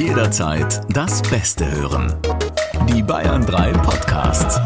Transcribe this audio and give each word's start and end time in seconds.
Jederzeit 0.00 0.80
das 0.88 1.20
Beste 1.20 1.70
hören. 1.70 2.16
Die 2.88 3.02
Bayern 3.02 3.44
3 3.44 3.72
Podcasts. 3.74 4.58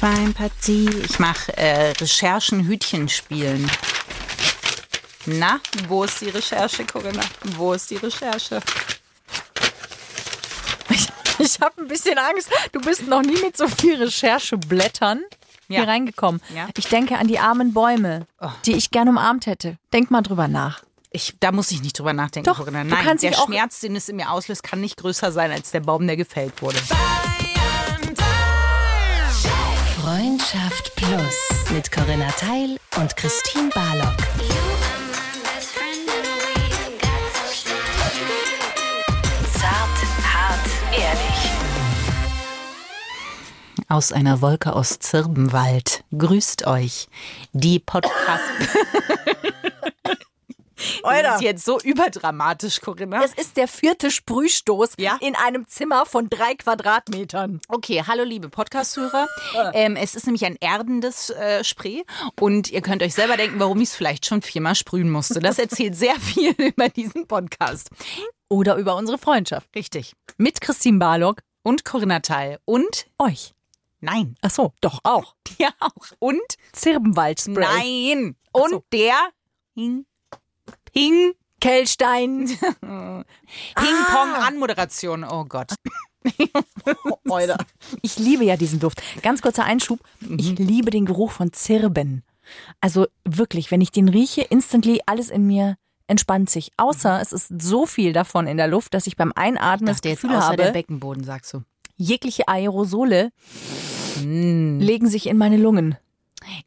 Feinpartie. 0.00 0.88
Ich 1.04 1.18
mache 1.18 1.54
äh, 1.58 1.90
Recherchen 1.90 2.66
Hütchen 2.66 3.10
spielen. 3.10 3.70
Na, 5.26 5.60
wo 5.86 6.04
ist 6.04 6.18
die 6.22 6.30
Recherche, 6.30 6.86
Corinna? 6.86 7.20
Wo 7.58 7.74
ist 7.74 7.90
die 7.90 7.96
Recherche? 7.96 8.60
Ich, 10.88 11.06
ich 11.38 11.60
habe 11.60 11.82
ein 11.82 11.86
bisschen 11.88 12.16
Angst. 12.16 12.48
Du 12.72 12.80
bist 12.80 13.06
noch 13.06 13.20
nie 13.20 13.38
mit 13.42 13.54
so 13.54 13.68
viel 13.68 14.02
Rechercheblättern 14.02 15.20
Ja. 15.68 15.80
hier 15.80 15.88
reingekommen. 15.88 16.40
Ja. 16.54 16.68
Ich 16.74 16.88
denke 16.88 17.18
an 17.18 17.28
die 17.28 17.38
armen 17.38 17.74
Bäume, 17.74 18.26
die 18.64 18.72
ich 18.76 18.90
gern 18.90 19.10
umarmt 19.10 19.44
hätte. 19.44 19.76
Denk 19.92 20.10
mal 20.10 20.22
drüber 20.22 20.48
nach. 20.48 20.82
Ich, 21.16 21.36
da 21.38 21.52
muss 21.52 21.70
ich 21.70 21.80
nicht 21.80 21.96
drüber 21.96 22.12
nachdenken, 22.12 22.46
Doch, 22.50 22.58
Corinna. 22.58 22.82
du 22.82 22.88
Nein, 22.90 23.04
kannst 23.04 23.22
der 23.22 23.32
Schmerz, 23.34 23.78
den 23.78 23.94
es 23.94 24.08
in 24.08 24.16
mir 24.16 24.32
auslöst, 24.32 24.64
kann 24.64 24.80
nicht 24.80 24.96
größer 24.96 25.30
sein 25.30 25.52
als 25.52 25.70
der 25.70 25.78
Baum, 25.78 26.04
der 26.08 26.16
gefällt 26.16 26.60
wurde. 26.60 26.76
Freundschaft 30.02 30.96
Plus 30.96 31.70
mit 31.70 31.92
Corinna 31.92 32.28
Teil 32.32 32.80
und 32.96 33.14
Christine 33.16 33.70
Barlock. 33.72 34.16
Zart, 39.52 39.98
hart, 40.34 40.60
ehrlich. 40.92 41.50
Aus 43.88 44.12
einer 44.12 44.40
Wolke 44.40 44.72
aus 44.74 44.98
Zirbenwald 44.98 46.04
grüßt 46.16 46.66
euch 46.66 47.08
die 47.52 47.78
Podcast. 47.78 48.42
Das 51.24 51.36
ist 51.36 51.42
jetzt 51.42 51.64
so 51.64 51.78
überdramatisch, 51.80 52.80
Corinna. 52.80 53.22
Es 53.24 53.32
ist 53.34 53.56
der 53.56 53.68
vierte 53.68 54.10
Sprühstoß 54.10 54.92
Ja? 54.98 55.16
in 55.20 55.34
einem 55.36 55.66
Zimmer 55.66 56.06
von 56.06 56.28
drei 56.28 56.54
Quadratmetern. 56.54 57.60
Okay, 57.68 58.02
hallo 58.06 58.24
liebe 58.24 58.48
Podcast-Hörer. 58.48 59.26
Ähm, 59.72 59.96
es 59.96 60.14
ist 60.14 60.26
nämlich 60.26 60.44
ein 60.44 60.56
erdendes 60.60 61.30
äh, 61.30 61.64
Spray 61.64 62.04
und 62.40 62.70
ihr 62.70 62.82
könnt 62.82 63.02
euch 63.02 63.14
selber 63.14 63.36
denken, 63.36 63.58
warum 63.60 63.80
ich 63.80 63.88
es 63.90 63.94
vielleicht 63.94 64.26
schon 64.26 64.42
viermal 64.42 64.74
sprühen 64.74 65.10
musste. 65.10 65.40
Das 65.40 65.58
erzählt 65.58 65.96
sehr 65.96 66.16
viel 66.20 66.50
über 66.58 66.88
diesen 66.88 67.26
Podcast. 67.26 67.90
Oder 68.48 68.76
über 68.76 68.96
unsere 68.96 69.18
Freundschaft. 69.18 69.68
Richtig. 69.74 70.12
Mit 70.36 70.60
Christine 70.60 70.98
Barlock. 70.98 71.40
Und 71.62 71.84
Corinna 71.86 72.20
Teil. 72.20 72.58
Und 72.66 73.06
Euch. 73.18 73.54
nein. 74.00 74.36
Ach 74.42 74.50
so, 74.50 74.72
doch 74.82 75.00
auch. 75.04 75.34
Ja 75.58 75.70
auch. 75.80 75.92
Und 76.18 76.40
Zirbenwaldspray. 76.72 77.64
nein. 78.14 78.36
Und 78.52 78.70
so. 78.70 78.84
der 78.92 79.14
Ping, 80.94 81.32
Kellstein. 81.60 82.46
Ping-Pong-Anmoderation. 83.74 85.24
Oh 85.24 85.44
Gott. 85.44 85.74
Alter. 87.28 87.58
Ich 88.02 88.18
liebe 88.18 88.44
ja 88.44 88.56
diesen 88.56 88.80
Duft. 88.80 89.02
Ganz 89.22 89.42
kurzer 89.42 89.64
Einschub. 89.64 90.00
Mhm. 90.20 90.38
Ich 90.38 90.58
liebe 90.58 90.90
den 90.90 91.04
Geruch 91.06 91.32
von 91.32 91.52
Zirben. 91.52 92.22
Also 92.80 93.06
wirklich, 93.24 93.70
wenn 93.70 93.80
ich 93.80 93.90
den 93.90 94.08
rieche, 94.08 94.42
instantly 94.42 95.00
alles 95.06 95.30
in 95.30 95.46
mir 95.46 95.76
entspannt 96.06 96.50
sich. 96.50 96.70
Außer 96.76 97.20
es 97.20 97.32
ist 97.32 97.50
so 97.62 97.86
viel 97.86 98.12
davon 98.12 98.46
in 98.46 98.56
der 98.58 98.68
Luft, 98.68 98.92
dass 98.94 99.06
ich 99.06 99.16
beim 99.16 99.32
Einatmen 99.34 99.86
das 99.86 99.96
Dachte 99.98 100.08
jetzt 100.10 100.20
Gefühl 100.22 100.36
außer 100.36 100.56
der 100.56 100.66
habe, 100.66 100.72
Beckenboden, 100.74 101.24
sagst 101.24 101.52
du. 101.54 101.62
jegliche 101.96 102.46
Aerosole 102.48 103.30
Mm. 104.22 104.78
legen 104.78 105.08
sich 105.08 105.26
in 105.26 105.36
meine 105.36 105.56
Lungen. 105.56 105.96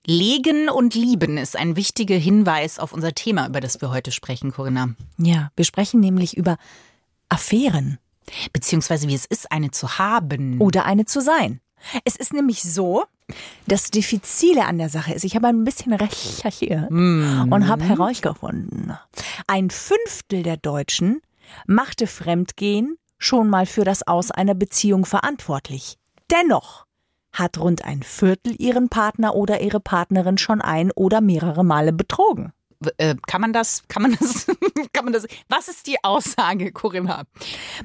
Legen 0.05 0.69
und 0.69 0.95
lieben 0.95 1.37
ist 1.37 1.55
ein 1.55 1.75
wichtiger 1.75 2.15
Hinweis 2.15 2.79
auf 2.79 2.93
unser 2.93 3.13
Thema, 3.13 3.47
über 3.47 3.61
das 3.61 3.81
wir 3.81 3.91
heute 3.91 4.11
sprechen, 4.11 4.51
Corinna. 4.51 4.95
Ja, 5.17 5.51
wir 5.55 5.65
sprechen 5.65 5.99
nämlich 5.99 6.37
über 6.37 6.57
Affären 7.29 7.99
Beziehungsweise 8.53 9.07
wie 9.07 9.15
es 9.15 9.25
ist, 9.25 9.51
eine 9.51 9.71
zu 9.71 9.97
haben. 9.97 10.59
oder 10.59 10.85
eine 10.85 11.05
zu 11.05 11.21
sein. 11.21 11.61
Es 12.03 12.15
ist 12.15 12.33
nämlich 12.33 12.63
so, 12.63 13.03
das 13.67 13.91
Diffizile 13.91 14.65
an 14.65 14.79
der 14.79 14.89
Sache 14.89 15.13
ist, 15.13 15.23
ich 15.23 15.35
habe 15.35 15.47
ein 15.47 15.63
bisschen 15.63 15.93
recherchiert 15.93 16.89
und 16.89 17.67
habe 17.67 17.83
herausgefunden, 17.83 18.97
ein 19.45 19.69
Fünftel 19.69 20.43
der 20.43 20.57
Deutschen 20.57 21.21
machte 21.67 22.07
Fremdgehen 22.07 22.97
schon 23.19 23.49
mal 23.49 23.65
für 23.65 23.83
das 23.83 24.05
Aus 24.07 24.31
einer 24.31 24.55
Beziehung 24.55 25.05
verantwortlich. 25.05 25.97
Dennoch 26.31 26.86
hat 27.39 27.57
rund 27.57 27.83
ein 27.83 28.03
Viertel 28.03 28.55
ihren 28.59 28.89
Partner 28.89 29.35
oder 29.35 29.61
ihre 29.61 29.79
Partnerin 29.79 30.37
schon 30.37 30.61
ein 30.61 30.91
oder 30.91 31.21
mehrere 31.21 31.63
Male 31.63 31.93
betrogen. 31.93 32.53
Äh, 32.97 33.15
kann 33.25 33.41
man 33.41 33.53
das, 33.53 33.83
kann 33.87 34.03
man 34.03 34.15
das, 34.19 34.45
kann 34.93 35.05
man 35.05 35.13
das, 35.13 35.25
was 35.49 35.67
ist 35.67 35.87
die 35.87 36.03
Aussage, 36.03 36.71
Corinna? 36.73 37.23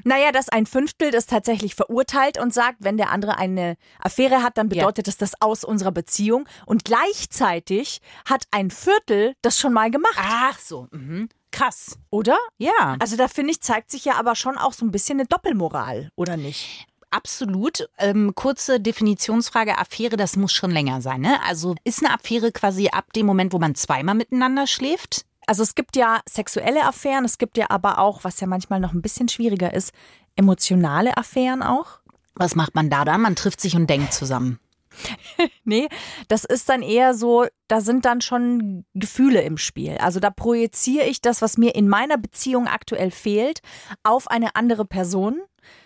Naja, 0.03 0.31
dass 0.31 0.49
ein 0.49 0.67
Fünftel 0.67 1.09
das 1.09 1.25
tatsächlich 1.25 1.73
verurteilt 1.73 2.39
und 2.39 2.53
sagt, 2.53 2.77
wenn 2.81 2.97
der 2.97 3.09
andere 3.09 3.37
eine 3.37 3.75
Affäre 3.99 4.43
hat, 4.43 4.57
dann 4.57 4.69
bedeutet 4.69 5.07
das 5.07 5.17
das 5.17 5.41
Aus 5.41 5.63
unserer 5.63 5.91
Beziehung. 5.91 6.47
Und 6.67 6.85
gleichzeitig 6.85 8.01
hat 8.25 8.43
ein 8.51 8.69
Viertel 8.69 9.33
das 9.41 9.57
schon 9.59 9.73
mal 9.73 9.89
gemacht, 9.89 10.13
Ach 10.17 10.59
so, 10.59 10.87
mhm. 10.91 11.27
krass. 11.51 11.97
oder? 12.11 12.37
Ja, 12.59 12.95
Also 12.99 13.15
da 13.17 13.27
finde 13.27 13.51
ich, 13.51 13.61
zeigt 13.61 13.89
sich 13.89 14.05
ja 14.05 14.15
aber 14.15 14.35
schon 14.35 14.59
auch 14.59 14.73
so 14.73 14.85
ein 14.85 14.91
bisschen 14.91 15.19
eine 15.19 15.27
Doppelmoral, 15.27 16.09
oder 16.15 16.37
nicht? 16.37 16.85
Absolut. 17.13 17.87
Ähm, 17.97 18.33
kurze 18.35 18.79
Definitionsfrage, 18.79 19.77
Affäre, 19.77 20.17
das 20.17 20.35
muss 20.35 20.51
schon 20.51 20.71
länger 20.71 21.01
sein, 21.01 21.21
ne? 21.21 21.39
Also 21.47 21.75
ist 21.83 22.03
eine 22.03 22.13
Affäre 22.13 22.51
quasi 22.51 22.89
ab 22.89 23.13
dem 23.13 23.25
Moment, 23.25 23.53
wo 23.53 23.59
man 23.59 23.75
zweimal 23.75 24.15
miteinander 24.15 24.67
schläft? 24.67 25.25
Also 25.45 25.63
es 25.63 25.75
gibt 25.75 25.95
ja 25.95 26.21
sexuelle 26.27 26.85
Affären, 26.85 27.25
es 27.25 27.37
gibt 27.37 27.57
ja 27.57 27.69
aber 27.69 27.99
auch, 27.99 28.23
was 28.23 28.39
ja 28.39 28.47
manchmal 28.47 28.79
noch 28.79 28.93
ein 28.93 29.01
bisschen 29.01 29.27
schwieriger 29.27 29.73
ist, 29.73 29.93
emotionale 30.35 31.17
Affären 31.17 31.61
auch. 31.61 31.99
Was 32.35 32.55
macht 32.55 32.75
man 32.75 32.89
da 32.89 33.05
dann? 33.05 33.21
Man 33.21 33.35
trifft 33.35 33.61
sich 33.61 33.75
und 33.75 33.89
denkt 33.89 34.13
zusammen. 34.13 34.59
Nee, 35.65 35.87
das 36.27 36.43
ist 36.43 36.69
dann 36.69 36.81
eher 36.81 37.13
so, 37.13 37.45
da 37.67 37.81
sind 37.81 38.05
dann 38.05 38.21
schon 38.21 38.85
Gefühle 38.93 39.41
im 39.41 39.57
Spiel. 39.57 39.97
Also 39.97 40.19
da 40.19 40.29
projiziere 40.29 41.05
ich 41.05 41.21
das, 41.21 41.41
was 41.41 41.57
mir 41.57 41.73
in 41.73 41.87
meiner 41.87 42.17
Beziehung 42.17 42.67
aktuell 42.67 43.09
fehlt, 43.09 43.61
auf 44.03 44.27
eine 44.29 44.55
andere 44.55 44.85
Person 44.85 45.41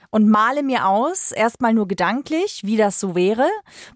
und 0.10 0.30
male 0.30 0.64
mir 0.64 0.88
aus, 0.88 1.32
erstmal 1.32 1.74
nur 1.74 1.88
gedanklich, 1.88 2.62
wie 2.64 2.78
das 2.78 3.00
so 3.00 3.16
wäre, 3.16 3.48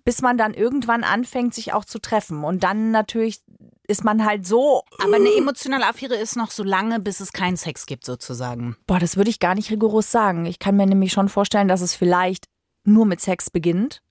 bis 0.03 0.21
man 0.21 0.37
dann 0.37 0.53
irgendwann 0.53 1.03
anfängt, 1.03 1.53
sich 1.53 1.73
auch 1.73 1.85
zu 1.85 1.99
treffen. 1.99 2.43
Und 2.43 2.63
dann 2.63 2.91
natürlich 2.91 3.41
ist 3.87 4.03
man 4.03 4.25
halt 4.25 4.47
so, 4.47 4.83
Aber 5.03 5.15
eine 5.15 5.33
emotionale 5.35 5.85
Affäre 5.85 6.15
ist 6.15 6.35
noch 6.37 6.51
so 6.51 6.63
lange, 6.63 6.99
bis 6.99 7.19
es 7.19 7.33
keinen 7.33 7.57
Sex 7.57 7.85
gibt, 7.85 8.05
sozusagen. 8.05 8.77
boah, 8.87 8.99
das 8.99 9.17
würde 9.17 9.29
ich 9.29 9.39
gar 9.39 9.55
nicht 9.55 9.69
rigoros 9.69 10.11
sagen. 10.11 10.45
Ich 10.45 10.59
kann 10.59 10.77
mir 10.77 10.85
nämlich 10.85 11.11
schon 11.11 11.29
vorstellen, 11.29 11.67
dass 11.67 11.81
es 11.81 11.93
vielleicht 11.93 12.45
nur 12.83 13.05
mit 13.05 13.21
Sex 13.21 13.49
beginnt. 13.49 14.01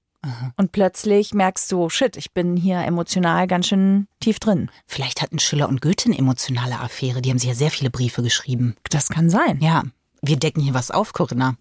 Und 0.58 0.72
plötzlich 0.72 1.32
merkst 1.32 1.72
du, 1.72 1.88
shit, 1.88 2.18
ich 2.18 2.34
bin 2.34 2.54
hier 2.54 2.80
emotional 2.80 3.46
ganz 3.46 3.68
schön 3.68 4.06
tief 4.20 4.38
drin. 4.38 4.70
Vielleicht 4.86 5.22
hatten 5.22 5.38
Schiller 5.38 5.66
und 5.66 5.80
Goethe 5.80 6.06
eine 6.06 6.18
emotionale 6.18 6.78
Affäre. 6.78 7.22
Die 7.22 7.30
haben 7.30 7.38
sich 7.38 7.48
ja 7.48 7.54
sehr 7.54 7.70
viele 7.70 7.88
Briefe 7.88 8.22
geschrieben. 8.22 8.76
Das 8.90 9.08
kann 9.08 9.30
sein. 9.30 9.58
Ja, 9.62 9.84
wir 10.22 10.36
decken 10.36 10.62
hier 10.62 10.74
was 10.74 10.90
auf, 10.90 11.12
Corinna. 11.12 11.56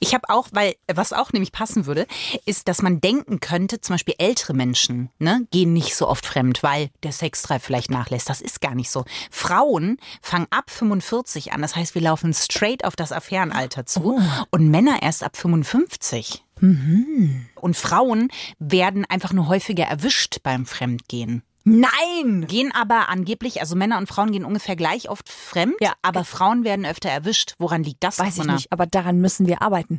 Ich 0.00 0.14
habe 0.14 0.28
auch, 0.28 0.48
weil 0.52 0.74
was 0.92 1.12
auch 1.12 1.32
nämlich 1.32 1.52
passen 1.52 1.86
würde, 1.86 2.06
ist, 2.46 2.68
dass 2.68 2.82
man 2.82 3.00
denken 3.00 3.40
könnte, 3.40 3.80
zum 3.80 3.94
Beispiel 3.94 4.14
ältere 4.18 4.54
Menschen 4.54 5.10
ne, 5.18 5.46
gehen 5.50 5.72
nicht 5.72 5.94
so 5.94 6.08
oft 6.08 6.26
fremd, 6.26 6.62
weil 6.62 6.90
der 7.02 7.12
Sextreib 7.12 7.62
vielleicht 7.62 7.90
nachlässt. 7.90 8.28
Das 8.28 8.40
ist 8.40 8.60
gar 8.60 8.74
nicht 8.74 8.90
so. 8.90 9.04
Frauen 9.30 9.98
fangen 10.22 10.46
ab 10.50 10.70
45 10.70 11.52
an. 11.52 11.62
Das 11.62 11.76
heißt, 11.76 11.94
wir 11.94 12.02
laufen 12.02 12.32
straight 12.34 12.84
auf 12.84 12.96
das 12.96 13.12
Affärenalter 13.12 13.86
zu. 13.86 14.20
Und 14.50 14.70
Männer 14.70 15.02
erst 15.02 15.22
ab 15.22 15.36
55. 15.36 16.44
Und 16.60 17.76
Frauen 17.76 18.28
werden 18.58 19.04
einfach 19.04 19.32
nur 19.32 19.48
häufiger 19.48 19.84
erwischt 19.84 20.38
beim 20.42 20.66
Fremdgehen. 20.66 21.42
Nein! 21.68 22.46
Gehen 22.46 22.72
aber 22.74 23.08
angeblich, 23.08 23.60
also 23.60 23.76
Männer 23.76 23.98
und 23.98 24.08
Frauen 24.08 24.32
gehen 24.32 24.44
ungefähr 24.44 24.76
gleich 24.76 25.08
oft 25.08 25.28
fremd, 25.28 25.74
Ja. 25.80 25.92
aber 26.02 26.24
Frauen 26.24 26.64
werden 26.64 26.86
öfter 26.86 27.08
erwischt. 27.10 27.54
Woran 27.58 27.82
liegt 27.84 28.02
das? 28.04 28.18
Weiß 28.18 28.28
ich 28.28 28.36
Corinna? 28.36 28.54
nicht, 28.54 28.72
aber 28.72 28.86
daran 28.86 29.20
müssen 29.20 29.46
wir 29.46 29.62
arbeiten. 29.62 29.98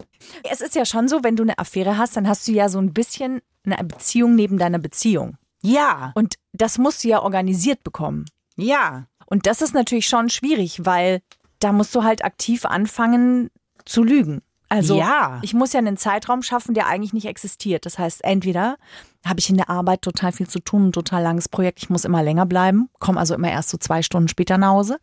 Es 0.50 0.62
ist 0.62 0.76
ja 0.76 0.86
schon 0.86 1.08
so, 1.08 1.24
wenn 1.24 1.36
du 1.36 1.44
eine 1.44 1.58
Affäre 1.60 1.98
hast, 1.98 2.18
dann 2.18 2.28
hast 2.28 2.48
du 2.48 2.52
ja 2.52 2.70
so 2.70 2.80
ein 2.80 2.94
bisschen 2.94 3.42
eine 3.66 3.78
Beziehung 3.84 4.36
neben 4.36 4.58
deiner 4.58 4.80
Beziehung. 4.80 5.38
Ja, 5.62 6.12
Und 6.16 6.36
das 6.54 6.78
musst 6.78 7.04
du 7.04 7.10
ja 7.10 7.22
organisiert 7.22 7.84
bekommen. 7.84 8.26
ja. 8.56 9.06
Und 9.32 9.46
das 9.46 9.62
ist 9.62 9.76
natürlich 9.76 10.08
schon 10.08 10.30
schwierig, 10.30 10.86
weil 10.86 11.22
da 11.60 11.72
musst 11.72 11.94
du 11.94 12.04
halt 12.04 12.26
aktiv 12.26 12.66
anfangen 12.66 13.52
zu 13.86 14.02
lügen. 14.04 14.42
Also 14.69 14.98
Ja. 14.98 15.39
ich 15.42 15.54
muss 15.56 15.74
ja 15.74 15.80
einen 15.80 15.98
Zeitraum 15.98 16.44
schaffen, 16.44 16.75
der 16.75 16.88
eigentlich 16.88 17.12
nicht 17.13 17.25
existiert. 17.25 17.86
Das 17.86 17.98
heißt, 17.98 18.24
entweder 18.24 18.77
habe 19.25 19.39
ich 19.39 19.50
in 19.50 19.57
der 19.57 19.69
Arbeit 19.69 20.01
total 20.04 20.31
viel 20.31 20.48
zu 20.48 20.60
tun, 20.60 20.88
ein 20.88 20.92
total 20.92 21.24
langes 21.24 21.50
Projekt, 21.50 21.80
ich 21.80 21.89
muss 21.89 22.06
immer 22.06 22.24
länger 22.24 22.45
bleiben, 22.45 22.89
komme 23.00 23.19
also 23.19 23.33
immer 23.33 23.51
erst 23.51 23.69
so 23.69 23.77
zwei 23.77 24.01
Stunden 24.01 24.30
später 24.30 24.57
nach 24.57 24.69
Hause. 24.69 25.00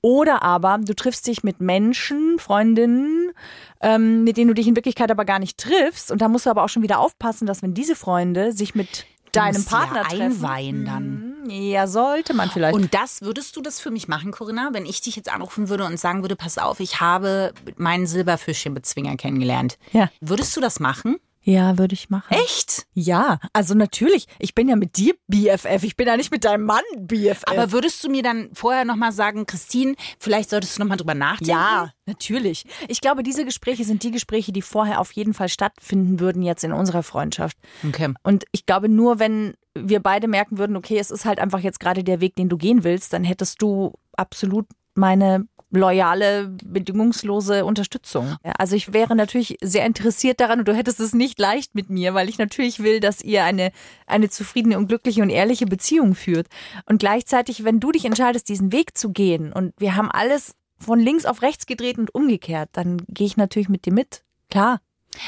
Oder 0.00 0.42
aber 0.42 0.78
du 0.78 0.94
triffst 0.94 1.26
dich 1.26 1.42
mit 1.42 1.60
Menschen, 1.60 2.38
Freundinnen, 2.38 3.32
ähm, 3.80 4.22
mit 4.24 4.36
denen 4.36 4.48
du 4.48 4.54
dich 4.54 4.68
in 4.68 4.76
Wirklichkeit 4.76 5.10
aber 5.10 5.24
gar 5.24 5.38
nicht 5.38 5.58
triffst. 5.58 6.12
Und 6.12 6.20
da 6.22 6.28
musst 6.28 6.46
du 6.46 6.50
aber 6.50 6.62
auch 6.62 6.68
schon 6.68 6.82
wieder 6.82 7.00
aufpassen, 7.00 7.46
dass 7.46 7.62
wenn 7.62 7.74
diese 7.74 7.96
Freunde 7.96 8.52
sich 8.52 8.74
mit 8.74 9.06
deinem 9.36 9.64
Partner 9.64 10.02
ja 10.02 10.08
treffen. 10.08 10.22
einweihen 10.44 10.84
dann. 10.84 11.34
Hm, 11.44 11.50
Ja, 11.50 11.86
sollte 11.86 12.34
man 12.34 12.50
vielleicht. 12.50 12.74
Und 12.74 12.92
das 12.94 13.22
würdest 13.22 13.56
du 13.56 13.60
das 13.62 13.80
für 13.80 13.90
mich 13.90 14.08
machen, 14.08 14.32
Corinna, 14.32 14.70
wenn 14.72 14.84
ich 14.86 15.00
dich 15.00 15.16
jetzt 15.16 15.32
anrufen 15.32 15.68
würde 15.68 15.84
und 15.84 15.98
sagen 15.98 16.22
würde, 16.22 16.36
pass 16.36 16.58
auf, 16.58 16.80
ich 16.80 17.00
habe 17.00 17.52
meinen 17.76 18.06
Silberfischchenbezwinger 18.06 19.16
kennengelernt. 19.16 19.78
Ja. 19.92 20.10
Würdest 20.20 20.56
du 20.56 20.60
das 20.60 20.80
machen? 20.80 21.16
Ja, 21.48 21.78
würde 21.78 21.94
ich 21.94 22.10
machen. 22.10 22.30
Echt? 22.34 22.86
Ja, 22.92 23.38
also 23.54 23.72
natürlich. 23.72 24.26
Ich 24.38 24.54
bin 24.54 24.68
ja 24.68 24.76
mit 24.76 24.98
dir 24.98 25.14
BFF. 25.28 25.82
Ich 25.82 25.96
bin 25.96 26.06
ja 26.06 26.18
nicht 26.18 26.30
mit 26.30 26.44
deinem 26.44 26.66
Mann 26.66 26.82
BFF. 26.98 27.44
Aber 27.46 27.72
würdest 27.72 28.04
du 28.04 28.10
mir 28.10 28.22
dann 28.22 28.50
vorher 28.52 28.84
nochmal 28.84 29.12
sagen, 29.12 29.46
Christine, 29.46 29.94
vielleicht 30.18 30.50
solltest 30.50 30.76
du 30.76 30.82
nochmal 30.82 30.98
drüber 30.98 31.14
nachdenken? 31.14 31.52
ja, 31.52 31.90
natürlich. 32.04 32.66
Ich 32.88 33.00
glaube, 33.00 33.22
diese 33.22 33.46
Gespräche 33.46 33.84
sind 33.84 34.02
die 34.02 34.10
Gespräche, 34.10 34.52
die 34.52 34.60
vorher 34.60 35.00
auf 35.00 35.12
jeden 35.12 35.32
Fall 35.32 35.48
stattfinden 35.48 36.20
würden 36.20 36.42
jetzt 36.42 36.64
in 36.64 36.72
unserer 36.74 37.02
Freundschaft. 37.02 37.56
Okay. 37.86 38.12
Und 38.22 38.44
ich 38.52 38.66
glaube, 38.66 38.90
nur 38.90 39.18
wenn 39.18 39.54
wir 39.74 40.00
beide 40.00 40.28
merken 40.28 40.58
würden, 40.58 40.76
okay, 40.76 40.98
es 40.98 41.10
ist 41.10 41.24
halt 41.24 41.38
einfach 41.38 41.60
jetzt 41.60 41.80
gerade 41.80 42.04
der 42.04 42.20
Weg, 42.20 42.36
den 42.36 42.50
du 42.50 42.58
gehen 42.58 42.84
willst, 42.84 43.14
dann 43.14 43.24
hättest 43.24 43.62
du 43.62 43.94
absolut 44.12 44.66
meine 44.94 45.46
loyale, 45.70 46.48
bedingungslose 46.64 47.64
Unterstützung. 47.64 48.36
Also 48.58 48.74
ich 48.76 48.92
wäre 48.92 49.14
natürlich 49.14 49.58
sehr 49.62 49.84
interessiert 49.84 50.40
daran 50.40 50.60
und 50.60 50.68
du 50.68 50.74
hättest 50.74 51.00
es 51.00 51.12
nicht 51.12 51.38
leicht 51.38 51.74
mit 51.74 51.90
mir, 51.90 52.14
weil 52.14 52.28
ich 52.28 52.38
natürlich 52.38 52.80
will, 52.80 53.00
dass 53.00 53.20
ihr 53.22 53.44
eine, 53.44 53.72
eine 54.06 54.30
zufriedene 54.30 54.78
und 54.78 54.88
glückliche 54.88 55.22
und 55.22 55.30
ehrliche 55.30 55.66
Beziehung 55.66 56.14
führt. 56.14 56.46
Und 56.86 56.98
gleichzeitig, 56.98 57.64
wenn 57.64 57.80
du 57.80 57.92
dich 57.92 58.04
entscheidest, 58.04 58.48
diesen 58.48 58.72
Weg 58.72 58.96
zu 58.96 59.10
gehen 59.10 59.52
und 59.52 59.74
wir 59.78 59.94
haben 59.96 60.10
alles 60.10 60.54
von 60.78 61.00
links 61.00 61.26
auf 61.26 61.42
rechts 61.42 61.66
gedreht 61.66 61.98
und 61.98 62.14
umgekehrt, 62.14 62.70
dann 62.72 63.02
gehe 63.08 63.26
ich 63.26 63.36
natürlich 63.36 63.68
mit 63.68 63.84
dir 63.84 63.92
mit. 63.92 64.22
Klar. 64.50 64.80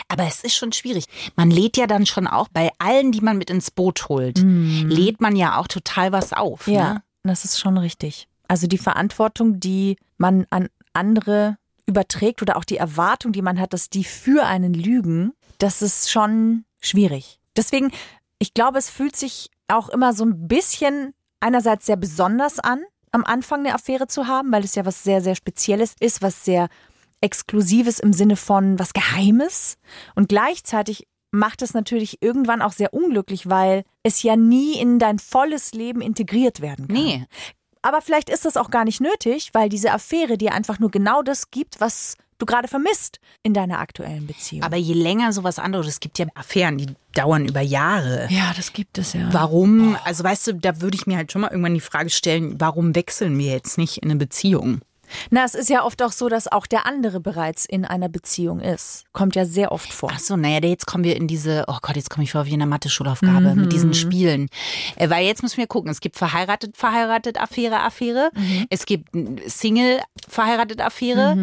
Aber 0.08 0.24
es 0.26 0.44
ist 0.44 0.54
schon 0.54 0.72
schwierig. 0.72 1.06
Man 1.36 1.50
lädt 1.50 1.76
ja 1.76 1.86
dann 1.86 2.06
schon 2.06 2.26
auch 2.28 2.48
bei 2.48 2.70
allen, 2.78 3.10
die 3.12 3.22
man 3.22 3.36
mit 3.38 3.50
ins 3.50 3.70
Boot 3.70 4.08
holt, 4.08 4.38
lädt 4.38 5.20
man 5.20 5.34
ja 5.36 5.58
auch 5.58 5.66
total 5.66 6.12
was 6.12 6.32
auf. 6.32 6.66
Ja, 6.68 6.94
Ne? 6.94 7.02
das 7.24 7.44
ist 7.44 7.58
schon 7.58 7.76
richtig. 7.76 8.28
Also 8.50 8.66
die 8.66 8.78
Verantwortung, 8.78 9.60
die 9.60 9.96
man 10.18 10.44
an 10.50 10.70
andere 10.92 11.56
überträgt 11.86 12.42
oder 12.42 12.56
auch 12.56 12.64
die 12.64 12.78
Erwartung, 12.78 13.30
die 13.30 13.42
man 13.42 13.60
hat, 13.60 13.72
dass 13.72 13.90
die 13.90 14.02
für 14.02 14.44
einen 14.44 14.74
lügen, 14.74 15.34
das 15.58 15.82
ist 15.82 16.10
schon 16.10 16.64
schwierig. 16.80 17.38
Deswegen, 17.54 17.92
ich 18.40 18.52
glaube, 18.52 18.78
es 18.78 18.90
fühlt 18.90 19.14
sich 19.14 19.50
auch 19.68 19.88
immer 19.88 20.12
so 20.12 20.24
ein 20.24 20.48
bisschen 20.48 21.14
einerseits 21.38 21.86
sehr 21.86 21.94
besonders 21.94 22.58
an, 22.58 22.82
am 23.12 23.24
Anfang 23.24 23.60
eine 23.60 23.72
Affäre 23.72 24.08
zu 24.08 24.26
haben, 24.26 24.50
weil 24.50 24.64
es 24.64 24.74
ja 24.74 24.84
was 24.84 25.04
sehr, 25.04 25.20
sehr 25.20 25.36
Spezielles 25.36 25.94
ist, 26.00 26.20
was 26.20 26.44
sehr 26.44 26.68
Exklusives 27.20 28.00
im 28.00 28.12
Sinne 28.12 28.34
von 28.34 28.80
was 28.80 28.94
Geheimes. 28.94 29.76
Und 30.16 30.28
gleichzeitig 30.28 31.06
macht 31.30 31.62
es 31.62 31.72
natürlich 31.72 32.20
irgendwann 32.20 32.62
auch 32.62 32.72
sehr 32.72 32.92
unglücklich, 32.92 33.48
weil 33.48 33.84
es 34.02 34.24
ja 34.24 34.34
nie 34.34 34.76
in 34.76 34.98
dein 34.98 35.20
volles 35.20 35.72
Leben 35.72 36.00
integriert 36.00 36.60
werden 36.60 36.88
kann. 36.88 36.96
Nee. 36.96 37.26
Aber 37.82 38.02
vielleicht 38.02 38.28
ist 38.28 38.44
das 38.44 38.56
auch 38.56 38.70
gar 38.70 38.84
nicht 38.84 39.00
nötig, 39.00 39.50
weil 39.52 39.68
diese 39.68 39.92
Affäre 39.92 40.36
dir 40.36 40.52
einfach 40.52 40.78
nur 40.78 40.90
genau 40.90 41.22
das 41.22 41.50
gibt, 41.50 41.80
was 41.80 42.16
du 42.38 42.46
gerade 42.46 42.68
vermisst 42.68 43.20
in 43.42 43.54
deiner 43.54 43.78
aktuellen 43.78 44.26
Beziehung. 44.26 44.62
Aber 44.64 44.76
je 44.76 44.94
länger 44.94 45.32
sowas 45.32 45.58
andauert, 45.58 45.86
es 45.86 46.00
gibt 46.00 46.18
ja 46.18 46.26
Affären, 46.34 46.78
die 46.78 46.86
dauern 47.14 47.46
über 47.46 47.60
Jahre. 47.60 48.28
ja, 48.30 48.52
das 48.56 48.72
gibt 48.72 48.98
es 48.98 49.12
ja. 49.12 49.28
Warum, 49.32 49.96
also 50.04 50.24
weißt 50.24 50.46
du, 50.48 50.54
da 50.54 50.80
würde 50.80 50.96
ich 50.96 51.06
mir 51.06 51.16
halt 51.16 51.32
schon 51.32 51.42
mal 51.42 51.50
irgendwann 51.50 51.74
die 51.74 51.80
Frage 51.80 52.10
stellen, 52.10 52.60
warum 52.60 52.94
wechseln 52.94 53.36
wir 53.38 53.52
jetzt 53.52 53.78
nicht 53.78 53.98
in 53.98 54.10
eine 54.10 54.18
Beziehung? 54.18 54.80
Na, 55.30 55.44
es 55.44 55.54
ist 55.54 55.68
ja 55.70 55.84
oft 55.84 56.02
auch 56.02 56.12
so, 56.12 56.28
dass 56.28 56.50
auch 56.50 56.66
der 56.66 56.86
andere 56.86 57.20
bereits 57.20 57.64
in 57.64 57.84
einer 57.84 58.08
Beziehung 58.08 58.60
ist. 58.60 59.04
Kommt 59.12 59.36
ja 59.36 59.44
sehr 59.44 59.72
oft 59.72 59.92
vor. 59.92 60.10
Ach 60.12 60.18
so, 60.18 60.36
naja, 60.36 60.60
jetzt 60.62 60.86
kommen 60.86 61.04
wir 61.04 61.16
in 61.16 61.26
diese, 61.26 61.64
oh 61.68 61.78
Gott, 61.82 61.96
jetzt 61.96 62.10
komme 62.10 62.24
ich 62.24 62.32
vor 62.32 62.46
wie 62.46 62.50
in 62.54 62.62
einer 62.62 62.68
Mathe-Schulaufgabe 62.70 63.54
mit 63.54 63.72
diesen 63.72 63.94
Spielen. 63.94 64.48
Äh, 64.96 65.10
Weil 65.10 65.26
jetzt 65.26 65.42
müssen 65.42 65.58
wir 65.58 65.66
gucken, 65.66 65.90
es 65.90 66.00
gibt 66.00 66.16
verheiratet, 66.16 66.76
verheiratet, 66.76 67.40
Affäre, 67.40 67.80
Affäre. 67.80 68.30
Es 68.70 68.86
gibt 68.86 69.08
Single, 69.46 70.00
verheiratet, 70.28 70.80
Affäre. 70.80 71.34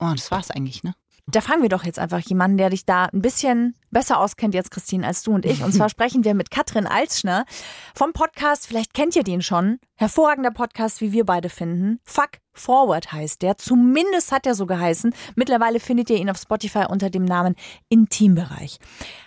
Oh, 0.00 0.12
das 0.14 0.30
war's 0.30 0.50
eigentlich, 0.50 0.82
ne? 0.82 0.94
Da 1.26 1.40
fragen 1.40 1.62
wir 1.62 1.70
doch 1.70 1.84
jetzt 1.84 1.98
einfach 1.98 2.20
jemanden, 2.20 2.58
der 2.58 2.68
dich 2.68 2.84
da 2.84 3.06
ein 3.06 3.22
bisschen 3.22 3.74
besser 3.90 4.20
auskennt 4.20 4.54
jetzt, 4.54 4.70
Christine, 4.70 5.06
als 5.06 5.22
du 5.22 5.32
und 5.32 5.46
ich. 5.46 5.62
Und 5.62 5.72
zwar 5.72 5.88
sprechen 5.90 6.22
wir 6.22 6.34
mit 6.34 6.50
Katrin 6.50 6.86
Alzschner 6.86 7.46
vom 7.94 8.12
Podcast, 8.12 8.66
vielleicht 8.66 8.92
kennt 8.92 9.16
ihr 9.16 9.22
den 9.22 9.40
schon, 9.40 9.78
hervorragender 9.94 10.50
Podcast, 10.50 11.00
wie 11.00 11.12
wir 11.12 11.24
beide 11.24 11.48
finden. 11.48 11.98
Fuck 12.04 12.40
Forward 12.52 13.10
heißt 13.12 13.40
der. 13.40 13.56
Zumindest 13.56 14.32
hat 14.32 14.46
er 14.46 14.54
so 14.54 14.66
geheißen. 14.66 15.14
Mittlerweile 15.34 15.80
findet 15.80 16.10
ihr 16.10 16.18
ihn 16.18 16.28
auf 16.28 16.36
Spotify 16.36 16.84
unter 16.88 17.08
dem 17.08 17.24
Namen 17.24 17.56
Intimbereich. 17.88 18.78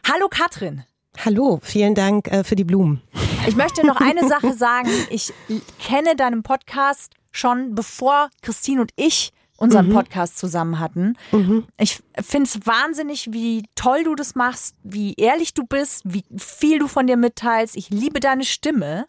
Hallo 0.08 0.28
Katrin. 0.30 0.84
Hallo, 1.26 1.60
vielen 1.64 1.96
Dank 1.96 2.28
äh, 2.28 2.44
für 2.44 2.56
die 2.56 2.64
Blumen. 2.64 3.02
Ich 3.48 3.56
möchte 3.56 3.86
noch 3.86 4.00
eine 4.00 4.28
Sache 4.28 4.54
sagen. 4.58 4.90
Ich 5.10 5.34
kenne 5.80 6.16
deinen 6.16 6.44
Podcast 6.44 7.16
schon, 7.32 7.74
bevor 7.74 8.30
Christine 8.44 8.82
und 8.82 8.92
ich 8.96 9.34
unseren 9.58 9.88
Podcast 9.94 10.38
zusammen 10.38 10.80
hatten. 10.80 11.16
Ich 11.78 12.02
finde 12.22 12.48
es 12.48 12.66
wahnsinnig, 12.66 13.32
wie 13.34 13.64
toll 13.76 14.04
du 14.04 14.16
das 14.16 14.36
machst, 14.36 14.76
wie 14.84 15.14
ehrlich 15.16 15.54
du 15.54 15.64
bist, 15.66 16.02
wie 16.06 16.24
viel 16.38 16.80
du 16.80 16.88
von 16.88 17.08
dir 17.08 17.18
mitteilst. 17.18 17.76
Ich 17.76 17.90
liebe 17.90 18.20
deine 18.20 18.44
Stimme. 18.46 19.08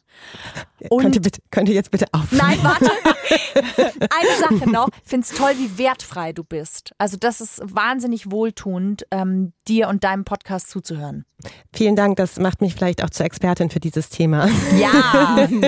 Und 0.89 1.03
könnt, 1.03 1.17
ihr 1.17 1.23
bitte, 1.23 1.41
könnt 1.51 1.69
ihr 1.69 1.75
jetzt 1.75 1.91
bitte 1.91 2.07
aufhören? 2.13 2.39
Nein, 2.39 2.59
warte. 2.63 2.91
Eine 4.01 4.59
Sache 4.59 4.71
noch. 4.71 4.89
Ich 5.03 5.11
finde 5.11 5.27
es 5.31 5.37
toll, 5.37 5.53
wie 5.57 5.79
wertfrei 5.79 6.33
du 6.33 6.45
bist. 6.45 6.93
Also 6.99 7.17
das 7.17 7.41
ist 7.41 7.61
wahnsinnig 7.63 8.31
wohltuend, 8.31 9.07
ähm, 9.11 9.53
dir 9.67 9.89
und 9.89 10.05
deinem 10.05 10.25
Podcast 10.25 10.71
zuzuhören. 10.71 11.25
Vielen 11.73 11.97
Dank, 11.97 12.17
das 12.17 12.39
macht 12.39 12.61
mich 12.61 12.75
vielleicht 12.75 13.03
auch 13.05 13.11
zur 13.11 13.27
Expertin 13.27 13.71
für 13.71 13.81
dieses 13.81 14.09
Thema. 14.09 14.49
Ja. 14.79 15.49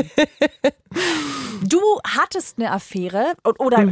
Du 1.63 1.79
hattest 2.05 2.59
eine 2.59 2.73
Affäre 2.73 3.35
oder 3.59 3.87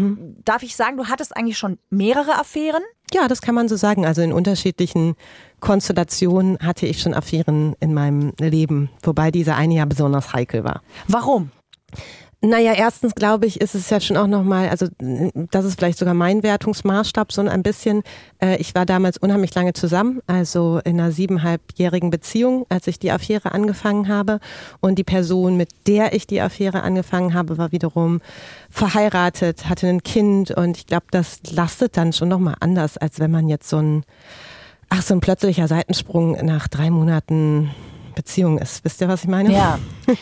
darf 0.45 0.63
ich 0.63 0.75
sagen, 0.75 0.97
du 0.97 1.07
hattest 1.07 1.37
eigentlich 1.37 1.59
schon 1.59 1.79
mehrere 1.91 2.39
Affären? 2.39 2.83
Ja, 3.13 3.29
das 3.29 3.43
kann 3.43 3.55
man 3.55 3.69
so 3.69 3.77
sagen. 3.77 4.07
Also 4.07 4.23
in 4.23 4.33
unterschiedlichen 4.33 5.17
Konstellationen 5.61 6.59
hatte 6.61 6.87
ich 6.87 7.01
schon 7.01 7.15
Affären 7.15 7.75
in 7.81 7.95
meinem 7.95 8.33
Leben, 8.39 8.91
wobei 9.03 9.31
dieser 9.31 9.57
eine 9.57 9.75
ja 9.75 9.85
besonders 9.85 10.33
heikel 10.33 10.65
war. 10.65 10.83
Warum? 11.07 11.51
Naja, 12.41 12.73
erstens 12.73 13.17
glaube 13.17 13.47
ich, 13.47 13.61
ist 13.61 13.75
es 13.75 13.91
ja 13.91 14.01
schon 14.01 14.17
auch 14.17 14.29
nochmal, 14.29 14.69
also 14.69 14.87
das 15.51 15.65
ist 15.65 15.77
vielleicht 15.77 15.99
sogar 15.99 16.15
mein 16.15 16.45
Wertungsmaßstab, 16.45 17.33
so 17.33 17.43
ein 17.43 17.63
bisschen. 17.65 18.05
Äh, 18.41 18.59
ich 18.59 18.77
war 18.77 18.87
damals 18.87 19.19
unheimlich 19.19 19.53
lange 19.57 19.73
zusammen, 19.73 20.21
also 20.29 20.81
in 20.85 21.01
einer 21.01 21.11
siebeneinhalbjährigen 21.11 22.11
Beziehung, 22.11 22.65
als 22.69 22.87
ich 22.87 23.01
die 23.01 23.11
Affäre 23.11 23.51
angefangen 23.51 24.07
habe. 24.07 24.39
Und 24.79 25.01
die 25.01 25.05
Person, 25.05 25.57
mit 25.57 25.71
der 25.89 26.13
ich 26.15 26.29
die 26.29 26.41
Affäre 26.41 26.83
angefangen 26.83 27.35
habe, 27.35 27.59
war 27.59 27.73
wiederum 27.73 28.21
verheiratet, 28.71 29.69
hatte 29.69 29.89
ein 29.89 30.05
Kind 30.05 30.53
und 30.53 30.77
ich 30.77 30.87
glaube, 30.87 31.07
das 31.11 31.41
lastet 31.51 31.97
dann 31.97 32.13
schon 32.13 32.29
nochmal 32.29 32.55
anders, 32.61 32.99
als 32.99 33.19
wenn 33.19 33.33
man 33.33 33.49
jetzt 33.49 33.69
so 33.69 33.79
ein, 33.79 34.05
ach, 34.89 35.03
so 35.03 35.15
ein 35.15 35.21
plötzlicher 35.21 35.69
Seitensprung 35.69 36.45
nach 36.45 36.69
drei 36.69 36.91
Monaten 36.91 37.71
Beziehung 38.19 38.59
ist. 38.59 38.85
Wisst 38.85 39.01
ihr, 39.01 39.07
was 39.07 39.23
ich 39.23 39.29
meine? 39.29 39.53
Ja. 39.53 39.79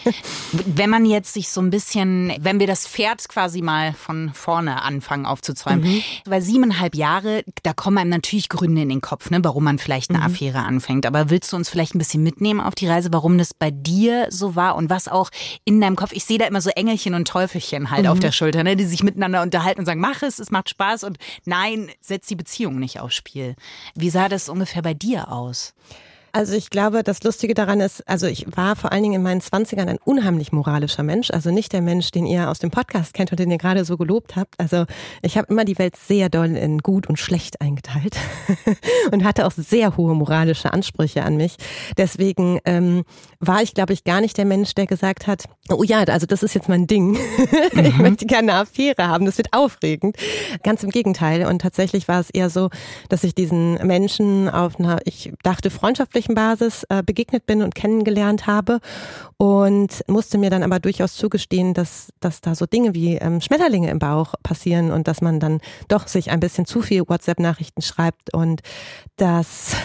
Wenn 0.52 0.90
man 0.90 1.06
jetzt 1.06 1.32
sich 1.32 1.48
so 1.48 1.62
ein 1.62 1.70
bisschen, 1.70 2.34
wenn 2.40 2.60
wir 2.60 2.66
das 2.66 2.86
Pferd 2.86 3.26
quasi 3.28 3.62
mal 3.62 3.94
von 3.94 4.32
vorne 4.34 4.82
anfangen 4.82 5.24
aufzuzäumen, 5.24 6.02
weil 6.26 6.42
siebeneinhalb 6.42 6.94
Jahre, 6.94 7.42
da 7.62 7.72
kommen 7.72 7.96
einem 7.96 8.10
natürlich 8.10 8.50
Gründe 8.50 8.82
in 8.82 8.90
den 8.90 9.00
Kopf, 9.00 9.30
ne, 9.30 9.42
warum 9.42 9.64
man 9.64 9.78
vielleicht 9.78 10.10
eine 10.10 10.22
Affäre 10.22 10.58
anfängt. 10.58 11.06
Aber 11.06 11.30
willst 11.30 11.52
du 11.52 11.56
uns 11.56 11.70
vielleicht 11.70 11.94
ein 11.94 11.98
bisschen 11.98 12.22
mitnehmen 12.22 12.60
auf 12.60 12.74
die 12.74 12.86
Reise, 12.86 13.12
warum 13.12 13.38
das 13.38 13.54
bei 13.54 13.70
dir 13.70 14.26
so 14.28 14.56
war 14.56 14.76
und 14.76 14.90
was 14.90 15.08
auch 15.08 15.30
in 15.64 15.80
deinem 15.80 15.96
Kopf, 15.96 16.12
ich 16.12 16.24
sehe 16.24 16.38
da 16.38 16.44
immer 16.44 16.60
so 16.60 16.70
Engelchen 16.70 17.14
und 17.14 17.26
Teufelchen 17.26 17.90
halt 17.90 18.06
auf 18.08 18.18
der 18.18 18.32
Schulter, 18.32 18.62
ne, 18.62 18.76
die 18.76 18.84
sich 18.84 19.02
miteinander 19.02 19.40
unterhalten 19.40 19.80
und 19.80 19.86
sagen, 19.86 20.00
mach 20.00 20.22
es, 20.22 20.38
es 20.38 20.50
macht 20.50 20.68
Spaß 20.68 21.04
und 21.04 21.16
nein, 21.46 21.90
setz 22.02 22.26
die 22.26 22.36
Beziehung 22.36 22.78
nicht 22.78 23.00
aufs 23.00 23.14
Spiel. 23.14 23.54
Wie 23.94 24.10
sah 24.10 24.28
das 24.28 24.50
ungefähr 24.50 24.82
bei 24.82 24.92
dir 24.92 25.32
aus? 25.32 25.72
Also 26.36 26.54
ich 26.54 26.68
glaube, 26.68 27.02
das 27.02 27.22
Lustige 27.22 27.54
daran 27.54 27.80
ist, 27.80 28.06
also 28.06 28.26
ich 28.26 28.44
war 28.54 28.76
vor 28.76 28.92
allen 28.92 29.02
Dingen 29.02 29.14
in 29.14 29.22
meinen 29.22 29.40
Zwanzigern 29.40 29.88
ein 29.88 29.96
unheimlich 30.04 30.52
moralischer 30.52 31.02
Mensch, 31.02 31.30
also 31.30 31.50
nicht 31.50 31.72
der 31.72 31.80
Mensch, 31.80 32.10
den 32.10 32.26
ihr 32.26 32.50
aus 32.50 32.58
dem 32.58 32.70
Podcast 32.70 33.14
kennt 33.14 33.30
und 33.30 33.40
den 33.40 33.50
ihr 33.50 33.56
gerade 33.56 33.86
so 33.86 33.96
gelobt 33.96 34.36
habt. 34.36 34.60
Also 34.60 34.84
ich 35.22 35.38
habe 35.38 35.46
immer 35.48 35.64
die 35.64 35.78
Welt 35.78 35.96
sehr 35.96 36.28
doll 36.28 36.54
in 36.54 36.80
gut 36.80 37.06
und 37.06 37.18
schlecht 37.18 37.62
eingeteilt 37.62 38.18
und 39.12 39.24
hatte 39.24 39.46
auch 39.46 39.52
sehr 39.52 39.96
hohe 39.96 40.14
moralische 40.14 40.74
Ansprüche 40.74 41.22
an 41.22 41.38
mich. 41.38 41.56
Deswegen 41.96 42.60
ähm, 42.66 43.04
war 43.40 43.62
ich, 43.62 43.72
glaube 43.72 43.94
ich, 43.94 44.04
gar 44.04 44.20
nicht 44.20 44.36
der 44.36 44.44
Mensch, 44.44 44.74
der 44.74 44.84
gesagt 44.84 45.26
hat, 45.26 45.44
oh 45.70 45.84
ja, 45.84 46.00
also 46.00 46.26
das 46.26 46.42
ist 46.42 46.54
jetzt 46.54 46.68
mein 46.68 46.86
Ding. 46.86 47.16
ich 47.72 47.96
möchte 47.96 48.26
gerne 48.26 48.52
eine 48.52 48.60
Affäre 48.60 49.08
haben, 49.08 49.24
das 49.24 49.38
wird 49.38 49.54
aufregend. 49.54 50.16
Ganz 50.62 50.82
im 50.82 50.90
Gegenteil. 50.90 51.46
Und 51.46 51.62
tatsächlich 51.62 52.08
war 52.08 52.20
es 52.20 52.28
eher 52.28 52.50
so, 52.50 52.68
dass 53.08 53.24
ich 53.24 53.34
diesen 53.34 53.74
Menschen 53.86 54.50
auf 54.50 54.78
einer, 54.78 54.98
ich 55.06 55.32
dachte, 55.42 55.70
freundschaftlichen 56.26 56.34
Basis 56.34 56.84
äh, 56.88 57.02
begegnet 57.02 57.46
bin 57.46 57.62
und 57.62 57.74
kennengelernt 57.74 58.46
habe 58.46 58.80
und 59.36 60.04
musste 60.08 60.38
mir 60.38 60.50
dann 60.50 60.62
aber 60.62 60.80
durchaus 60.80 61.14
zugestehen, 61.14 61.74
dass, 61.74 62.12
dass 62.20 62.40
da 62.40 62.54
so 62.54 62.66
Dinge 62.66 62.94
wie 62.94 63.16
ähm, 63.16 63.40
Schmetterlinge 63.40 63.90
im 63.90 63.98
Bauch 63.98 64.34
passieren 64.42 64.90
und 64.90 65.08
dass 65.08 65.20
man 65.20 65.40
dann 65.40 65.60
doch 65.88 66.08
sich 66.08 66.30
ein 66.30 66.40
bisschen 66.40 66.66
zu 66.66 66.82
viel 66.82 67.02
WhatsApp-Nachrichten 67.06 67.82
schreibt 67.82 68.32
und 68.34 68.62
dass, 69.16 69.76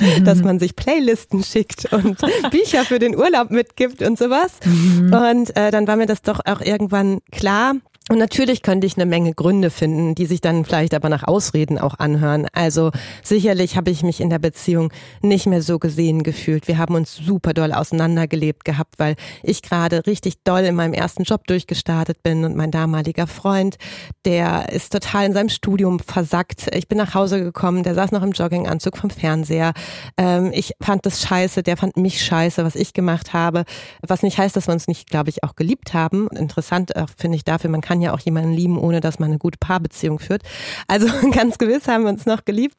mhm. 0.00 0.24
dass 0.24 0.42
man 0.42 0.58
sich 0.58 0.76
Playlisten 0.76 1.42
schickt 1.42 1.92
und 1.92 2.18
Bücher 2.50 2.84
für 2.84 2.98
den 2.98 3.16
Urlaub 3.16 3.50
mitgibt 3.50 4.02
und 4.02 4.18
sowas. 4.18 4.52
Mhm. 4.64 5.12
Und 5.12 5.56
äh, 5.56 5.70
dann 5.70 5.86
war 5.86 5.96
mir 5.96 6.06
das 6.06 6.22
doch 6.22 6.40
auch 6.44 6.60
irgendwann 6.60 7.20
klar, 7.30 7.74
und 8.08 8.18
natürlich 8.18 8.62
könnte 8.62 8.86
ich 8.86 8.96
eine 8.96 9.06
Menge 9.06 9.34
Gründe 9.34 9.70
finden, 9.70 10.14
die 10.14 10.26
sich 10.26 10.40
dann 10.40 10.64
vielleicht 10.64 10.94
aber 10.94 11.08
nach 11.08 11.24
Ausreden 11.24 11.78
auch 11.78 11.98
anhören. 11.98 12.46
Also 12.52 12.90
sicherlich 13.22 13.76
habe 13.76 13.90
ich 13.90 14.02
mich 14.02 14.20
in 14.20 14.30
der 14.30 14.38
Beziehung 14.38 14.92
nicht 15.20 15.46
mehr 15.46 15.62
so 15.62 15.78
gesehen 15.78 16.22
gefühlt. 16.22 16.68
Wir 16.68 16.78
haben 16.78 16.94
uns 16.94 17.14
super 17.16 17.52
doll 17.52 17.72
auseinandergelebt 17.72 18.64
gehabt, 18.64 18.98
weil 18.98 19.16
ich 19.42 19.62
gerade 19.62 20.06
richtig 20.06 20.42
doll 20.42 20.60
in 20.60 20.74
meinem 20.74 20.94
ersten 20.94 21.24
Job 21.24 21.46
durchgestartet 21.46 22.22
bin 22.22 22.44
und 22.44 22.56
mein 22.56 22.70
damaliger 22.70 23.26
Freund, 23.26 23.76
der 24.24 24.72
ist 24.72 24.92
total 24.92 25.26
in 25.26 25.32
seinem 25.34 25.48
Studium 25.50 25.98
versackt. 25.98 26.74
Ich 26.74 26.88
bin 26.88 26.98
nach 26.98 27.14
Hause 27.14 27.42
gekommen, 27.42 27.82
der 27.82 27.94
saß 27.94 28.12
noch 28.12 28.22
im 28.22 28.32
Jogginganzug 28.32 28.96
vom 28.96 29.10
Fernseher. 29.10 29.72
Ähm, 30.16 30.50
ich 30.54 30.72
fand 30.80 31.04
das 31.04 31.22
scheiße, 31.22 31.62
der 31.62 31.76
fand 31.76 31.96
mich 31.96 32.24
scheiße, 32.24 32.64
was 32.64 32.74
ich 32.74 32.94
gemacht 32.94 33.32
habe. 33.32 33.64
Was 34.06 34.22
nicht 34.22 34.38
heißt, 34.38 34.56
dass 34.56 34.66
wir 34.66 34.72
uns 34.72 34.88
nicht, 34.88 35.10
glaube 35.10 35.30
ich, 35.30 35.44
auch 35.44 35.56
geliebt 35.56 35.92
haben. 35.94 36.28
Interessant 36.28 36.92
finde 37.16 37.36
ich 37.36 37.44
dafür, 37.44 37.70
man 37.70 37.80
kann 37.80 37.97
kann 37.98 38.02
ja 38.02 38.14
auch 38.14 38.20
jemanden 38.20 38.52
lieben, 38.52 38.78
ohne 38.78 39.00
dass 39.00 39.18
man 39.18 39.30
eine 39.30 39.38
gute 39.38 39.58
Paarbeziehung 39.58 40.20
führt. 40.20 40.42
Also 40.86 41.08
ganz 41.32 41.58
gewiss 41.58 41.88
haben 41.88 42.04
wir 42.04 42.10
uns 42.10 42.26
noch 42.26 42.44
geliebt. 42.44 42.76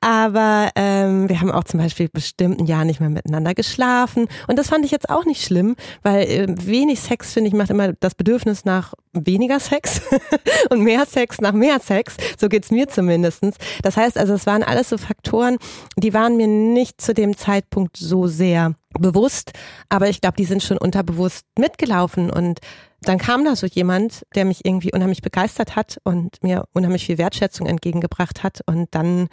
Aber 0.00 0.70
ähm, 0.74 1.28
wir 1.28 1.40
haben 1.40 1.52
auch 1.52 1.64
zum 1.64 1.80
Beispiel 1.80 2.08
bestimmt 2.08 2.60
ein 2.60 2.66
Jahr 2.66 2.86
nicht 2.86 3.00
mehr 3.00 3.10
miteinander 3.10 3.54
geschlafen. 3.54 4.26
Und 4.48 4.58
das 4.58 4.68
fand 4.68 4.86
ich 4.86 4.90
jetzt 4.90 5.10
auch 5.10 5.26
nicht 5.26 5.44
schlimm, 5.44 5.76
weil 6.02 6.22
äh, 6.22 6.46
wenig 6.66 7.00
Sex, 7.00 7.34
finde 7.34 7.48
ich, 7.48 7.54
macht 7.54 7.68
immer 7.68 7.92
das 7.92 8.14
Bedürfnis 8.14 8.64
nach 8.64 8.94
weniger 9.12 9.60
Sex 9.60 10.00
und 10.70 10.80
mehr 10.80 11.04
Sex 11.04 11.42
nach 11.42 11.52
mehr 11.52 11.78
Sex. 11.78 12.16
So 12.38 12.48
geht's 12.48 12.70
mir 12.70 12.88
zumindestens. 12.88 13.56
Das 13.82 13.98
heißt 13.98 14.16
also, 14.16 14.32
es 14.32 14.46
waren 14.46 14.62
alles 14.62 14.88
so 14.88 14.96
Faktoren, 14.96 15.58
die 15.96 16.14
waren 16.14 16.36
mir 16.38 16.48
nicht 16.48 17.02
zu 17.02 17.12
dem 17.12 17.36
Zeitpunkt 17.36 17.98
so 17.98 18.26
sehr 18.26 18.74
bewusst, 18.98 19.52
aber 19.88 20.08
ich 20.08 20.20
glaube, 20.20 20.36
die 20.36 20.44
sind 20.44 20.62
schon 20.62 20.78
unterbewusst 20.78 21.46
mitgelaufen 21.58 22.30
und 22.30 22.60
dann 23.02 23.18
kam 23.18 23.44
da 23.44 23.54
so 23.54 23.66
jemand, 23.66 24.24
der 24.34 24.44
mich 24.44 24.64
irgendwie 24.64 24.92
unheimlich 24.92 25.22
begeistert 25.22 25.76
hat 25.76 25.98
und 26.04 26.42
mir 26.42 26.64
unheimlich 26.72 27.04
viel 27.06 27.18
Wertschätzung 27.18 27.66
entgegengebracht 27.66 28.42
hat 28.42 28.60
und 28.66 28.94
dann 28.94 29.28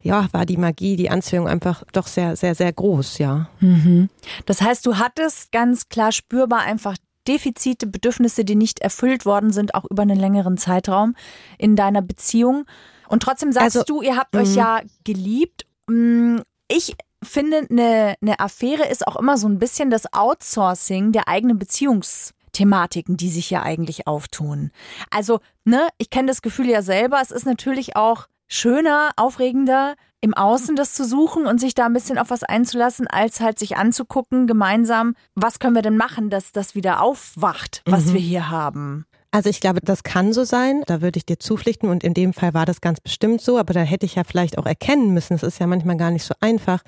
ja, 0.00 0.28
war 0.32 0.44
die 0.44 0.58
Magie, 0.58 0.96
die 0.96 1.08
Anziehung 1.08 1.48
einfach 1.48 1.82
doch 1.92 2.06
sehr, 2.06 2.36
sehr, 2.36 2.54
sehr 2.54 2.70
groß, 2.72 3.18
ja. 3.18 3.48
Mhm. 3.60 4.10
Das 4.44 4.60
heißt, 4.60 4.84
du 4.84 4.98
hattest 4.98 5.50
ganz 5.50 5.88
klar 5.88 6.12
spürbar 6.12 6.60
einfach 6.60 6.96
Defizite, 7.26 7.86
Bedürfnisse, 7.86 8.44
die 8.44 8.54
nicht 8.54 8.80
erfüllt 8.80 9.24
worden 9.24 9.50
sind, 9.50 9.74
auch 9.74 9.86
über 9.90 10.02
einen 10.02 10.18
längeren 10.18 10.58
Zeitraum 10.58 11.14
in 11.56 11.74
deiner 11.74 12.02
Beziehung. 12.02 12.66
Und 13.08 13.22
trotzdem 13.22 13.50
sagst 13.52 13.76
also, 13.76 13.84
du, 13.86 14.02
ihr 14.02 14.16
habt 14.16 14.36
euch 14.36 14.50
mhm. 14.50 14.56
ja 14.56 14.80
geliebt. 15.04 15.64
Mm, 15.86 16.38
ich 16.68 16.96
finde, 17.24 17.66
eine, 17.70 18.14
eine 18.20 18.40
Affäre 18.40 18.86
ist 18.88 19.06
auch 19.06 19.16
immer 19.16 19.36
so 19.36 19.48
ein 19.48 19.58
bisschen 19.58 19.90
das 19.90 20.12
Outsourcing 20.12 21.12
der 21.12 21.28
eigenen 21.28 21.58
Beziehungsthematiken, 21.58 23.16
die 23.16 23.30
sich 23.30 23.50
ja 23.50 23.62
eigentlich 23.62 24.06
auftun. 24.06 24.70
Also, 25.10 25.40
ne, 25.64 25.88
ich 25.98 26.10
kenne 26.10 26.28
das 26.28 26.42
Gefühl 26.42 26.68
ja 26.68 26.82
selber, 26.82 27.20
es 27.20 27.30
ist 27.30 27.46
natürlich 27.46 27.96
auch 27.96 28.26
schöner, 28.48 29.10
aufregender, 29.16 29.94
im 30.20 30.34
Außen 30.34 30.74
das 30.74 30.94
zu 30.94 31.04
suchen 31.04 31.46
und 31.46 31.60
sich 31.60 31.74
da 31.74 31.84
ein 31.84 31.92
bisschen 31.92 32.16
auf 32.16 32.30
was 32.30 32.44
einzulassen, 32.44 33.06
als 33.06 33.40
halt 33.40 33.58
sich 33.58 33.76
anzugucken, 33.76 34.46
gemeinsam, 34.46 35.16
was 35.34 35.58
können 35.58 35.74
wir 35.74 35.82
denn 35.82 35.98
machen, 35.98 36.30
dass 36.30 36.50
das 36.50 36.74
wieder 36.74 37.02
aufwacht, 37.02 37.82
was 37.84 38.06
mhm. 38.06 38.14
wir 38.14 38.20
hier 38.20 38.50
haben. 38.50 39.06
Also 39.34 39.50
ich 39.50 39.60
glaube, 39.60 39.80
das 39.82 40.04
kann 40.04 40.32
so 40.32 40.44
sein. 40.44 40.84
Da 40.86 41.02
würde 41.02 41.16
ich 41.16 41.26
dir 41.26 41.40
zupflichten 41.40 41.88
und 41.88 42.04
in 42.04 42.14
dem 42.14 42.32
Fall 42.32 42.54
war 42.54 42.66
das 42.66 42.80
ganz 42.80 43.00
bestimmt 43.00 43.40
so. 43.40 43.58
Aber 43.58 43.74
da 43.74 43.80
hätte 43.80 44.06
ich 44.06 44.14
ja 44.14 44.22
vielleicht 44.22 44.58
auch 44.58 44.64
erkennen 44.64 45.12
müssen. 45.12 45.34
Es 45.34 45.42
ist 45.42 45.58
ja 45.58 45.66
manchmal 45.66 45.96
gar 45.96 46.12
nicht 46.12 46.22
so 46.22 46.36
einfach, 46.38 46.82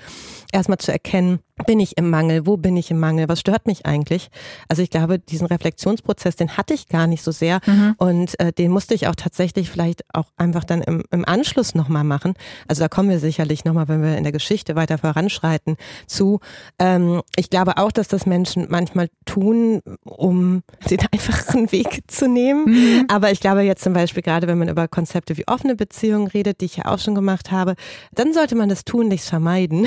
erstmal 0.52 0.78
zu 0.78 0.92
erkennen, 0.92 1.40
bin 1.64 1.80
ich 1.80 1.96
im 1.96 2.10
Mangel? 2.10 2.46
Wo 2.46 2.56
bin 2.56 2.76
ich 2.76 2.90
im 2.90 2.98
Mangel? 2.98 3.28
Was 3.28 3.40
stört 3.40 3.66
mich 3.66 3.86
eigentlich? 3.86 4.28
Also 4.68 4.82
ich 4.82 4.90
glaube, 4.90 5.18
diesen 5.18 5.46
Reflexionsprozess, 5.46 6.36
den 6.36 6.56
hatte 6.56 6.74
ich 6.74 6.88
gar 6.88 7.06
nicht 7.06 7.22
so 7.22 7.32
sehr 7.32 7.60
mhm. 7.66 7.94
und 7.96 8.38
äh, 8.40 8.52
den 8.52 8.70
musste 8.70 8.94
ich 8.94 9.08
auch 9.08 9.14
tatsächlich 9.14 9.70
vielleicht 9.70 10.04
auch 10.12 10.26
einfach 10.36 10.64
dann 10.64 10.82
im, 10.82 11.02
im 11.10 11.24
Anschluss 11.24 11.74
nochmal 11.74 12.04
machen. 12.04 12.34
Also 12.68 12.82
da 12.82 12.88
kommen 12.88 13.08
wir 13.08 13.18
sicherlich 13.18 13.64
nochmal, 13.64 13.88
wenn 13.88 14.02
wir 14.02 14.18
in 14.18 14.24
der 14.24 14.32
Geschichte 14.32 14.76
weiter 14.76 14.98
voranschreiten, 14.98 15.76
zu. 16.06 16.40
Ähm, 16.78 17.22
ich 17.36 17.48
glaube 17.48 17.78
auch, 17.78 17.90
dass 17.90 18.08
das 18.08 18.26
Menschen 18.26 18.66
manchmal 18.68 19.08
tun, 19.24 19.80
um 20.04 20.62
den 20.90 20.98
einfachen 21.12 21.72
Weg 21.72 22.02
zu 22.08 22.28
nehmen. 22.28 22.66
Mhm. 22.66 23.04
Aber 23.08 23.32
ich 23.32 23.40
glaube 23.40 23.62
jetzt 23.62 23.82
zum 23.82 23.94
Beispiel 23.94 24.22
gerade, 24.22 24.46
wenn 24.46 24.58
man 24.58 24.68
über 24.68 24.88
Konzepte 24.88 25.36
wie 25.38 25.48
offene 25.48 25.74
Beziehungen 25.74 26.26
redet, 26.26 26.60
die 26.60 26.66
ich 26.66 26.76
ja 26.76 26.86
auch 26.86 26.98
schon 26.98 27.14
gemacht 27.14 27.50
habe, 27.50 27.76
dann 28.12 28.34
sollte 28.34 28.56
man 28.56 28.68
das 28.68 28.84
tunlichst 28.84 29.28
vermeiden, 29.28 29.86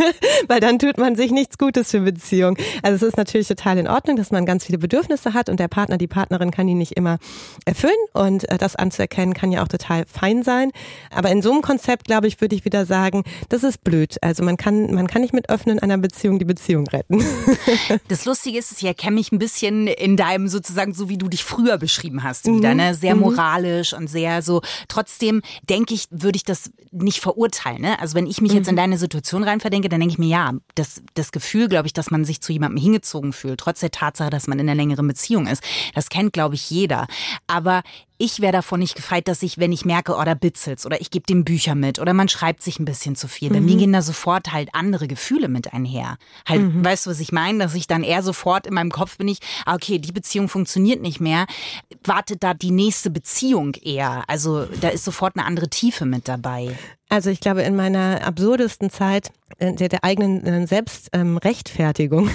weil 0.48 0.60
dann 0.60 0.78
tut 0.78 0.96
man 0.96 1.09
man 1.10 1.16
sich 1.16 1.32
nichts 1.32 1.58
Gutes 1.58 1.90
für 1.90 2.00
Beziehung. 2.00 2.56
Also 2.82 3.04
es 3.04 3.12
ist 3.12 3.16
natürlich 3.16 3.48
total 3.48 3.78
in 3.78 3.88
Ordnung, 3.88 4.16
dass 4.16 4.30
man 4.30 4.46
ganz 4.46 4.64
viele 4.64 4.78
Bedürfnisse 4.78 5.34
hat 5.34 5.48
und 5.48 5.58
der 5.58 5.66
Partner, 5.66 5.98
die 5.98 6.06
Partnerin 6.06 6.52
kann 6.52 6.68
die 6.68 6.74
nicht 6.74 6.92
immer 6.92 7.18
erfüllen 7.64 7.92
und 8.12 8.48
äh, 8.48 8.58
das 8.58 8.76
anzuerkennen 8.76 9.34
kann 9.34 9.50
ja 9.50 9.62
auch 9.62 9.68
total 9.68 10.04
fein 10.06 10.44
sein. 10.44 10.70
Aber 11.10 11.30
in 11.30 11.42
so 11.42 11.50
einem 11.50 11.62
Konzept, 11.62 12.04
glaube 12.04 12.28
ich, 12.28 12.40
würde 12.40 12.54
ich 12.54 12.64
wieder 12.64 12.86
sagen, 12.86 13.24
das 13.48 13.64
ist 13.64 13.82
blöd. 13.82 14.18
Also 14.22 14.44
man 14.44 14.56
kann, 14.56 14.94
man 14.94 15.08
kann 15.08 15.22
nicht 15.22 15.34
mit 15.34 15.50
Öffnen 15.50 15.80
einer 15.80 15.98
Beziehung 15.98 16.38
die 16.38 16.44
Beziehung 16.44 16.86
retten. 16.86 17.24
Das 18.08 18.24
Lustige 18.24 18.58
ist, 18.58 18.72
ich 18.72 18.84
erkenne 18.84 19.16
mich 19.16 19.32
ein 19.32 19.38
bisschen 19.38 19.86
in 19.86 20.16
deinem 20.16 20.48
sozusagen, 20.48 20.94
so 20.94 21.08
wie 21.08 21.18
du 21.18 21.28
dich 21.28 21.44
früher 21.44 21.78
beschrieben 21.78 22.22
hast, 22.22 22.46
wieder, 22.46 22.70
mhm. 22.70 22.76
ne? 22.76 22.94
Sehr 22.94 23.14
mhm. 23.14 23.22
moralisch 23.22 23.92
und 23.92 24.08
sehr 24.08 24.42
so. 24.42 24.62
Trotzdem 24.88 25.42
denke 25.68 25.94
ich, 25.94 26.06
würde 26.10 26.36
ich 26.36 26.44
das 26.44 26.70
nicht 26.90 27.20
verurteilen. 27.20 27.82
Ne? 27.82 27.98
Also 28.00 28.14
wenn 28.14 28.26
ich 28.26 28.40
mich 28.40 28.52
jetzt 28.52 28.68
in 28.68 28.74
mhm. 28.74 28.78
deine 28.78 28.98
Situation 28.98 29.42
rein 29.42 29.60
verdenke, 29.60 29.88
dann 29.88 30.00
denke 30.00 30.12
ich 30.12 30.18
mir, 30.18 30.28
ja, 30.28 30.52
das 30.74 30.99
das, 31.14 31.32
Gefühl, 31.32 31.68
glaube 31.68 31.86
ich, 31.86 31.92
dass 31.92 32.10
man 32.10 32.24
sich 32.24 32.40
zu 32.40 32.52
jemandem 32.52 32.82
hingezogen 32.82 33.32
fühlt, 33.32 33.60
trotz 33.60 33.80
der 33.80 33.90
Tatsache, 33.90 34.30
dass 34.30 34.46
man 34.46 34.58
in 34.58 34.68
einer 34.68 34.76
längeren 34.76 35.06
Beziehung 35.06 35.46
ist. 35.46 35.62
Das 35.94 36.08
kennt, 36.08 36.32
glaube 36.32 36.54
ich, 36.54 36.70
jeder. 36.70 37.06
Aber 37.46 37.82
ich 38.18 38.40
wäre 38.40 38.52
davon 38.52 38.80
nicht 38.80 38.96
gefeit, 38.96 39.28
dass 39.28 39.42
ich, 39.42 39.56
wenn 39.56 39.72
ich 39.72 39.86
merke, 39.86 40.14
oh, 40.14 40.22
da 40.22 40.34
bitzelt's 40.34 40.84
oder 40.84 41.00
ich 41.00 41.10
gebe 41.10 41.24
dem 41.24 41.42
Bücher 41.42 41.74
mit 41.74 41.98
oder 41.98 42.12
man 42.12 42.28
schreibt 42.28 42.62
sich 42.62 42.78
ein 42.78 42.84
bisschen 42.84 43.16
zu 43.16 43.28
viel. 43.28 43.48
Mhm. 43.48 43.54
Bei 43.54 43.60
mir 43.62 43.76
gehen 43.76 43.92
da 43.92 44.02
sofort 44.02 44.52
halt 44.52 44.74
andere 44.74 45.08
Gefühle 45.08 45.48
mit 45.48 45.72
einher. 45.72 46.18
Halt, 46.46 46.60
mhm. 46.60 46.84
weißt 46.84 47.06
du, 47.06 47.10
was 47.10 47.20
ich 47.20 47.32
meine? 47.32 47.60
Dass 47.60 47.74
ich 47.74 47.86
dann 47.86 48.02
eher 48.02 48.22
sofort 48.22 48.66
in 48.66 48.74
meinem 48.74 48.90
Kopf 48.90 49.16
bin 49.16 49.28
ich, 49.28 49.38
ah, 49.64 49.74
okay, 49.74 49.98
die 49.98 50.12
Beziehung 50.12 50.48
funktioniert 50.48 51.00
nicht 51.00 51.20
mehr. 51.20 51.46
Wartet 52.04 52.42
da 52.42 52.52
die 52.52 52.72
nächste 52.72 53.10
Beziehung 53.10 53.74
eher? 53.74 54.24
Also 54.28 54.66
da 54.80 54.88
ist 54.88 55.04
sofort 55.04 55.36
eine 55.36 55.46
andere 55.46 55.70
Tiefe 55.70 56.04
mit 56.04 56.28
dabei. 56.28 56.76
Also 57.10 57.28
ich 57.28 57.40
glaube, 57.40 57.62
in 57.62 57.74
meiner 57.74 58.24
absurdesten 58.24 58.88
Zeit 58.88 59.32
äh, 59.58 59.74
der, 59.74 59.88
der 59.88 60.04
eigenen 60.04 60.46
äh, 60.46 60.66
Selbstrechtfertigung 60.66 62.30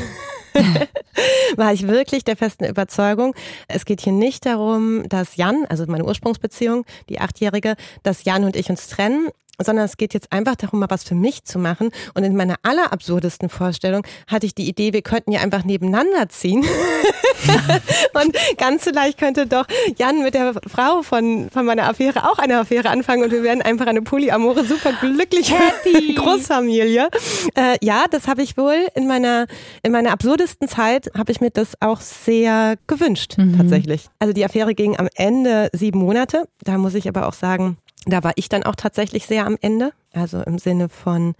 ähm, 0.53 0.75
war 1.55 1.71
ich 1.71 1.87
wirklich 1.87 2.25
der 2.25 2.35
festen 2.35 2.65
Überzeugung, 2.65 3.33
es 3.69 3.85
geht 3.85 4.01
hier 4.01 4.11
nicht 4.11 4.45
darum, 4.45 5.07
dass 5.07 5.37
Jan, 5.37 5.65
also 5.69 5.85
meine 5.87 6.03
Ursprungsbeziehung, 6.03 6.85
die 7.07 7.21
Achtjährige, 7.21 7.75
dass 8.03 8.25
Jan 8.25 8.43
und 8.43 8.57
ich 8.57 8.69
uns 8.69 8.89
trennen, 8.89 9.29
sondern 9.61 9.85
es 9.85 9.97
geht 9.97 10.13
jetzt 10.13 10.31
einfach 10.31 10.55
darum, 10.55 10.79
mal 10.79 10.89
was 10.89 11.03
für 11.03 11.15
mich 11.15 11.43
zu 11.45 11.59
machen. 11.59 11.91
Und 12.13 12.23
in 12.23 12.35
meiner 12.35 12.55
allerabsurdesten 12.63 13.49
Vorstellung 13.49 14.05
hatte 14.27 14.45
ich 14.45 14.55
die 14.55 14.67
Idee, 14.67 14.93
wir 14.93 15.01
könnten 15.01 15.31
ja 15.31 15.41
einfach 15.41 15.63
nebeneinander 15.63 16.29
ziehen. 16.29 16.63
und 18.13 18.35
ganz 18.57 18.83
vielleicht 18.83 19.17
könnte 19.17 19.47
doch 19.47 19.65
Jan 19.97 20.23
mit 20.23 20.33
der 20.33 20.53
Frau 20.67 21.01
von, 21.01 21.49
von 21.51 21.65
meiner 21.65 21.87
Affäre 21.89 22.29
auch 22.29 22.39
eine 22.39 22.59
Affäre 22.59 22.89
anfangen 22.89 23.23
und 23.23 23.31
wir 23.31 23.43
werden 23.43 23.61
einfach 23.61 23.87
eine 23.87 24.01
polyamore, 24.01 24.63
super 24.65 24.93
glückliche 24.93 25.55
Großfamilie. 26.15 27.09
Äh, 27.55 27.77
ja, 27.81 28.05
das 28.09 28.27
habe 28.27 28.41
ich 28.41 28.57
wohl 28.57 28.87
in 28.95 29.07
meiner, 29.07 29.47
in 29.83 29.91
meiner 29.91 30.11
absurdesten 30.11 30.67
Zeit 30.67 31.09
habe 31.17 31.31
ich 31.31 31.41
mir 31.41 31.51
das 31.51 31.73
auch 31.79 32.01
sehr 32.01 32.75
gewünscht, 32.87 33.37
mhm. 33.37 33.57
tatsächlich. 33.57 34.07
Also 34.19 34.33
die 34.33 34.45
Affäre 34.45 34.73
ging 34.73 34.97
am 34.97 35.09
Ende 35.15 35.69
sieben 35.73 35.99
Monate. 35.99 36.47
Da 36.63 36.77
muss 36.77 36.95
ich 36.95 37.07
aber 37.07 37.27
auch 37.27 37.33
sagen, 37.33 37.77
da 38.05 38.23
war 38.23 38.33
ich 38.35 38.49
dann 38.49 38.63
auch 38.63 38.75
tatsächlich 38.75 39.25
sehr 39.25 39.45
am 39.45 39.57
Ende. 39.59 39.91
Also 40.13 40.41
im 40.41 40.59
Sinne 40.59 40.89
von, 40.89 41.35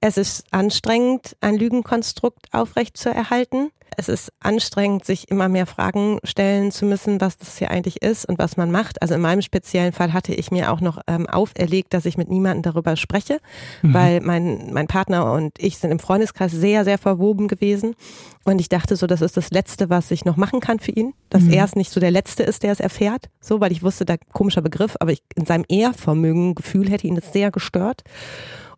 es 0.00 0.16
ist 0.16 0.44
anstrengend, 0.52 1.36
ein 1.40 1.56
Lügenkonstrukt 1.56 2.52
aufrecht 2.52 2.96
zu 2.96 3.10
erhalten. 3.10 3.70
Es 3.98 4.08
ist 4.08 4.32
anstrengend, 4.38 5.04
sich 5.04 5.28
immer 5.28 5.48
mehr 5.48 5.66
Fragen 5.66 6.20
stellen 6.22 6.70
zu 6.70 6.84
müssen, 6.84 7.20
was 7.20 7.36
das 7.36 7.58
hier 7.58 7.72
eigentlich 7.72 8.00
ist 8.00 8.28
und 8.28 8.38
was 8.38 8.56
man 8.56 8.70
macht. 8.70 9.02
Also 9.02 9.14
in 9.14 9.20
meinem 9.20 9.42
speziellen 9.42 9.92
Fall 9.92 10.12
hatte 10.12 10.32
ich 10.32 10.52
mir 10.52 10.70
auch 10.70 10.80
noch 10.80 11.00
ähm, 11.08 11.26
auferlegt, 11.26 11.92
dass 11.92 12.06
ich 12.06 12.16
mit 12.16 12.30
niemandem 12.30 12.62
darüber 12.62 12.94
spreche, 12.94 13.40
mhm. 13.82 13.94
weil 13.94 14.20
mein, 14.20 14.72
mein 14.72 14.86
Partner 14.86 15.32
und 15.32 15.52
ich 15.58 15.78
sind 15.78 15.90
im 15.90 15.98
Freundeskreis 15.98 16.52
sehr, 16.52 16.84
sehr 16.84 16.96
verwoben 16.96 17.48
gewesen. 17.48 17.96
Und 18.44 18.60
ich 18.60 18.68
dachte 18.68 18.94
so, 18.94 19.08
das 19.08 19.20
ist 19.20 19.36
das 19.36 19.50
Letzte, 19.50 19.90
was 19.90 20.12
ich 20.12 20.24
noch 20.24 20.36
machen 20.36 20.60
kann 20.60 20.78
für 20.78 20.92
ihn, 20.92 21.12
dass 21.28 21.42
mhm. 21.42 21.54
er 21.54 21.64
es 21.64 21.74
nicht 21.74 21.90
so 21.90 21.98
der 21.98 22.12
Letzte 22.12 22.44
ist, 22.44 22.62
der 22.62 22.70
es 22.70 22.78
erfährt. 22.78 23.28
So, 23.40 23.60
weil 23.60 23.72
ich 23.72 23.82
wusste, 23.82 24.04
da 24.04 24.14
komischer 24.32 24.62
Begriff, 24.62 24.96
aber 25.00 25.10
ich, 25.10 25.24
in 25.34 25.44
seinem 25.44 25.64
Ehrvermögen, 25.68 26.54
Gefühl 26.54 26.88
hätte 26.88 27.08
ihn 27.08 27.16
das 27.16 27.32
sehr 27.32 27.50
gestört. 27.50 28.04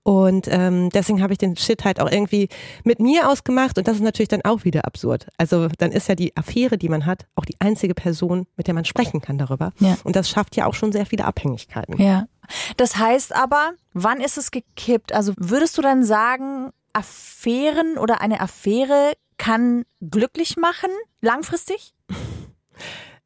Und 0.03 0.49
ähm, 0.49 0.89
deswegen 0.91 1.23
habe 1.23 1.33
ich 1.33 1.39
den 1.39 1.57
Shit 1.57 1.85
halt 1.85 2.01
auch 2.01 2.11
irgendwie 2.11 2.49
mit 2.85 3.01
mir 3.01 3.29
ausgemacht 3.29 3.77
und 3.77 3.87
das 3.87 3.97
ist 3.97 4.03
natürlich 4.03 4.29
dann 4.29 4.43
auch 4.43 4.65
wieder 4.65 4.87
absurd. 4.87 5.27
Also 5.37 5.69
dann 5.79 5.93
ist 5.93 6.09
ja 6.09 6.15
die 6.15 6.35
Affäre, 6.37 6.79
die 6.79 6.89
man 6.89 7.05
hat, 7.05 7.27
auch 7.35 7.45
die 7.45 7.57
einzige 7.59 7.95
Person, 7.95 8.47
mit 8.57 8.67
der 8.67 8.75
man 8.75 8.87
sprechen 8.87 9.21
kann 9.21 9.37
darüber. 9.37 9.73
Ja. 9.79 9.99
Und 10.05 10.17
das 10.17 10.31
schafft 10.31 10.57
ja 10.57 10.67
auch 10.67 10.75
schon 10.75 10.93
sehr 10.93 11.05
viele 11.05 11.27
Abhängigkeiten. 11.27 12.01
Ja. 12.01 12.27
Das 12.79 12.97
heißt 12.97 13.35
aber, 13.35 13.73
wann 13.93 14.21
ist 14.21 14.39
es 14.39 14.51
gekippt? 14.51 15.13
Also 15.13 15.35
würdest 15.37 15.77
du 15.77 15.83
dann 15.83 16.03
sagen, 16.03 16.71
Affären 16.93 17.99
oder 17.99 18.21
eine 18.21 18.41
Affäre 18.41 19.13
kann 19.37 19.85
glücklich 20.01 20.57
machen, 20.57 20.91
langfristig? 21.21 21.95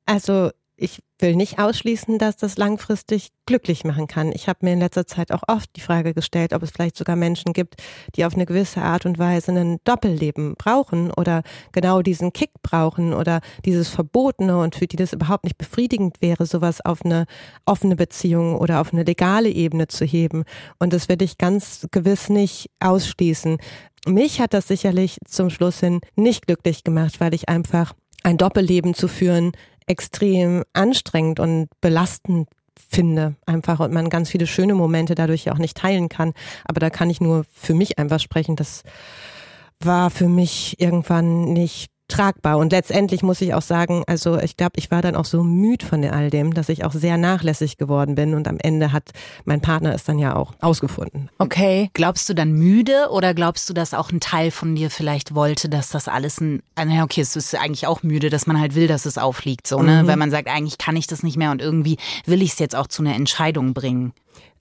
Also 0.07 0.51
ich 0.77 1.01
will 1.25 1.37
nicht 1.37 1.59
ausschließen, 1.59 2.19
dass 2.19 2.37
das 2.37 2.59
langfristig 2.59 3.31
glücklich 3.47 3.85
machen 3.85 4.09
kann. 4.09 4.31
Ich 4.31 4.47
habe 4.47 4.59
mir 4.61 4.75
in 4.75 4.79
letzter 4.79 5.07
Zeit 5.07 5.33
auch 5.33 5.43
oft 5.49 5.75
die 5.75 5.81
Frage 5.81 6.13
gestellt, 6.13 6.53
ob 6.53 6.63
es 6.63 6.71
vielleicht 6.71 6.99
sogar 6.99 7.17
Menschen 7.17 7.55
gibt, 7.55 7.83
die 8.15 8.27
auf 8.27 8.35
eine 8.35 8.45
gewisse 8.45 8.83
Art 8.83 9.07
und 9.07 9.19
Weise 9.19 9.51
ein 9.53 9.79
Doppelleben 9.85 10.55
brauchen 10.57 11.11
oder 11.11 11.43
genau 11.73 12.03
diesen 12.03 12.35
Kick 12.35 12.51
brauchen 12.63 13.15
oder 13.15 13.41
dieses 13.65 13.89
Verbotene 13.89 14.59
und 14.59 14.75
für 14.75 14.87
die 14.87 14.97
das 14.97 15.15
überhaupt 15.15 15.45
nicht 15.45 15.57
befriedigend 15.57 16.21
wäre, 16.21 16.45
sowas 16.45 16.85
auf 16.85 17.03
eine 17.07 17.25
offene 17.65 17.97
Beziehung 17.97 18.59
oder 18.59 18.83
auf 18.83 18.93
eine 18.93 19.05
legale 19.05 19.49
Ebene 19.49 19.89
zu 19.89 20.05
heben. 20.05 20.45
Und 20.79 20.93
das 20.93 21.09
werde 21.09 21.25
ich 21.25 21.39
ganz 21.39 21.87
gewiss 21.91 22.29
nicht 22.29 22.69
ausschließen. 22.81 23.57
Mich 24.07 24.43
hat 24.43 24.53
das 24.53 24.69
sicherlich 24.69 25.17
zum 25.27 25.49
Schluss 25.49 25.81
hin 25.81 26.03
nicht 26.17 26.47
glücklich 26.47 26.85
gemacht, 26.85 27.19
weil 27.19 27.33
ich 27.33 27.49
einfach 27.49 27.95
ein 28.25 28.39
Doppelleben 28.39 28.95
zu 28.95 29.07
führen 29.07 29.53
extrem 29.87 30.65
anstrengend 30.73 31.41
und 31.41 31.69
belastend 31.81 32.49
finde 32.89 33.37
einfach 33.47 33.81
und 33.81 33.93
man 33.93 34.11
ganz 34.11 34.31
viele 34.31 34.47
schöne 34.47 34.75
Momente 34.75 35.15
dadurch 35.15 35.51
auch 35.51 35.59
nicht 35.59 35.77
teilen 35.77 36.09
kann. 36.09 36.33
Aber 36.65 36.81
da 36.81 36.91
kann 36.91 37.11
ich 37.11 37.21
nur 37.21 37.45
für 37.53 37.75
mich 37.75 37.99
einfach 37.99 38.21
sprechen. 38.21 38.57
Das 38.57 38.83
war 39.81 40.11
für 40.11 40.29
mich 40.29 40.81
irgendwann 40.81 41.53
nicht 41.53 41.91
tragbar. 42.15 42.59
Und 42.59 42.73
letztendlich 42.73 43.23
muss 43.23 43.41
ich 43.41 43.55
auch 43.55 43.63
sagen, 43.63 44.05
also 44.07 44.39
ich 44.39 44.57
glaube, 44.57 44.75
ich 44.77 44.91
war 44.91 45.03
dann 45.03 45.17
auch 45.17 45.25
so 45.25 45.43
müde 45.43 45.85
von 45.85 46.05
all 46.05 46.31
dem, 46.31 46.55
dass 46.55 46.69
ich 46.69 46.85
auch 46.85 46.93
sehr 46.93 47.17
nachlässig 47.17 47.77
geworden 47.77 48.15
bin. 48.15 48.35
Und 48.35 48.47
am 48.47 48.59
Ende 48.59 48.93
hat 48.93 49.11
mein 49.45 49.61
Partner 49.61 49.95
es 49.95 50.05
dann 50.05 50.19
ja 50.19 50.37
auch 50.37 50.53
ausgefunden. 50.61 51.31
Okay. 51.39 51.91
Glaubst 51.93 52.29
du 52.29 52.35
dann 52.35 52.53
müde 52.53 53.09
oder 53.11 53.35
glaubst 53.35 53.69
du, 53.69 53.75
dass 53.75 53.95
auch 53.95 54.11
ein 54.11 54.21
Teil 54.21 54.51
von 54.51 54.75
dir 54.75 54.91
vielleicht 54.91 55.35
wollte, 55.35 55.69
dass 55.69 55.89
das 55.89 56.09
alles 56.09 56.41
ein, 56.41 56.63
naja, 56.77 57.05
okay, 57.05 57.21
es 57.21 57.37
ist 57.37 57.55
eigentlich 57.55 57.87
auch 57.87 58.03
müde, 58.03 58.31
dass 58.31 58.47
man 58.47 58.61
halt 58.61 58.75
will, 58.75 58.87
dass 58.87 59.07
es 59.07 59.19
aufliegt, 59.19 59.67
so, 59.67 59.83
ne? 59.83 60.03
Mhm. 60.03 60.07
Weil 60.07 60.17
man 60.17 60.31
sagt, 60.31 60.49
eigentlich 60.49 60.79
kann 60.79 60.97
ich 60.97 61.07
das 61.07 61.23
nicht 61.23 61.37
mehr 61.37 61.51
und 61.51 61.61
irgendwie 61.61 61.97
will 62.27 62.43
ich 62.43 62.53
es 62.53 62.59
jetzt 62.59 62.77
auch 62.77 62.87
zu 62.87 63.03
einer 63.03 63.15
Entscheidung 63.15 63.75
bringen. 63.75 64.13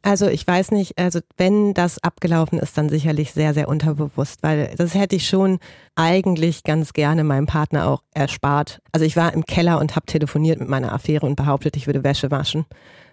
Also 0.05 0.27
ich 0.27 0.45
weiß 0.45 0.71
nicht, 0.71 0.99
also 0.99 1.21
wenn 1.37 1.73
das 1.73 2.03
abgelaufen 2.03 2.59
ist, 2.59 2.77
dann 2.77 2.89
sicherlich 2.89 3.31
sehr, 3.31 3.53
sehr 3.53 3.69
unterbewusst, 3.69 4.43
weil 4.43 4.75
das 4.75 4.95
hätte 4.95 5.15
ich 5.15 5.29
schon 5.29 5.59
eigentlich 5.95 6.63
ganz 6.63 6.91
gerne 6.91 7.23
meinem 7.23 7.45
Partner 7.45 7.87
auch 7.87 8.03
erspart. 8.13 8.81
Also 8.91 9.05
ich 9.05 9.15
war 9.15 9.33
im 9.33 9.45
Keller 9.45 9.79
und 9.79 9.95
habe 9.95 10.05
telefoniert 10.05 10.59
mit 10.59 10.67
meiner 10.67 10.91
Affäre 10.91 11.25
und 11.25 11.37
behauptet, 11.37 11.77
ich 11.77 11.87
würde 11.87 12.03
Wäsche 12.03 12.31
waschen, 12.31 12.65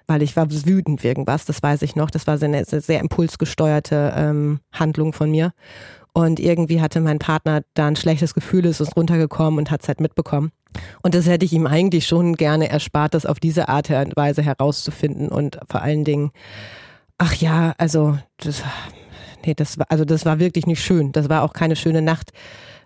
weil 0.09 0.21
ich 0.21 0.35
war 0.35 0.51
wütend 0.51 1.05
irgendwas, 1.05 1.45
das 1.45 1.63
weiß 1.63 1.83
ich 1.83 1.95
noch. 1.95 2.11
Das 2.11 2.27
war 2.27 2.43
eine 2.43 2.65
sehr 2.65 2.99
impulsgesteuerte 2.99 4.13
ähm, 4.17 4.59
Handlung 4.73 5.13
von 5.13 5.31
mir. 5.31 5.53
Und 6.13 6.41
irgendwie 6.41 6.81
hatte 6.81 7.01
mein 7.01 7.21
Partner 7.21 7.63
da 7.75 7.87
ein 7.87 7.95
schlechtes 7.95 8.35
Gefühl, 8.35 8.67
ist 8.67 8.81
uns 8.81 8.97
runtergekommen 8.97 9.61
und 9.61 9.71
hat 9.71 9.83
es 9.83 9.89
halt 9.89 10.01
mitbekommen. 10.01 10.51
Und 11.03 11.15
das 11.15 11.27
hätte 11.27 11.45
ich 11.45 11.53
ihm 11.53 11.67
eigentlich 11.67 12.07
schon 12.07 12.37
gerne 12.37 12.69
erspart, 12.69 13.15
das 13.15 13.27
auf 13.27 13.41
diese 13.41 13.69
Art 13.69 13.91
und 13.91 14.17
Weise 14.17 14.43
herauszufinden 14.43 15.29
und 15.29 15.59
vor 15.69 15.83
allen 15.83 16.05
Dingen 16.05 16.31
Ach 17.23 17.35
ja, 17.35 17.75
also 17.77 18.17
das, 18.39 18.63
nee, 19.45 19.53
das 19.53 19.79
war, 19.79 19.85
also 19.91 20.07
das 20.07 20.25
war 20.25 20.39
wirklich 20.39 20.67
nicht 20.67 20.83
schön. 20.83 21.13
Das 21.13 21.29
war 21.29 21.43
auch 21.43 21.53
keine 21.53 21.77
schöne 21.77 22.01
Nacht. 22.01 22.31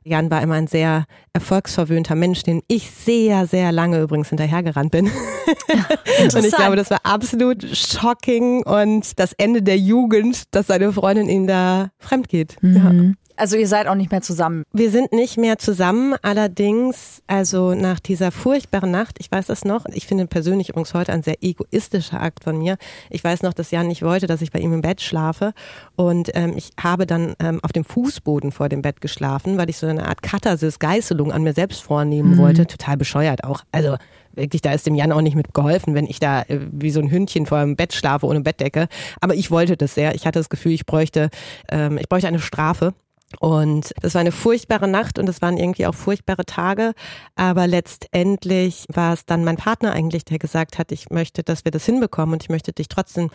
Jan 0.03 0.29
war 0.29 0.43
immer 0.43 0.57
ein 0.57 0.67
sehr 0.67 1.05
erfolgsverwöhnter 1.33 2.17
Mensch, 2.17 2.43
dem 2.43 2.61
ich 2.67 2.91
sehr, 2.91 3.47
sehr 3.47 3.71
lange 3.71 4.01
übrigens 4.01 4.31
hinterhergerannt 4.31 4.91
bin. 4.91 5.07
und 5.07 6.45
ich 6.45 6.57
glaube, 6.57 6.75
das 6.75 6.91
war 6.91 6.99
absolut 7.05 7.65
shocking 7.77 8.65
und 8.65 9.21
das 9.21 9.35
Ende 9.35 9.63
der 9.63 9.79
Jugend, 9.79 10.53
dass 10.53 10.67
seine 10.67 10.93
Freundin 10.93 11.29
ihm 11.29 11.47
da 11.47 11.91
fremd 12.01 12.29
geht. 12.29 12.57
Mhm. 12.61 12.77
Ja. 12.77 13.24
Also 13.37 13.57
ihr 13.57 13.67
seid 13.67 13.89
auch 13.89 13.97
nicht 13.97 14.13
mehr 14.13 14.23
zusammen. 14.23 14.63
Wir 14.73 14.91
sind 14.91 15.13
nicht 15.13 15.37
mehr 15.37 15.59
zusammen, 15.59 16.15
allerdings, 16.23 17.23
also 17.27 17.75
nach 17.75 17.99
dieser 17.99 18.31
furchtbaren 18.31 18.91
Nacht, 18.91 19.17
ich 19.19 19.31
weiß 19.31 19.47
das 19.47 19.65
noch, 19.65 19.87
ich 19.87 20.07
finde 20.07 20.27
persönlich 20.27 20.69
übrigens 20.69 20.95
heute 20.95 21.13
ein 21.13 21.23
sehr 21.23 21.43
egoistischer 21.43 22.23
Akt 22.23 22.45
von 22.45 22.57
mir. 22.59 22.77
Ich 23.11 23.25
weiß 23.25 23.43
noch, 23.43 23.53
dass 23.53 23.73
Jan 23.73 23.89
nicht 23.89 24.03
wollte, 24.03 24.29
dass 24.29 24.41
ich 24.41 24.53
bei 24.53 24.61
ihm 24.61 24.73
im 24.73 24.83
Bett 24.83 25.01
schlafe 25.01 25.53
und 25.97 26.31
ähm, 26.35 26.55
ich 26.57 26.71
habe 26.81 27.07
dann 27.07 27.35
ähm, 27.41 27.59
auf 27.63 27.73
dem 27.73 27.85
Fußboden 27.85 28.53
vor 28.53 28.69
dem 28.69 28.83
Bett 28.83 29.01
geschlafen, 29.01 29.59
weil 29.59 29.69
ich 29.69 29.79
so 29.79 29.87
eine 29.89 30.07
Art 30.07 30.23
Katharsis, 30.23 30.79
Geißelung 30.79 31.33
an 31.33 31.43
mir 31.43 31.55
selbst 31.55 31.83
vornehmen 31.83 32.33
mhm. 32.33 32.39
wollte. 32.39 32.67
Total 32.67 32.97
bescheuert 32.97 33.45
auch. 33.45 33.63
Also 33.73 33.97
wirklich, 34.37 34.63
da 34.63 34.73
ist 34.73 34.87
dem 34.87 34.95
Jan 34.95 35.13
auch 35.13 35.21
nicht 35.21 35.37
mit 35.37 35.55
geholfen, 35.55 35.95
wenn 35.95 36.07
ich 36.07 36.21
da 36.21 36.43
äh, 36.43 36.61
wie 36.71 36.91
so 36.91 37.01
ein 37.01 37.11
Hündchen 37.11 37.47
vor 37.47 37.61
dem 37.61 37.77
Bett 37.77 37.93
schlafe 37.93 38.27
ohne 38.27 38.41
Bettdecke. 38.41 38.89
Aber 39.21 39.35
ich 39.35 39.51
wollte 39.51 39.77
das 39.77 39.95
sehr. 39.95 40.15
Ich 40.15 40.27
hatte 40.27 40.39
das 40.39 40.49
Gefühl, 40.49 40.73
ich 40.73 40.87
bräuchte, 40.87 41.31
ähm, 41.69 41.99
ich 41.99 42.09
bräuchte 42.09 42.29
eine 42.29 42.41
Strafe. 42.41 42.95
Und 43.41 43.93
das 44.01 44.15
war 44.15 44.21
eine 44.21 44.33
furchtbare 44.33 44.87
Nacht 44.87 45.19
und 45.19 45.29
es 45.29 45.43
waren 45.43 45.57
irgendwie 45.57 45.87
auch 45.87 45.95
furchtbare 45.95 46.45
Tage. 46.45 46.93
Aber 47.35 47.67
letztendlich 47.67 48.85
war 48.93 49.13
es 49.13 49.27
dann 49.27 49.45
mein 49.45 49.57
Partner 49.57 49.93
eigentlich, 49.93 50.25
der 50.25 50.39
gesagt 50.39 50.79
hat, 50.79 50.93
ich 50.93 51.11
möchte, 51.11 51.43
dass 51.43 51.65
wir 51.65 51.73
das 51.73 51.85
hinbekommen 51.85 52.35
und 52.35 52.43
ich 52.43 52.49
möchte 52.49 52.73
dich 52.73 52.89
trotzdem 52.89 53.31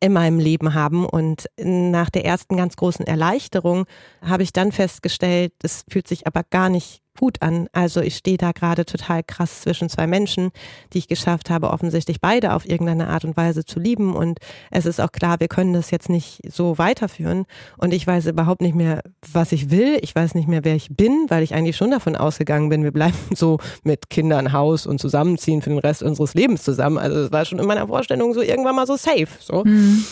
in 0.00 0.12
meinem 0.12 0.38
Leben 0.38 0.74
haben. 0.74 1.06
Und 1.06 1.46
nach 1.58 2.10
der 2.10 2.24
ersten 2.24 2.56
ganz 2.56 2.76
großen 2.76 3.06
Erleichterung 3.06 3.84
habe 4.22 4.42
ich 4.42 4.52
dann 4.52 4.72
festgestellt, 4.72 5.52
es 5.62 5.84
fühlt 5.88 6.08
sich 6.08 6.26
aber 6.26 6.42
gar 6.48 6.68
nicht 6.68 7.01
gut 7.18 7.40
an. 7.40 7.68
Also 7.72 8.00
ich 8.00 8.16
stehe 8.16 8.38
da 8.38 8.52
gerade 8.52 8.84
total 8.84 9.22
krass 9.22 9.62
zwischen 9.62 9.88
zwei 9.88 10.06
Menschen, 10.06 10.50
die 10.92 10.98
ich 10.98 11.08
geschafft 11.08 11.50
habe, 11.50 11.70
offensichtlich 11.70 12.20
beide 12.20 12.54
auf 12.54 12.68
irgendeine 12.68 13.08
Art 13.08 13.24
und 13.24 13.36
Weise 13.36 13.64
zu 13.64 13.78
lieben. 13.78 14.14
Und 14.14 14.38
es 14.70 14.86
ist 14.86 15.00
auch 15.00 15.12
klar, 15.12 15.40
wir 15.40 15.48
können 15.48 15.72
das 15.72 15.90
jetzt 15.90 16.08
nicht 16.08 16.40
so 16.50 16.78
weiterführen. 16.78 17.44
Und 17.78 17.92
ich 17.92 18.06
weiß 18.06 18.26
überhaupt 18.26 18.62
nicht 18.62 18.74
mehr, 18.74 19.02
was 19.32 19.52
ich 19.52 19.70
will. 19.70 19.98
Ich 20.02 20.14
weiß 20.14 20.34
nicht 20.34 20.48
mehr, 20.48 20.64
wer 20.64 20.74
ich 20.74 20.88
bin, 20.90 21.26
weil 21.28 21.42
ich 21.42 21.54
eigentlich 21.54 21.76
schon 21.76 21.90
davon 21.90 22.16
ausgegangen 22.16 22.68
bin, 22.68 22.84
wir 22.84 22.92
bleiben 22.92 23.16
so 23.34 23.58
mit 23.82 24.10
Kindern, 24.10 24.52
Haus 24.52 24.86
und 24.86 25.00
zusammenziehen 25.00 25.62
für 25.62 25.70
den 25.70 25.78
Rest 25.78 26.02
unseres 26.02 26.34
Lebens 26.34 26.62
zusammen. 26.62 26.98
Also 26.98 27.18
es 27.20 27.32
war 27.32 27.44
schon 27.44 27.58
in 27.58 27.66
meiner 27.66 27.86
Vorstellung 27.86 28.34
so 28.34 28.42
irgendwann 28.42 28.76
mal 28.76 28.86
so 28.86 28.96
safe. 28.96 29.28
So. 29.40 29.64
Mhm. 29.64 30.04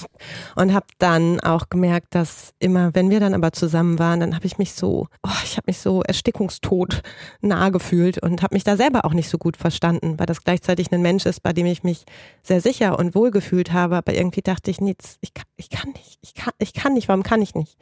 Und 0.56 0.74
habe 0.74 0.86
dann 0.98 1.40
auch 1.40 1.68
gemerkt, 1.70 2.14
dass 2.14 2.52
immer, 2.58 2.94
wenn 2.94 3.10
wir 3.10 3.20
dann 3.20 3.34
aber 3.34 3.52
zusammen 3.52 3.98
waren, 3.98 4.20
dann 4.20 4.34
habe 4.34 4.46
ich 4.46 4.58
mich 4.58 4.72
so, 4.72 5.08
oh, 5.22 5.30
ich 5.44 5.56
habe 5.56 5.64
mich 5.66 5.78
so 5.78 6.02
erstickungstot 6.02 6.89
Tod 6.90 7.02
nahe 7.40 7.70
gefühlt 7.70 8.18
und 8.18 8.42
habe 8.42 8.54
mich 8.54 8.64
da 8.64 8.76
selber 8.76 9.04
auch 9.04 9.14
nicht 9.14 9.28
so 9.28 9.38
gut 9.38 9.56
verstanden, 9.56 10.18
weil 10.18 10.26
das 10.26 10.44
gleichzeitig 10.44 10.92
ein 10.92 11.02
Mensch 11.02 11.26
ist, 11.26 11.42
bei 11.42 11.52
dem 11.52 11.66
ich 11.66 11.82
mich 11.82 12.04
sehr 12.42 12.60
sicher 12.60 12.98
und 12.98 13.14
wohl 13.14 13.30
gefühlt 13.30 13.72
habe, 13.72 13.96
aber 13.96 14.14
irgendwie 14.14 14.42
dachte 14.42 14.70
ich, 14.70 14.80
nee, 14.80 14.96
ich 15.20 15.34
kann, 15.34 15.46
ich 15.56 15.70
kann 15.70 15.90
nicht, 15.92 16.18
ich 16.22 16.34
kann, 16.34 16.52
ich 16.58 16.72
kann 16.74 16.92
nicht, 16.92 17.08
warum 17.08 17.22
kann 17.22 17.42
ich 17.42 17.54
nicht? 17.54 17.78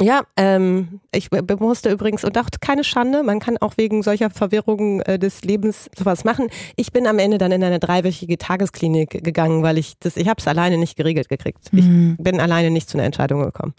Ja, 0.00 0.22
ähm, 0.36 1.00
ich 1.12 1.30
musste 1.30 1.90
übrigens, 1.90 2.24
und 2.24 2.36
auch 2.36 2.48
keine 2.60 2.84
Schande, 2.84 3.22
man 3.22 3.38
kann 3.38 3.58
auch 3.58 3.74
wegen 3.76 4.02
solcher 4.02 4.30
Verwirrungen 4.30 5.00
äh, 5.02 5.18
des 5.18 5.42
Lebens 5.42 5.88
sowas 5.96 6.24
machen. 6.24 6.48
Ich 6.76 6.92
bin 6.92 7.06
am 7.06 7.18
Ende 7.18 7.38
dann 7.38 7.52
in 7.52 7.62
eine 7.62 7.78
dreiwöchige 7.78 8.36
Tagesklinik 8.36 9.22
gegangen, 9.22 9.62
weil 9.62 9.78
ich 9.78 9.94
das, 10.00 10.16
ich 10.16 10.28
habe 10.28 10.40
es 10.40 10.48
alleine 10.48 10.78
nicht 10.78 10.96
geregelt 10.96 11.28
gekriegt. 11.28 11.72
Mhm. 11.72 12.16
Ich 12.18 12.24
bin 12.24 12.40
alleine 12.40 12.70
nicht 12.70 12.88
zu 12.88 12.98
einer 12.98 13.04
Entscheidung 13.04 13.42
gekommen. 13.42 13.74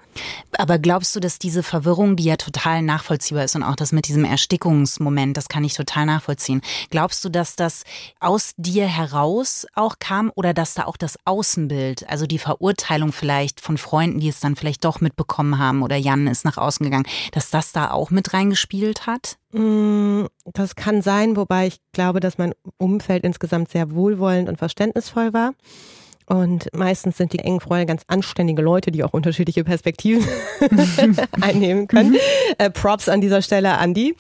Aber 0.57 0.79
glaubst 0.79 1.15
du, 1.15 1.19
dass 1.19 1.37
diese 1.37 1.63
Verwirrung, 1.63 2.15
die 2.15 2.23
ja 2.23 2.37
total 2.37 2.81
nachvollziehbar 2.81 3.43
ist 3.43 3.55
und 3.55 3.63
auch 3.63 3.75
das 3.75 3.91
mit 3.91 4.07
diesem 4.07 4.23
Erstickungsmoment, 4.23 5.35
das 5.35 5.49
kann 5.49 5.63
ich 5.63 5.73
total 5.73 6.05
nachvollziehen. 6.05 6.61
Glaubst 6.89 7.25
du, 7.25 7.29
dass 7.29 7.55
das 7.55 7.83
aus 8.21 8.53
dir 8.57 8.87
heraus 8.87 9.67
auch 9.73 9.99
kam 9.99 10.31
oder 10.35 10.53
dass 10.53 10.75
da 10.75 10.85
auch 10.85 10.97
das 10.97 11.17
Außenbild, 11.25 12.07
also 12.09 12.25
die 12.25 12.39
Verurteilung 12.39 13.11
vielleicht 13.11 13.59
von 13.59 13.77
Freunden, 13.77 14.19
die 14.19 14.29
es 14.29 14.39
dann 14.39 14.55
vielleicht 14.55 14.85
doch 14.85 15.01
mitbekommen 15.01 15.59
haben 15.59 15.83
oder 15.83 16.04
Jan 16.05 16.27
ist 16.27 16.45
nach 16.45 16.57
außen 16.57 16.83
gegangen, 16.83 17.07
dass 17.31 17.49
das 17.49 17.71
da 17.71 17.91
auch 17.91 18.11
mit 18.11 18.33
reingespielt 18.33 19.07
hat? 19.07 19.37
Mm, 19.51 20.25
das 20.45 20.75
kann 20.75 21.01
sein, 21.01 21.35
wobei 21.35 21.67
ich 21.67 21.79
glaube, 21.91 22.19
dass 22.19 22.37
mein 22.37 22.53
Umfeld 22.77 23.23
insgesamt 23.23 23.69
sehr 23.69 23.91
wohlwollend 23.91 24.47
und 24.47 24.57
verständnisvoll 24.57 25.33
war. 25.33 25.53
Und 26.27 26.69
meistens 26.73 27.17
sind 27.17 27.33
die 27.33 27.39
engen 27.39 27.59
Freunde 27.59 27.85
ganz 27.85 28.03
anständige 28.07 28.61
Leute, 28.61 28.91
die 28.91 29.03
auch 29.03 29.13
unterschiedliche 29.13 29.63
Perspektiven 29.63 30.25
einnehmen 31.41 31.87
können. 31.87 32.11
Mhm. 32.11 32.17
Äh, 32.57 32.71
Props 32.71 33.09
an 33.09 33.21
dieser 33.21 33.41
Stelle 33.41 33.77
an 33.77 33.93
die. 33.93 34.15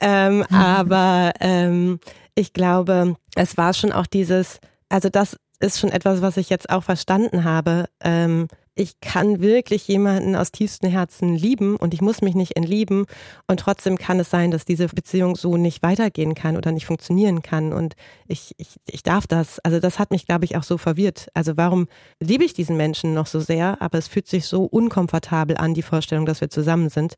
Ähm, 0.00 0.38
mhm. 0.38 0.56
Aber 0.56 1.32
ähm, 1.40 2.00
ich 2.34 2.52
glaube, 2.52 3.16
es 3.34 3.56
war 3.58 3.74
schon 3.74 3.92
auch 3.92 4.06
dieses, 4.06 4.60
also 4.88 5.10
das 5.10 5.36
ist 5.60 5.78
schon 5.78 5.90
etwas, 5.90 6.22
was 6.22 6.38
ich 6.38 6.48
jetzt 6.48 6.70
auch 6.70 6.82
verstanden 6.82 7.44
habe. 7.44 7.86
Ähm, 8.02 8.48
ich 8.80 8.98
kann 9.00 9.40
wirklich 9.40 9.86
jemanden 9.88 10.34
aus 10.34 10.52
tiefstem 10.52 10.90
Herzen 10.90 11.36
lieben 11.36 11.76
und 11.76 11.92
ich 11.92 12.00
muss 12.00 12.22
mich 12.22 12.34
nicht 12.34 12.56
entlieben 12.56 13.04
und 13.46 13.60
trotzdem 13.60 13.98
kann 13.98 14.18
es 14.18 14.30
sein, 14.30 14.50
dass 14.50 14.64
diese 14.64 14.88
Beziehung 14.88 15.36
so 15.36 15.58
nicht 15.58 15.82
weitergehen 15.82 16.34
kann 16.34 16.56
oder 16.56 16.72
nicht 16.72 16.86
funktionieren 16.86 17.42
kann 17.42 17.74
und 17.74 17.94
ich, 18.26 18.54
ich, 18.56 18.80
ich 18.86 19.02
darf 19.02 19.26
das. 19.26 19.58
Also 19.58 19.80
das 19.80 19.98
hat 19.98 20.10
mich, 20.10 20.24
glaube 20.24 20.46
ich, 20.46 20.56
auch 20.56 20.62
so 20.62 20.78
verwirrt. 20.78 21.28
Also 21.34 21.58
warum 21.58 21.88
liebe 22.20 22.42
ich 22.42 22.54
diesen 22.54 22.78
Menschen 22.78 23.12
noch 23.12 23.26
so 23.26 23.38
sehr, 23.38 23.82
aber 23.82 23.98
es 23.98 24.08
fühlt 24.08 24.26
sich 24.26 24.46
so 24.46 24.64
unkomfortabel 24.64 25.58
an, 25.58 25.74
die 25.74 25.82
Vorstellung, 25.82 26.24
dass 26.24 26.40
wir 26.40 26.48
zusammen 26.48 26.88
sind. 26.88 27.16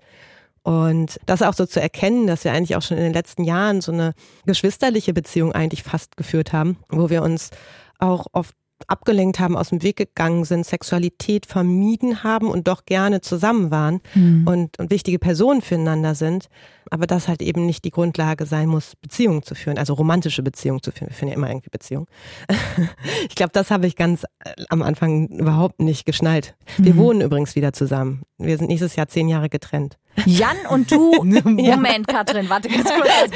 Und 0.64 1.20
das 1.26 1.42
auch 1.42 1.54
so 1.54 1.64
zu 1.64 1.80
erkennen, 1.80 2.26
dass 2.26 2.42
wir 2.42 2.52
eigentlich 2.52 2.74
auch 2.74 2.82
schon 2.82 2.96
in 2.96 3.04
den 3.04 3.12
letzten 3.12 3.44
Jahren 3.44 3.80
so 3.80 3.92
eine 3.92 4.14
geschwisterliche 4.46 5.12
Beziehung 5.12 5.52
eigentlich 5.52 5.84
fast 5.84 6.16
geführt 6.16 6.52
haben, 6.52 6.76
wo 6.88 7.08
wir 7.08 7.22
uns 7.22 7.50
auch 8.00 8.26
oft 8.32 8.54
abgelenkt 8.88 9.40
haben, 9.40 9.56
aus 9.56 9.70
dem 9.70 9.82
Weg 9.82 9.96
gegangen 9.96 10.44
sind, 10.44 10.66
Sexualität 10.66 11.46
vermieden 11.46 12.22
haben 12.22 12.48
und 12.48 12.68
doch 12.68 12.84
gerne 12.84 13.20
zusammen 13.20 13.70
waren 13.70 14.00
mhm. 14.14 14.46
und, 14.46 14.78
und 14.78 14.90
wichtige 14.90 15.18
Personen 15.18 15.62
füreinander 15.62 16.14
sind. 16.14 16.48
Aber 16.90 17.06
das 17.06 17.28
halt 17.28 17.42
eben 17.42 17.64
nicht 17.64 17.84
die 17.84 17.90
Grundlage 17.90 18.44
sein 18.44 18.68
muss, 18.68 18.96
Beziehungen 18.96 19.42
zu 19.42 19.54
führen, 19.54 19.78
also 19.78 19.94
romantische 19.94 20.42
Beziehungen 20.42 20.82
zu 20.82 20.90
führen. 20.90 21.08
Wir 21.08 21.14
führen 21.14 21.28
ja 21.28 21.34
immer 21.34 21.48
irgendwie 21.48 21.70
Beziehungen. 21.70 22.06
ich 23.28 23.34
glaube, 23.34 23.52
das 23.52 23.70
habe 23.70 23.86
ich 23.86 23.96
ganz 23.96 24.24
äh, 24.44 24.50
am 24.68 24.82
Anfang 24.82 25.28
überhaupt 25.28 25.80
nicht 25.80 26.04
geschnallt. 26.04 26.54
Wir 26.76 26.94
mhm. 26.94 26.98
wohnen 26.98 27.20
übrigens 27.20 27.54
wieder 27.54 27.72
zusammen. 27.72 28.22
Wir 28.38 28.58
sind 28.58 28.68
nächstes 28.68 28.96
Jahr 28.96 29.08
zehn 29.08 29.28
Jahre 29.28 29.48
getrennt. 29.48 29.98
Jan 30.26 30.56
und 30.68 30.90
du. 30.90 31.12
Moment, 31.24 32.06
Katrin, 32.06 32.48
warte 32.48 32.68
ganz 32.68 32.84
kurz. 32.84 33.08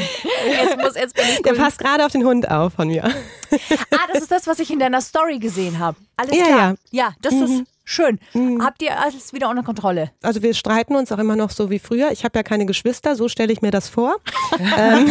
Jetzt, 0.47 0.77
muss, 0.77 0.95
jetzt 0.95 1.15
bin 1.15 1.25
ich 1.29 1.43
Der 1.43 1.55
passt 1.55 1.79
gerade 1.79 2.05
auf 2.05 2.13
den 2.13 2.25
Hund 2.25 2.51
auf 2.51 2.75
von 2.75 2.89
mir. 2.89 3.05
Ah, 3.05 4.07
das 4.13 4.23
ist 4.23 4.31
das, 4.31 4.47
was 4.47 4.59
ich 4.59 4.71
in 4.71 4.79
deiner 4.79 5.01
Story 5.01 5.39
gesehen 5.39 5.79
habe. 5.79 5.97
Alles 6.17 6.37
ja, 6.37 6.45
klar. 6.45 6.75
Ja, 6.91 7.05
ja 7.05 7.15
das 7.21 7.35
mhm. 7.35 7.43
ist 7.43 7.65
Schön. 7.89 8.19
Mhm. 8.35 8.65
Habt 8.65 8.83
ihr 8.83 8.99
alles 9.01 9.33
wieder 9.33 9.49
unter 9.49 9.63
Kontrolle? 9.63 10.11
Also 10.21 10.43
wir 10.43 10.55
streiten 10.55 10.97
uns 10.97 11.13
auch 11.13 11.19
immer 11.19 11.37
noch 11.37 11.51
so 11.51 11.71
wie 11.71 11.79
früher. 11.79 12.11
Ich 12.11 12.25
habe 12.25 12.37
ja 12.37 12.43
keine 12.43 12.67
Geschwister, 12.67 13.15
so 13.15 13.29
stelle 13.29 13.53
ich 13.53 13.63
mir 13.63 13.71
das 13.71 13.89
vor. 13.89 14.17
ähm, 14.59 15.07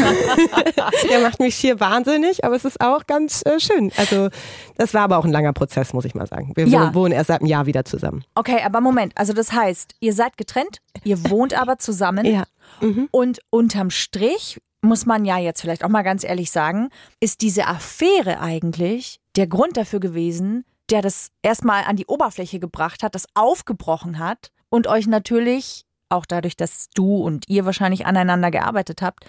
der 1.10 1.22
macht 1.22 1.40
mich 1.40 1.56
schier 1.56 1.80
wahnsinnig, 1.80 2.44
aber 2.44 2.54
es 2.54 2.66
ist 2.66 2.82
auch 2.82 3.08
ganz 3.08 3.44
äh, 3.46 3.62
schön. 3.62 3.94
Also 3.96 4.28
das 4.76 4.94
war 4.94 5.04
aber 5.04 5.18
auch 5.20 5.24
ein 5.24 5.32
langer 5.32 5.54
Prozess, 5.54 5.94
muss 5.94 6.04
ich 6.04 6.16
mal 6.16 6.28
sagen. 6.28 6.52
Wir 6.56 6.68
ja. 6.68 6.94
wohnen 6.94 7.14
erst 7.14 7.28
seit 7.28 7.40
einem 7.40 7.50
Jahr 7.50 7.66
wieder 7.66 7.86
zusammen. 7.86 8.26
Okay, 8.36 8.60
aber 8.66 8.82
Moment. 8.82 9.14
Also 9.16 9.32
das 9.32 9.54
heißt, 9.54 9.96
ihr 10.02 10.12
seid 10.12 10.36
getrennt, 10.36 10.82
ihr 11.06 11.30
wohnt 11.30 11.54
aber 11.54 11.80
zusammen. 11.80 12.26
Ja. 12.26 12.44
Mhm. 12.82 13.08
Und 13.10 13.40
unterm 13.52 13.90
Strich 13.90 14.60
muss 14.82 15.06
man 15.06 15.24
ja 15.24 15.38
jetzt 15.38 15.62
vielleicht 15.62 15.86
auch 15.86 15.90
mal 15.90 16.04
ganz 16.04 16.26
ehrlich 16.26 16.52
sagen, 16.52 16.90
ist 17.22 17.42
diese 17.42 17.68
Affäre 17.68 18.42
eigentlich 18.42 19.22
der 19.38 19.48
Grund 19.48 19.78
dafür 19.78 20.02
gewesen, 20.02 20.66
der 20.90 21.02
das 21.02 21.32
erstmal 21.42 21.84
an 21.84 21.96
die 21.96 22.06
Oberfläche 22.06 22.60
gebracht 22.60 23.04
hat, 23.04 23.16
das 23.16 23.28
aufgebrochen 23.34 24.20
hat 24.20 24.52
und 24.70 24.88
euch 24.88 25.08
natürlich, 25.08 25.86
auch 26.10 26.26
dadurch, 26.26 26.56
dass 26.56 26.90
du 26.94 27.18
und 27.18 27.46
ihr 27.48 27.66
wahrscheinlich 27.66 28.06
aneinander 28.06 28.52
gearbeitet 28.52 29.02
habt, 29.02 29.26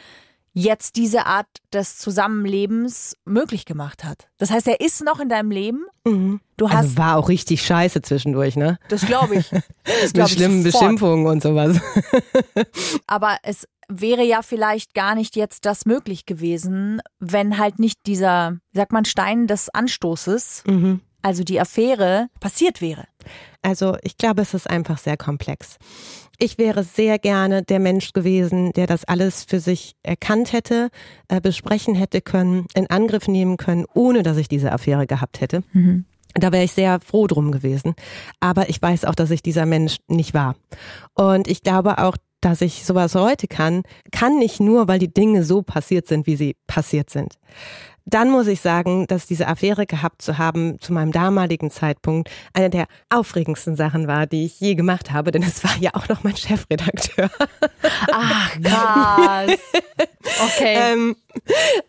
jetzt 0.53 0.97
diese 0.97 1.27
Art 1.27 1.47
des 1.73 1.99
Zusammenlebens 1.99 3.15
möglich 3.27 3.67
gemacht 3.67 4.05
hat. 4.05 4.29
Das 4.39 4.51
heißt, 4.51 4.67
er 4.69 4.81
ist 4.81 5.05
noch 5.05 5.21
in 5.21 5.29
deinem 5.29 5.51
Leben. 5.51 5.85
Mhm. 6.05 6.41
Du 6.57 6.71
hast 6.71 6.77
also 6.77 6.97
war 6.97 7.17
auch 7.19 7.29
richtig 7.29 7.61
scheiße 7.61 8.01
zwischendurch, 8.01 8.57
ne? 8.57 8.79
Das 8.89 9.05
glaube 9.05 9.37
ich. 9.37 9.51
Das 10.03 10.13
glaub 10.13 10.29
Mit 10.29 10.39
schlimmen 10.39 10.63
Beschimpfungen 10.65 11.27
und 11.27 11.43
sowas. 11.43 11.79
Aber 13.07 13.37
es 13.43 13.69
wäre 13.89 14.25
ja 14.25 14.43
vielleicht 14.43 14.95
gar 14.95 15.15
nicht 15.15 15.37
jetzt 15.37 15.65
das 15.65 15.87
möglich 15.87 16.27
gewesen, 16.27 17.01
wenn 17.21 17.59
halt 17.59 17.79
nicht 17.79 18.01
dieser, 18.07 18.57
sagt 18.73 18.93
man, 18.93 19.05
Stein 19.05 19.47
des 19.47 19.69
Anstoßes 19.69 20.65
mhm 20.67 21.03
also 21.27 21.43
die 21.43 21.61
Affäre, 21.61 22.29
passiert 22.39 22.81
wäre? 22.81 23.05
Also 23.61 23.97
ich 24.03 24.17
glaube, 24.17 24.43
es 24.43 24.55
ist 24.55 24.71
einfach 24.71 24.97
sehr 24.97 25.17
komplex. 25.17 25.77
Ich 26.39 26.57
wäre 26.57 26.85
sehr 26.85 27.19
gerne 27.19 27.65
der 27.65 27.81
Mensch 27.81 28.13
gewesen, 28.13 28.73
der 28.75 28.87
das 28.87 29.05
alles 29.05 29.43
für 29.43 29.59
sich 29.59 29.97
erkannt 30.05 30.53
hätte, 30.53 30.89
äh, 31.27 31.41
besprechen 31.41 31.97
hätte 31.97 32.21
können, 32.21 32.67
in 32.75 32.89
Angriff 32.89 33.27
nehmen 33.27 33.57
können, 33.57 33.87
ohne 33.93 34.23
dass 34.23 34.37
ich 34.37 34.47
diese 34.47 34.71
Affäre 34.71 35.09
gehabt 35.09 35.41
hätte. 35.41 35.65
Mhm. 35.73 36.05
Da 36.35 36.53
wäre 36.53 36.63
ich 36.63 36.73
sehr 36.73 37.01
froh 37.01 37.27
drum 37.27 37.51
gewesen. 37.51 37.95
Aber 38.39 38.69
ich 38.69 38.81
weiß 38.81 39.05
auch, 39.05 39.17
dass 39.17 39.33
ich 39.33 39.43
dieser 39.43 39.67
Mensch 39.67 39.97
nicht 40.07 40.33
war. 40.33 40.55
Und 41.15 41.49
ich 41.49 41.63
glaube 41.63 41.99
auch, 41.99 42.17
dass 42.41 42.61
ich 42.61 42.85
sowas 42.85 43.17
heute 43.17 43.49
kann, 43.49 43.83
kann 44.13 44.39
nicht 44.39 44.61
nur, 44.61 44.87
weil 44.87 45.01
die 45.01 45.13
Dinge 45.13 45.43
so 45.43 45.63
passiert 45.63 46.07
sind, 46.07 46.29
wie 46.29 46.37
sie 46.37 46.55
passiert 46.69 47.11
sind 47.11 47.37
dann 48.07 48.31
muss 48.31 48.47
ich 48.47 48.61
sagen, 48.61 49.07
dass 49.09 49.27
diese 49.27 49.49
Affäre 49.49 49.85
gehabt 49.85 50.23
zu 50.23 50.39
haben 50.39 50.81
zu 50.81 50.93
meinem 50.93 51.11
damaligen 51.11 51.71
Zeitpunkt 51.71 52.31
eine 52.55 52.71
der 52.71 52.87
aufregendsten 53.11 53.75
Sachen 53.77 54.07
war, 54.07 54.27
die 54.27 54.47
ich 54.47 54.61
je 54.61 54.77
gemacht 54.77 55.11
habe, 55.11 55.33
denn 55.33 55.43
es 55.43 55.63
war 55.65 55.77
ja 55.81 55.91
auch 55.95 56.09
noch 56.09 56.23
mein 56.23 56.37
Chefredakteur. 56.37 57.29
Ach, 58.13 58.61
krass. 58.63 59.59
Okay. 60.45 60.77
ähm, 60.77 61.17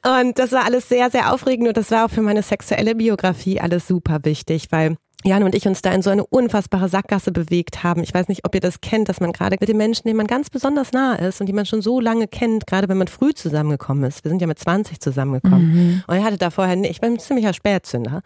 und 0.06 0.38
das 0.40 0.52
war 0.52 0.66
alles 0.66 0.90
sehr, 0.90 1.10
sehr 1.10 1.34
aufregend 1.34 1.68
und 1.68 1.78
das 1.78 1.92
war 1.92 2.06
auch 2.06 2.10
für 2.10 2.22
meine 2.22 2.44
sexuelle 2.44 2.96
Biografie 2.96 3.60
alles 3.60 3.88
super 3.88 4.20
wichtig, 4.24 4.68
weil 4.72 4.98
Jan 5.24 5.44
und 5.44 5.56
ich 5.56 5.68
uns 5.68 5.82
da 5.82 5.92
in 5.92 6.02
so 6.04 6.12
eine 6.12 6.26
unfassbare 6.26 6.90
Sackgasse 6.90 7.32
bewegt 7.32 7.84
haben. 7.84 8.04
Ich 8.04 8.14
weiß 8.14 8.28
nicht, 8.28 8.46
ob 8.46 8.54
ihr 8.54 8.62
das 8.62 8.82
kennt, 8.82 9.10
dass 9.10 9.20
man 9.20 9.32
gerade 9.32 9.58
mit 9.60 9.68
den 9.68 9.76
Menschen, 9.76 10.04
denen 10.04 10.16
man 10.18 10.28
ganz 10.28 10.50
besonders 10.52 10.92
nah 10.92 11.16
ist 11.16 11.42
und 11.42 11.48
die 11.48 11.54
man 11.54 11.66
schon 11.66 11.82
so 11.82 12.00
lange 12.00 12.28
kennt, 12.28 12.68
gerade 12.68 12.88
wenn 12.88 12.98
man 12.98 13.08
früh 13.08 13.34
zusammengekommen 13.34 14.04
ist. 14.04 14.24
Wir 14.24 14.30
sind 14.30 14.42
ja 14.42 14.48
mit 14.48 14.60
20 14.60 15.00
zusammengekommen. 15.02 15.74
Mhm. 15.74 16.04
Und 16.06 16.16
ich 16.18 16.24
hatte 16.24 16.38
da 16.38 16.52
vorher, 16.52 16.76
nicht, 16.76 16.92
ich 16.92 17.02
bin 17.02 17.14
ein 17.14 17.20
ziemlicher 17.20 17.54
Spätzünder, 17.54 18.22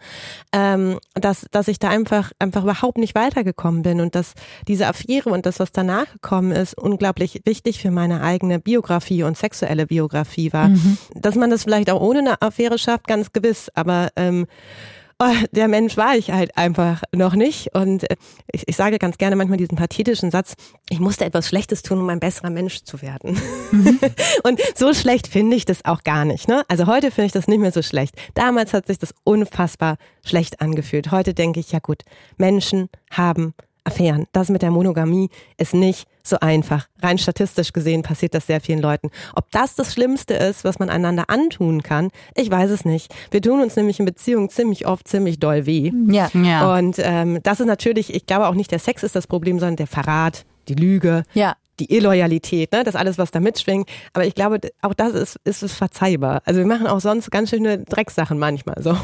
ähm, 0.52 0.98
dass, 1.14 1.46
dass 1.50 1.66
ich 1.68 1.78
da 1.78 1.88
einfach, 1.88 2.30
einfach 2.38 2.62
überhaupt 2.62 2.98
nicht 2.98 3.14
weitergekommen 3.14 3.82
bin 3.82 4.00
und 4.00 4.14
dass 4.14 4.34
diese 4.68 4.86
Affäre 4.86 5.30
und 5.30 5.46
das, 5.46 5.60
was 5.60 5.72
danach 5.72 6.12
gekommen 6.12 6.52
ist, 6.52 6.76
unglaublich 6.76 7.40
wichtig 7.46 7.80
für 7.80 7.90
meine 7.90 8.22
eigene 8.22 8.58
Biografie 8.58 9.22
und 9.22 9.36
sexuelle 9.38 9.86
Biografie 9.86 10.52
war. 10.52 10.68
Mhm. 10.68 10.98
Dass 11.14 11.34
man 11.34 11.50
das 11.50 11.64
vielleicht 11.64 11.90
auch 11.90 12.00
ohne 12.00 12.20
eine 12.20 12.42
Affäre 12.42 12.78
schafft, 12.78 13.06
ganz 13.06 13.32
gewiss, 13.32 13.70
aber 13.74 14.10
ähm, 14.16 14.46
oh, 15.22 15.46
der 15.52 15.68
Mensch 15.68 15.96
war 15.96 16.16
ich 16.16 16.30
halt 16.30 16.56
einfach 16.56 17.02
noch 17.12 17.34
nicht. 17.34 17.74
Und 17.74 18.10
äh, 18.10 18.16
ich, 18.52 18.68
ich 18.68 18.76
sage 18.76 18.98
ganz 18.98 19.18
gerne 19.18 19.36
manchmal 19.36 19.58
diesen 19.58 19.76
pathetischen 19.76 20.30
Satz, 20.30 20.54
ich 20.88 21.00
musste 21.00 21.24
etwas 21.24 21.48
Schlechtes 21.48 21.82
tun, 21.82 22.00
um 22.00 22.08
ein 22.08 22.20
besserer 22.20 22.50
Mensch 22.50 22.82
zu 22.82 23.02
werden. 23.02 23.40
Mhm. 23.70 23.98
und 24.42 24.60
so 24.74 24.92
schlecht 24.94 25.28
finde 25.28 25.56
ich 25.56 25.64
das 25.64 25.84
auch 25.84 26.02
gar 26.02 26.24
nicht. 26.24 26.48
Ne? 26.48 26.64
Also 26.68 26.86
heute 26.86 27.10
finde 27.10 27.26
ich 27.26 27.32
das 27.32 27.48
nicht 27.48 27.60
mehr 27.60 27.72
so 27.72 27.82
schlecht. 27.82 28.14
Damals 28.34 28.72
hat 28.72 28.86
sich 28.86 28.98
das 28.98 29.14
unfassbar 29.24 29.96
schlecht 30.24 30.60
angefühlt. 30.60 31.10
Heute 31.10 31.34
denke 31.34 31.60
ich, 31.60 31.72
ja 31.72 31.78
gut, 31.78 32.02
Menschen 32.36 32.88
haben 33.10 33.54
Affären. 33.84 34.26
Das 34.32 34.48
mit 34.48 34.62
der 34.62 34.70
Monogamie 34.70 35.28
ist 35.56 35.74
nicht 35.74 36.06
so 36.22 36.38
einfach. 36.40 36.88
Rein 37.02 37.18
statistisch 37.18 37.72
gesehen 37.72 38.02
passiert 38.02 38.34
das 38.34 38.46
sehr 38.46 38.60
vielen 38.60 38.80
Leuten. 38.80 39.10
Ob 39.34 39.50
das 39.50 39.74
das 39.74 39.92
Schlimmste 39.92 40.34
ist, 40.34 40.64
was 40.64 40.78
man 40.78 40.88
einander 40.88 41.24
antun 41.28 41.82
kann, 41.82 42.10
ich 42.36 42.50
weiß 42.50 42.70
es 42.70 42.84
nicht. 42.84 43.12
Wir 43.30 43.42
tun 43.42 43.60
uns 43.60 43.76
nämlich 43.76 43.98
in 43.98 44.04
Beziehungen 44.04 44.48
ziemlich 44.48 44.86
oft 44.86 45.08
ziemlich 45.08 45.40
doll 45.40 45.66
weh. 45.66 45.90
Ja. 46.06 46.30
ja. 46.32 46.76
Und 46.76 46.96
ähm, 46.98 47.40
das 47.42 47.60
ist 47.60 47.66
natürlich, 47.66 48.14
ich 48.14 48.26
glaube 48.26 48.46
auch 48.46 48.54
nicht 48.54 48.70
der 48.70 48.78
Sex 48.78 49.02
ist 49.02 49.16
das 49.16 49.26
Problem, 49.26 49.58
sondern 49.58 49.76
der 49.76 49.86
Verrat, 49.86 50.44
die 50.68 50.74
Lüge. 50.74 51.24
Ja 51.34 51.56
die 51.80 51.96
Illoyalität, 51.96 52.70
ne, 52.70 52.84
das 52.84 52.94
alles, 52.94 53.18
was 53.18 53.30
da 53.30 53.40
mitschwingt. 53.40 53.88
Aber 54.12 54.26
ich 54.26 54.34
glaube, 54.34 54.60
auch 54.82 54.94
das 54.94 55.14
ist, 55.14 55.40
ist 55.44 55.62
es 55.62 55.72
verzeihbar. 55.72 56.42
Also 56.44 56.60
wir 56.60 56.66
machen 56.66 56.86
auch 56.86 57.00
sonst 57.00 57.30
ganz 57.30 57.50
schöne 57.50 57.78
Drecksachen 57.78 58.38
manchmal 58.38 58.80
so. 58.82 58.96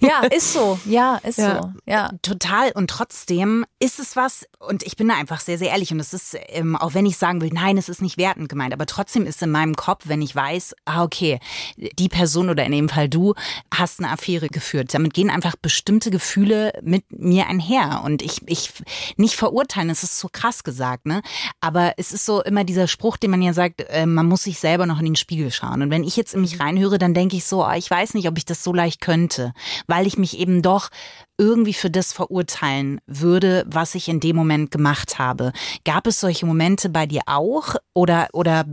Ja, 0.00 0.20
ist 0.20 0.52
so. 0.52 0.78
Ja, 0.86 1.16
ist 1.22 1.38
ja. 1.38 1.62
so. 1.62 1.72
Ja. 1.86 2.10
Total. 2.22 2.72
Und 2.72 2.90
trotzdem 2.90 3.64
ist 3.78 3.98
es 3.98 4.16
was, 4.16 4.46
und 4.58 4.82
ich 4.82 4.96
bin 4.96 5.08
da 5.08 5.14
einfach 5.14 5.40
sehr, 5.40 5.58
sehr 5.58 5.70
ehrlich, 5.70 5.92
und 5.92 6.00
es 6.00 6.12
ist, 6.12 6.36
ähm, 6.48 6.76
auch 6.76 6.94
wenn 6.94 7.06
ich 7.06 7.16
sagen 7.16 7.40
will, 7.40 7.50
nein, 7.52 7.76
es 7.76 7.88
ist 7.88 8.02
nicht 8.02 8.18
wertend 8.18 8.48
gemeint, 8.48 8.72
aber 8.72 8.86
trotzdem 8.86 9.26
ist 9.26 9.42
in 9.42 9.50
meinem 9.50 9.74
Kopf, 9.74 10.04
wenn 10.06 10.22
ich 10.22 10.34
weiß, 10.34 10.74
ah, 10.84 11.02
okay, 11.02 11.38
die 11.76 12.08
Person 12.08 12.50
oder 12.50 12.64
in 12.64 12.72
dem 12.72 12.88
Fall 12.88 13.08
du 13.08 13.34
hast 13.72 14.00
eine 14.00 14.10
Affäre 14.10 14.48
geführt. 14.48 14.94
Damit 14.94 15.14
gehen 15.14 15.30
einfach 15.30 15.56
bestimmte 15.56 16.10
Gefühle 16.10 16.72
mit 16.82 17.04
mir 17.10 17.46
einher. 17.46 18.02
Und 18.04 18.22
ich, 18.22 18.40
ich 18.46 18.70
nicht 19.16 19.36
verurteilen, 19.36 19.90
es 19.90 20.02
ist 20.02 20.18
so 20.18 20.28
krass 20.30 20.64
gesagt, 20.64 21.06
ne? 21.06 21.22
Aber 21.60 21.94
es 21.96 22.12
ist 22.12 22.26
so 22.26 22.42
immer 22.42 22.64
dieser 22.64 22.88
Spruch, 22.88 23.16
den 23.16 23.30
man 23.30 23.42
ja 23.42 23.52
sagt, 23.52 23.82
äh, 23.88 24.06
man 24.06 24.26
muss 24.26 24.44
sich 24.44 24.58
selber 24.58 24.86
noch 24.86 24.98
in 24.98 25.06
den 25.06 25.16
Spiegel 25.16 25.50
schauen. 25.50 25.82
Und 25.82 25.90
wenn 25.90 26.04
ich 26.04 26.16
jetzt 26.16 26.34
in 26.34 26.40
mich 26.40 26.56
mhm. 26.56 26.62
reinhöre, 26.62 26.98
dann 26.98 27.14
denke 27.14 27.36
ich 27.36 27.44
so, 27.44 27.64
oh, 27.64 27.72
ich 27.76 27.90
weiß 27.90 28.14
nicht, 28.14 28.28
ob 28.28 28.38
ich 28.38 28.44
das 28.44 28.62
so 28.62 28.72
leicht 28.72 29.00
könnte, 29.00 29.52
weil 29.86 30.06
ich 30.06 30.18
mich 30.18 30.38
eben 30.38 30.62
doch 30.62 30.90
irgendwie 31.36 31.74
für 31.74 31.90
das 31.90 32.12
verurteilen 32.12 33.00
würde, 33.06 33.64
was 33.66 33.94
ich 33.94 34.08
in 34.08 34.20
dem 34.20 34.36
Moment 34.36 34.70
gemacht 34.70 35.18
habe. 35.18 35.52
Gab 35.84 36.06
es 36.06 36.20
solche 36.20 36.46
Momente 36.46 36.88
bei 36.88 37.06
dir 37.06 37.22
auch? 37.26 37.74
Oder, 37.92 38.28
oder 38.32 38.64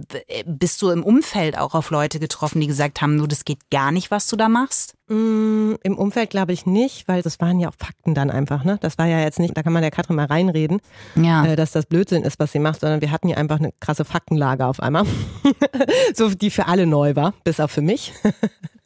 bist 0.45 0.81
du 0.81 0.89
im 0.89 1.03
Umfeld 1.03 1.57
auch 1.57 1.73
auf 1.73 1.89
Leute 1.89 2.19
getroffen, 2.19 2.61
die 2.61 2.67
gesagt 2.67 3.01
haben, 3.01 3.17
du, 3.17 3.25
das 3.25 3.45
geht 3.45 3.69
gar 3.71 3.91
nicht, 3.91 4.11
was 4.11 4.27
du 4.27 4.35
da 4.35 4.47
machst? 4.47 4.93
Mm, 5.07 5.73
Im 5.83 5.97
Umfeld 5.97 6.29
glaube 6.29 6.53
ich 6.53 6.65
nicht, 6.67 7.07
weil 7.07 7.23
das 7.23 7.39
waren 7.39 7.59
ja 7.59 7.69
auch 7.69 7.75
Fakten 7.77 8.13
dann 8.13 8.29
einfach. 8.29 8.63
Ne? 8.63 8.77
Das 8.81 8.97
war 8.97 9.07
ja 9.07 9.19
jetzt 9.19 9.39
nicht, 9.39 9.57
da 9.57 9.63
kann 9.63 9.73
man 9.73 9.81
der 9.81 9.91
Katrin 9.91 10.15
mal 10.15 10.25
reinreden, 10.25 10.81
ja. 11.15 11.45
äh, 11.45 11.55
dass 11.55 11.71
das 11.71 11.87
Blödsinn 11.87 12.23
ist, 12.23 12.39
was 12.39 12.51
sie 12.51 12.59
macht, 12.59 12.81
sondern 12.81 13.01
wir 13.01 13.11
hatten 13.11 13.27
ja 13.27 13.37
einfach 13.37 13.59
eine 13.59 13.71
krasse 13.79 14.05
Faktenlage 14.05 14.65
auf 14.67 14.79
einmal. 14.79 15.05
so, 16.13 16.29
die 16.29 16.51
für 16.51 16.67
alle 16.67 16.85
neu 16.85 17.15
war, 17.15 17.33
bis 17.43 17.59
auch 17.59 17.69
für 17.69 17.81
mich. 17.81 18.13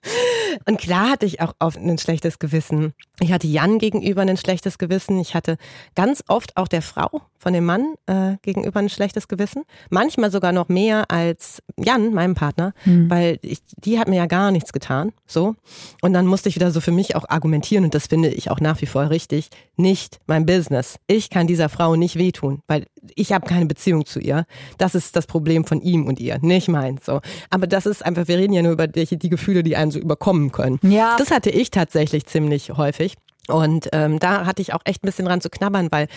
Und 0.66 0.80
klar 0.80 1.12
hatte 1.12 1.26
ich 1.26 1.42
auch 1.42 1.54
oft 1.60 1.78
ein 1.78 1.98
schlechtes 1.98 2.40
Gewissen. 2.40 2.94
Ich 3.20 3.32
hatte 3.32 3.48
Jan 3.48 3.80
gegenüber 3.80 4.22
ein 4.22 4.38
schlechtes 4.38 4.78
Gewissen. 4.78 5.20
Ich 5.20 5.36
hatte 5.36 5.58
ganz 5.96 6.24
oft 6.28 6.58
auch 6.58 6.68
der 6.68 6.82
Frau 6.82 7.22
von 7.38 7.54
dem 7.54 7.66
Mann 7.66 7.94
äh, 8.08 8.38
gegenüber 8.42 8.80
ein 8.80 8.90
schlechtes 8.90 9.28
Gewissen. 9.28 9.64
Manchmal 9.92 10.32
sogar 10.32 10.52
noch 10.52 10.68
mehr 10.68 11.12
als 11.12 11.62
Jan, 11.78 12.12
meinem 12.14 12.34
Partner, 12.34 12.74
mhm. 12.86 13.10
weil 13.10 13.38
ich, 13.42 13.60
die 13.78 14.00
hat 14.00 14.08
mir 14.08 14.16
ja 14.16 14.26
gar 14.26 14.52
nichts 14.52 14.74
getan. 14.74 15.12
So. 15.28 15.56
Und 16.02 16.14
dann 16.14 16.26
musste 16.26 16.50
ich 16.50 16.56
wieder 16.56 16.72
so 16.72 16.82
für 16.82 16.92
mich 16.92 17.16
auch 17.16 17.30
argumentieren, 17.30 17.86
und 17.86 17.94
das 17.94 18.08
finde 18.08 18.30
ich 18.30 18.50
auch 18.50 18.60
nach 18.60 18.82
wie 18.82 18.88
vor 18.88 19.12
richtig, 19.12 19.50
nicht 19.76 20.20
mein 20.26 20.48
Business. 20.48 20.98
Ich 21.06 21.30
kann 21.30 21.46
dieser 21.46 21.70
Frau 21.70 21.96
nicht 21.96 22.16
wehtun, 22.16 22.62
weil 22.68 22.88
ich 23.16 23.32
habe 23.32 23.46
keine 23.46 23.68
Beziehung 23.68 24.06
zu 24.08 24.20
ihr. 24.20 24.46
Das 24.80 24.96
ist 24.96 25.16
das 25.16 25.28
Problem 25.28 25.66
von 25.66 25.82
ihm 25.82 26.08
und 26.08 26.20
ihr, 26.20 26.40
nicht 26.42 26.68
meins. 26.68 27.06
So. 27.06 27.22
Aber 27.52 27.68
das 27.68 27.86
ist 27.86 28.04
einfach, 28.04 28.28
wir 28.28 28.40
reden 28.40 28.54
ja 28.54 28.64
nur 28.64 28.72
über 28.72 28.88
die, 28.88 29.06
die 29.06 29.30
Gefühle, 29.30 29.62
die 29.62 29.76
einen 29.76 29.92
so 29.96 30.00
überkommen 30.00 30.52
können. 30.52 30.80
Ja. 30.84 31.16
Das 31.18 31.32
hatte 31.32 31.50
ich 31.50 31.72
tatsächlich 31.72 32.26
ziemlich 32.26 32.72
häufig. 32.72 33.16
Und 33.48 33.90
ähm, 33.94 34.20
da 34.20 34.46
hatte 34.46 34.62
ich 34.62 34.74
auch 34.74 34.82
echt 34.86 35.04
ein 35.04 35.06
bisschen 35.06 35.26
dran 35.26 35.42
zu 35.42 35.50
knabbern, 35.50 35.90
weil 35.92 36.08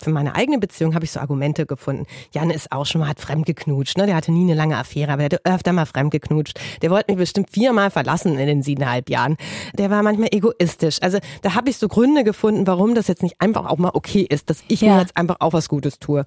für 0.00 0.10
meine 0.10 0.34
eigene 0.36 0.58
Beziehung 0.58 0.94
habe 0.94 1.04
ich 1.04 1.10
so 1.10 1.20
Argumente 1.20 1.66
gefunden. 1.66 2.06
Jan 2.32 2.50
ist 2.50 2.70
auch 2.70 2.86
schon 2.86 3.00
mal, 3.00 3.08
hat 3.08 3.20
fremdgeknutscht, 3.20 3.98
ne? 3.98 4.06
Der 4.06 4.14
hatte 4.14 4.30
nie 4.30 4.44
eine 4.44 4.54
lange 4.54 4.76
Affäre, 4.76 5.12
aber 5.12 5.28
der 5.28 5.38
hatte 5.38 5.52
öfter 5.52 5.72
mal 5.72 5.86
fremdgeknutscht. 5.86 6.60
Der 6.82 6.90
wollte 6.90 7.10
mich 7.10 7.18
bestimmt 7.18 7.50
viermal 7.50 7.90
verlassen 7.90 8.38
in 8.38 8.46
den 8.46 8.62
siebeneinhalb 8.62 9.10
Jahren. 9.10 9.36
Der 9.76 9.90
war 9.90 10.02
manchmal 10.02 10.28
egoistisch. 10.30 10.98
Also 11.02 11.18
da 11.42 11.54
habe 11.54 11.70
ich 11.70 11.78
so 11.78 11.88
Gründe 11.88 12.22
gefunden, 12.22 12.66
warum 12.66 12.94
das 12.94 13.08
jetzt 13.08 13.22
nicht 13.22 13.40
einfach 13.40 13.66
auch 13.66 13.78
mal 13.78 13.90
okay 13.94 14.24
ist, 14.28 14.48
dass 14.48 14.62
ich 14.68 14.82
ja. 14.82 14.94
mir 14.94 15.00
jetzt 15.00 15.16
einfach 15.16 15.36
auch 15.40 15.54
was 15.54 15.68
Gutes 15.68 15.98
tue. 15.98 16.24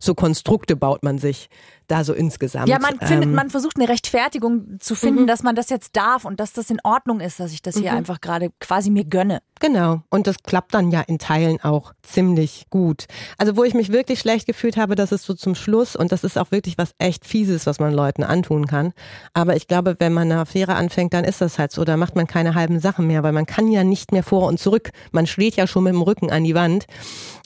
So 0.00 0.14
Konstrukte 0.14 0.74
baut 0.74 1.04
man 1.04 1.18
sich 1.18 1.48
da 1.90 2.04
so 2.04 2.12
insgesamt. 2.12 2.68
Ja, 2.68 2.78
man 2.78 2.98
findet, 2.98 3.24
ähm, 3.28 3.34
man 3.34 3.50
versucht 3.50 3.76
eine 3.76 3.88
Rechtfertigung 3.88 4.78
zu 4.80 4.94
finden, 4.94 5.22
mhm. 5.22 5.26
dass 5.26 5.42
man 5.42 5.54
das 5.54 5.70
jetzt 5.70 5.96
darf 5.96 6.24
und 6.24 6.40
dass 6.40 6.52
das 6.52 6.70
in 6.70 6.78
Ordnung 6.84 7.20
ist, 7.20 7.40
dass 7.40 7.52
ich 7.52 7.62
das 7.62 7.76
hier 7.76 7.90
mhm. 7.92 7.98
einfach 7.98 8.20
gerade 8.20 8.50
quasi 8.60 8.90
mir 8.90 9.04
gönne. 9.04 9.40
Genau. 9.60 10.02
Und 10.08 10.26
das 10.26 10.42
klappt 10.42 10.74
dann 10.74 10.90
ja 10.90 11.02
in 11.02 11.18
Teilen 11.18 11.62
auch 11.62 11.92
ziemlich 12.02 12.66
gut. 12.70 13.06
Also 13.36 13.56
wo 13.56 13.64
ich 13.64 13.74
mich 13.74 13.92
wirklich 13.92 14.20
schlecht 14.20 14.46
gefühlt 14.46 14.76
habe, 14.76 14.94
das 14.94 15.12
ist 15.12 15.24
so 15.24 15.34
zum 15.34 15.54
Schluss 15.54 15.96
und 15.96 16.12
das 16.12 16.24
ist 16.24 16.38
auch 16.38 16.50
wirklich 16.50 16.78
was 16.78 16.94
echt 16.98 17.26
Fieses, 17.26 17.66
was 17.66 17.78
man 17.78 17.92
Leuten 17.92 18.22
antun 18.22 18.66
kann. 18.66 18.92
Aber 19.34 19.56
ich 19.56 19.68
glaube, 19.68 19.96
wenn 19.98 20.14
man 20.14 20.32
eine 20.32 20.40
Affäre 20.40 20.74
anfängt, 20.74 21.12
dann 21.12 21.24
ist 21.24 21.40
das 21.40 21.58
halt 21.58 21.72
so. 21.72 21.84
Da 21.84 21.96
macht 21.98 22.16
man 22.16 22.26
keine 22.26 22.54
halben 22.54 22.80
Sachen 22.80 23.06
mehr, 23.06 23.22
weil 23.22 23.32
man 23.32 23.46
kann 23.46 23.68
ja 23.68 23.84
nicht 23.84 24.12
mehr 24.12 24.22
vor 24.22 24.46
und 24.46 24.58
zurück. 24.58 24.90
Man 25.12 25.26
steht 25.26 25.56
ja 25.56 25.66
schon 25.66 25.84
mit 25.84 25.92
dem 25.92 26.02
Rücken 26.02 26.30
an 26.30 26.44
die 26.44 26.54
Wand. 26.54 26.86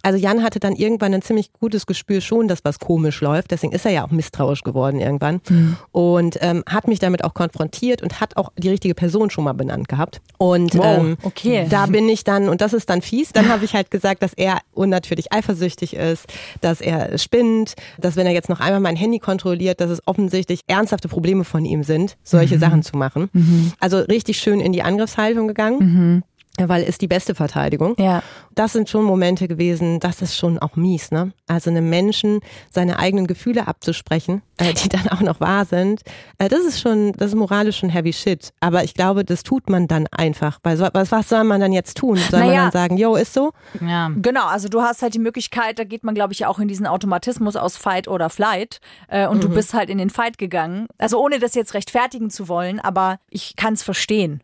Also 0.03 0.19
Jan 0.19 0.43
hatte 0.43 0.61
dann 0.61 0.77
irgendwann 0.77 1.15
ein 1.15 1.23
ziemlich 1.23 1.53
gutes 1.53 1.87
Gespür 1.87 2.21
schon, 2.21 2.47
dass 2.47 2.63
was 2.63 2.79
komisch 2.79 3.23
läuft. 3.23 3.51
Deswegen 3.51 3.73
ist 3.73 3.87
er 3.87 3.93
ja 3.93 4.07
auch 4.07 4.11
misstrauisch 4.35 4.63
geworden 4.63 5.01
irgendwann. 5.01 5.41
Mhm. 5.49 5.77
Und 5.93 6.39
ähm, 6.41 6.65
hat 6.67 6.89
mich 6.89 6.99
damit 6.99 7.25
auch 7.25 7.35
konfrontiert 7.35 8.03
und 8.03 8.21
hat 8.21 8.37
auch 8.37 8.53
die 8.57 8.69
richtige 8.69 8.95
Person 8.95 9.31
schon 9.31 9.45
mal 9.45 9.53
benannt 9.53 9.89
gehabt. 9.89 10.21
Und 10.39 10.77
wow, 10.77 10.99
ähm, 10.99 11.17
okay. 11.23 11.67
da 11.71 11.87
bin 11.87 12.09
ich 12.09 12.25
dann, 12.25 12.49
und 12.49 12.61
das 12.61 12.73
ist 12.73 12.91
dann 12.91 13.03
fies, 13.03 13.33
dann 13.33 13.49
habe 13.49 13.65
ich 13.65 13.75
halt 13.75 13.91
gesagt, 13.91 14.23
dass 14.23 14.35
er 14.35 14.59
unnatürlich 14.73 15.33
eifersüchtig 15.33 15.95
ist, 15.95 16.27
dass 16.61 16.81
er 16.81 17.17
spinnt, 17.19 17.75
dass 17.99 18.17
wenn 18.17 18.27
er 18.27 18.33
jetzt 18.33 18.49
noch 18.49 18.61
einmal 18.61 18.81
mein 18.81 18.97
Handy 18.97 19.19
kontrolliert, 19.19 19.81
dass 19.81 19.91
es 19.91 20.07
offensichtlich 20.07 20.61
ernsthafte 20.67 21.09
Probleme 21.09 21.45
von 21.45 21.65
ihm 21.65 21.83
sind, 21.85 22.17
solche 22.23 22.57
mhm. 22.57 22.61
Sachen 22.61 22.83
zu 22.83 22.97
machen. 22.97 23.29
Mhm. 23.33 23.73
Also 23.81 23.99
richtig 23.99 24.39
schön 24.39 24.61
in 24.61 24.73
die 24.73 24.83
Angriffshaltung 24.83 25.49
gegangen. 25.49 26.25
Weil 26.59 26.85
ist 26.85 27.01
die 27.01 27.09
beste 27.09 27.35
Verteidigung. 27.35 27.97
Ja. 27.99 28.23
Das 28.55 28.73
sind 28.73 28.89
schon 28.89 29.05
Momente 29.05 29.49
gewesen, 29.49 29.99
das 29.99 30.23
ist 30.23 30.37
schon 30.37 30.61
auch 30.61 30.77
mies, 30.77 31.11
ne? 31.11 31.33
Also 31.49 31.71
einem 31.71 31.91
Menschen 31.91 32.41
seine 32.71 33.01
eigenen 33.01 33.27
Gefühle 33.27 33.67
abzusprechen, 33.67 34.43
äh, 34.59 34.73
die 34.73 34.89
dann 34.89 35.09
auch 35.09 35.21
noch 35.21 35.41
wahr 35.41 35.65
sind, 35.65 36.03
äh, 36.39 36.49
das 36.49 36.61
ist 36.61 36.81
schon, 36.81 37.13
das 37.15 37.29
ist 37.29 37.35
moralisch 37.35 37.79
schon 37.79 37.91
heavy 37.91 38.13
shit. 38.13 38.53
Aber 38.61 38.85
ich 38.85 38.95
glaube, 38.95 39.25
das 39.25 39.43
tut 39.43 39.69
man 39.69 39.89
dann 39.89 40.07
einfach. 40.09 40.61
Weil 40.63 40.77
so, 40.77 40.87
was, 40.93 41.11
was 41.11 41.29
soll 41.29 41.43
man 41.43 41.61
dann 41.61 41.73
jetzt 41.73 41.97
tun? 41.97 42.17
Soll 42.17 42.39
naja. 42.39 42.53
man 42.53 42.63
dann 42.63 42.73
sagen, 42.73 42.97
yo, 42.99 43.17
ist 43.17 43.35
so? 43.35 43.53
Ja. 43.81 44.13
Genau, 44.15 44.47
also 44.47 44.69
du 44.69 44.81
hast 44.81 45.03
halt 45.03 45.15
die 45.15 45.19
Möglichkeit, 45.19 45.81
da 45.81 45.85
geht 45.85 46.05
man, 46.05 46.15
glaube 46.15 46.35
ich, 46.35 46.47
auch 46.47 46.61
in 46.61 46.69
diesen 46.69 46.87
Automatismus 46.87 47.57
aus 47.57 47.77
Fight 47.77 48.07
oder 48.07 48.31
Flight 48.31 48.81
äh, 49.09 49.27
und 49.27 49.39
mhm. 49.39 49.43
du 49.43 49.49
bist 49.49 49.75
halt 49.75 49.91
in 49.91 49.99
den 49.99 50.11
Fight 50.11 50.39
gegangen. 50.39 50.87
Also 50.99 51.21
ohne 51.21 51.41
das 51.41 51.57
jetzt 51.57 51.75
rechtfertigen 51.75 52.31
zu 52.31 52.47
wollen, 52.47 52.79
aber 52.79 53.19
ich 53.29 53.57
kann 53.57 53.75
es 53.75 53.83
verstehen. 53.83 54.41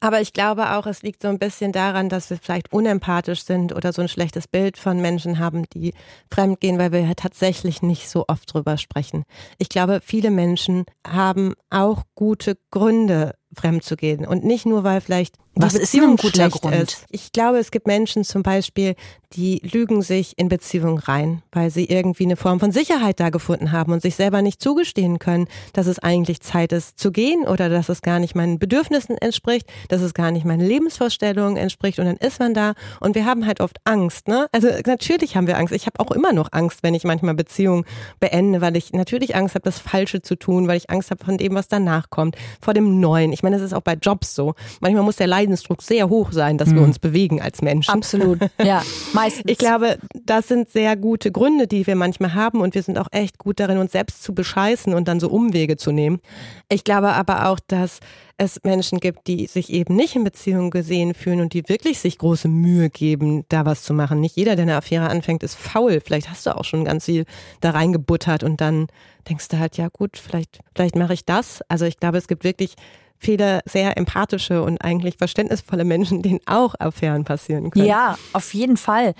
Aber 0.00 0.20
ich 0.20 0.32
glaube 0.32 0.72
auch, 0.72 0.86
es 0.86 1.02
liegt 1.02 1.22
so 1.22 1.28
ein 1.28 1.38
bisschen 1.38 1.72
daran, 1.72 2.08
dass 2.08 2.30
wir 2.30 2.38
vielleicht 2.38 2.72
unempathisch 2.72 3.44
sind 3.44 3.74
oder 3.74 3.92
so 3.92 4.02
ein 4.02 4.08
schlechtes 4.08 4.48
Bild 4.48 4.76
von 4.76 5.00
Menschen 5.00 5.38
haben, 5.38 5.64
die 5.74 5.94
fremdgehen, 6.30 6.78
weil 6.78 6.92
wir 6.92 7.14
tatsächlich 7.16 7.82
nicht 7.82 8.08
so 8.08 8.24
oft 8.28 8.52
drüber 8.52 8.76
sprechen. 8.78 9.24
Ich 9.58 9.68
glaube, 9.68 10.00
viele 10.04 10.30
Menschen 10.30 10.84
haben 11.06 11.54
auch 11.70 12.02
gute 12.14 12.56
Gründe, 12.70 13.34
fremd 13.54 13.84
zu 13.84 13.96
gehen. 13.96 14.26
Und 14.26 14.44
nicht 14.44 14.66
nur, 14.66 14.84
weil 14.84 15.00
vielleicht 15.00 15.36
was 15.54 15.74
ist 15.74 15.94
ein 15.94 16.16
guter 16.16 16.48
Grund? 16.48 16.74
Ist. 16.74 17.06
Ich 17.10 17.32
glaube, 17.32 17.58
es 17.58 17.70
gibt 17.70 17.86
Menschen 17.86 18.24
zum 18.24 18.42
Beispiel, 18.42 18.94
die 19.34 19.60
lügen 19.62 20.02
sich 20.02 20.38
in 20.38 20.48
Beziehungen 20.48 20.98
rein, 20.98 21.42
weil 21.52 21.70
sie 21.70 21.86
irgendwie 21.86 22.24
eine 22.24 22.36
Form 22.36 22.60
von 22.60 22.72
Sicherheit 22.72 23.20
da 23.20 23.30
gefunden 23.30 23.72
haben 23.72 23.92
und 23.92 24.02
sich 24.02 24.14
selber 24.14 24.42
nicht 24.42 24.60
zugestehen 24.60 25.18
können, 25.18 25.48
dass 25.72 25.86
es 25.86 25.98
eigentlich 25.98 26.40
Zeit 26.40 26.72
ist 26.72 26.98
zu 26.98 27.12
gehen 27.12 27.44
oder 27.44 27.68
dass 27.68 27.88
es 27.88 28.02
gar 28.02 28.18
nicht 28.18 28.34
meinen 28.34 28.58
Bedürfnissen 28.58 29.16
entspricht, 29.18 29.66
dass 29.88 30.02
es 30.02 30.14
gar 30.14 30.30
nicht 30.30 30.44
meinen 30.44 30.66
Lebensvorstellungen 30.66 31.56
entspricht 31.56 31.98
und 31.98 32.06
dann 32.06 32.16
ist 32.16 32.40
man 32.40 32.54
da 32.54 32.74
und 33.00 33.14
wir 33.14 33.26
haben 33.26 33.46
halt 33.46 33.60
oft 33.60 33.78
Angst. 33.84 34.28
Ne? 34.28 34.48
Also 34.52 34.68
natürlich 34.86 35.36
haben 35.36 35.46
wir 35.46 35.58
Angst. 35.58 35.74
Ich 35.74 35.86
habe 35.86 36.00
auch 36.00 36.10
immer 36.10 36.32
noch 36.32 36.48
Angst, 36.52 36.82
wenn 36.82 36.94
ich 36.94 37.04
manchmal 37.04 37.34
Beziehungen 37.34 37.84
beende, 38.20 38.60
weil 38.60 38.76
ich 38.76 38.92
natürlich 38.92 39.34
Angst 39.34 39.54
habe, 39.54 39.64
das 39.64 39.78
Falsche 39.78 40.22
zu 40.22 40.36
tun, 40.36 40.68
weil 40.68 40.76
ich 40.76 40.90
Angst 40.90 41.10
habe 41.10 41.24
von 41.24 41.38
dem, 41.38 41.54
was 41.54 41.68
danach 41.68 42.10
kommt, 42.10 42.36
vor 42.60 42.74
dem 42.74 43.00
Neuen. 43.00 43.32
Ich 43.32 43.41
meine, 43.42 43.56
das 43.56 43.64
ist 43.64 43.72
auch 43.72 43.82
bei 43.82 43.94
Jobs 43.94 44.34
so. 44.34 44.54
Manchmal 44.80 45.02
muss 45.02 45.16
der 45.16 45.26
Leidensdruck 45.26 45.82
sehr 45.82 46.08
hoch 46.08 46.32
sein, 46.32 46.58
dass 46.58 46.68
mhm. 46.68 46.74
wir 46.76 46.82
uns 46.82 46.98
bewegen 46.98 47.40
als 47.40 47.62
Menschen. 47.62 47.92
Absolut, 47.92 48.38
ja, 48.62 48.82
meistens. 49.12 49.44
Ich 49.46 49.58
glaube, 49.58 49.98
das 50.24 50.48
sind 50.48 50.70
sehr 50.70 50.96
gute 50.96 51.32
Gründe, 51.32 51.66
die 51.66 51.86
wir 51.86 51.96
manchmal 51.96 52.34
haben 52.34 52.60
und 52.60 52.74
wir 52.74 52.82
sind 52.82 52.98
auch 52.98 53.08
echt 53.10 53.38
gut 53.38 53.60
darin, 53.60 53.78
uns 53.78 53.92
selbst 53.92 54.22
zu 54.22 54.34
bescheißen 54.34 54.94
und 54.94 55.08
dann 55.08 55.20
so 55.20 55.28
Umwege 55.28 55.76
zu 55.76 55.92
nehmen. 55.92 56.20
Ich 56.68 56.84
glaube 56.84 57.12
aber 57.12 57.48
auch, 57.48 57.58
dass 57.66 58.00
es 58.42 58.58
Menschen 58.64 58.98
gibt, 58.98 59.26
die 59.26 59.46
sich 59.46 59.72
eben 59.72 59.94
nicht 59.94 60.16
in 60.16 60.24
Beziehung 60.24 60.70
gesehen 60.70 61.14
fühlen 61.14 61.40
und 61.40 61.52
die 61.52 61.68
wirklich 61.68 61.98
sich 61.98 62.18
große 62.18 62.48
Mühe 62.48 62.90
geben, 62.90 63.44
da 63.48 63.64
was 63.64 63.82
zu 63.82 63.94
machen. 63.94 64.20
Nicht 64.20 64.36
jeder, 64.36 64.56
der 64.56 64.64
eine 64.64 64.76
Affäre 64.76 65.08
anfängt, 65.08 65.42
ist 65.42 65.54
faul. 65.54 66.00
Vielleicht 66.04 66.28
hast 66.28 66.46
du 66.46 66.56
auch 66.56 66.64
schon 66.64 66.84
ganz 66.84 67.04
viel 67.04 67.24
da 67.60 67.70
reingebuttert 67.70 68.42
und 68.42 68.60
dann 68.60 68.88
denkst 69.28 69.48
du 69.48 69.58
halt, 69.58 69.76
ja 69.76 69.88
gut, 69.88 70.16
vielleicht, 70.16 70.60
vielleicht 70.74 70.96
mache 70.96 71.14
ich 71.14 71.24
das. 71.24 71.62
Also 71.68 71.84
ich 71.84 71.98
glaube, 71.98 72.18
es 72.18 72.26
gibt 72.26 72.44
wirklich 72.44 72.74
viele 73.22 73.60
sehr 73.64 73.96
empathische 73.96 74.62
und 74.62 74.78
eigentlich 74.78 75.16
verständnisvolle 75.16 75.84
Menschen, 75.84 76.22
denen 76.22 76.40
auch 76.46 76.74
Affären 76.78 77.24
passieren 77.24 77.70
können. 77.70 77.86
Ja, 77.86 78.18
auf 78.32 78.52
jeden 78.52 78.76
Fall. 78.76 79.14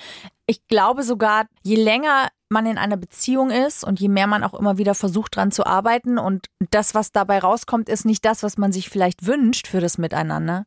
Ich 0.47 0.67
glaube 0.67 1.05
sogar, 1.05 1.47
je 1.63 1.77
länger 1.77 2.29
man 2.49 2.67
in 2.67 2.77
einer 2.79 2.97
Beziehung 2.97 3.51
ist 3.51 3.85
und 3.85 4.01
je 4.01 4.09
mehr 4.09 4.27
man 4.27 4.45
auch 4.45 4.55
immer 4.55 4.77
wieder 4.77 4.95
versucht, 4.95 5.37
dran 5.37 5.53
zu 5.53 5.65
arbeiten 5.65 6.19
und 6.19 6.47
das, 6.71 6.95
was 6.95 7.13
dabei 7.13 7.39
rauskommt, 7.39 7.89
ist 7.89 8.05
nicht 8.05 8.25
das, 8.25 8.43
was 8.43 8.59
man 8.59 8.73
sich 8.73 8.91
vielleicht 8.91 9.25
wünscht 9.25 9.69
für 9.69 9.81
das 9.81 9.97
Miteinander, 9.97 10.67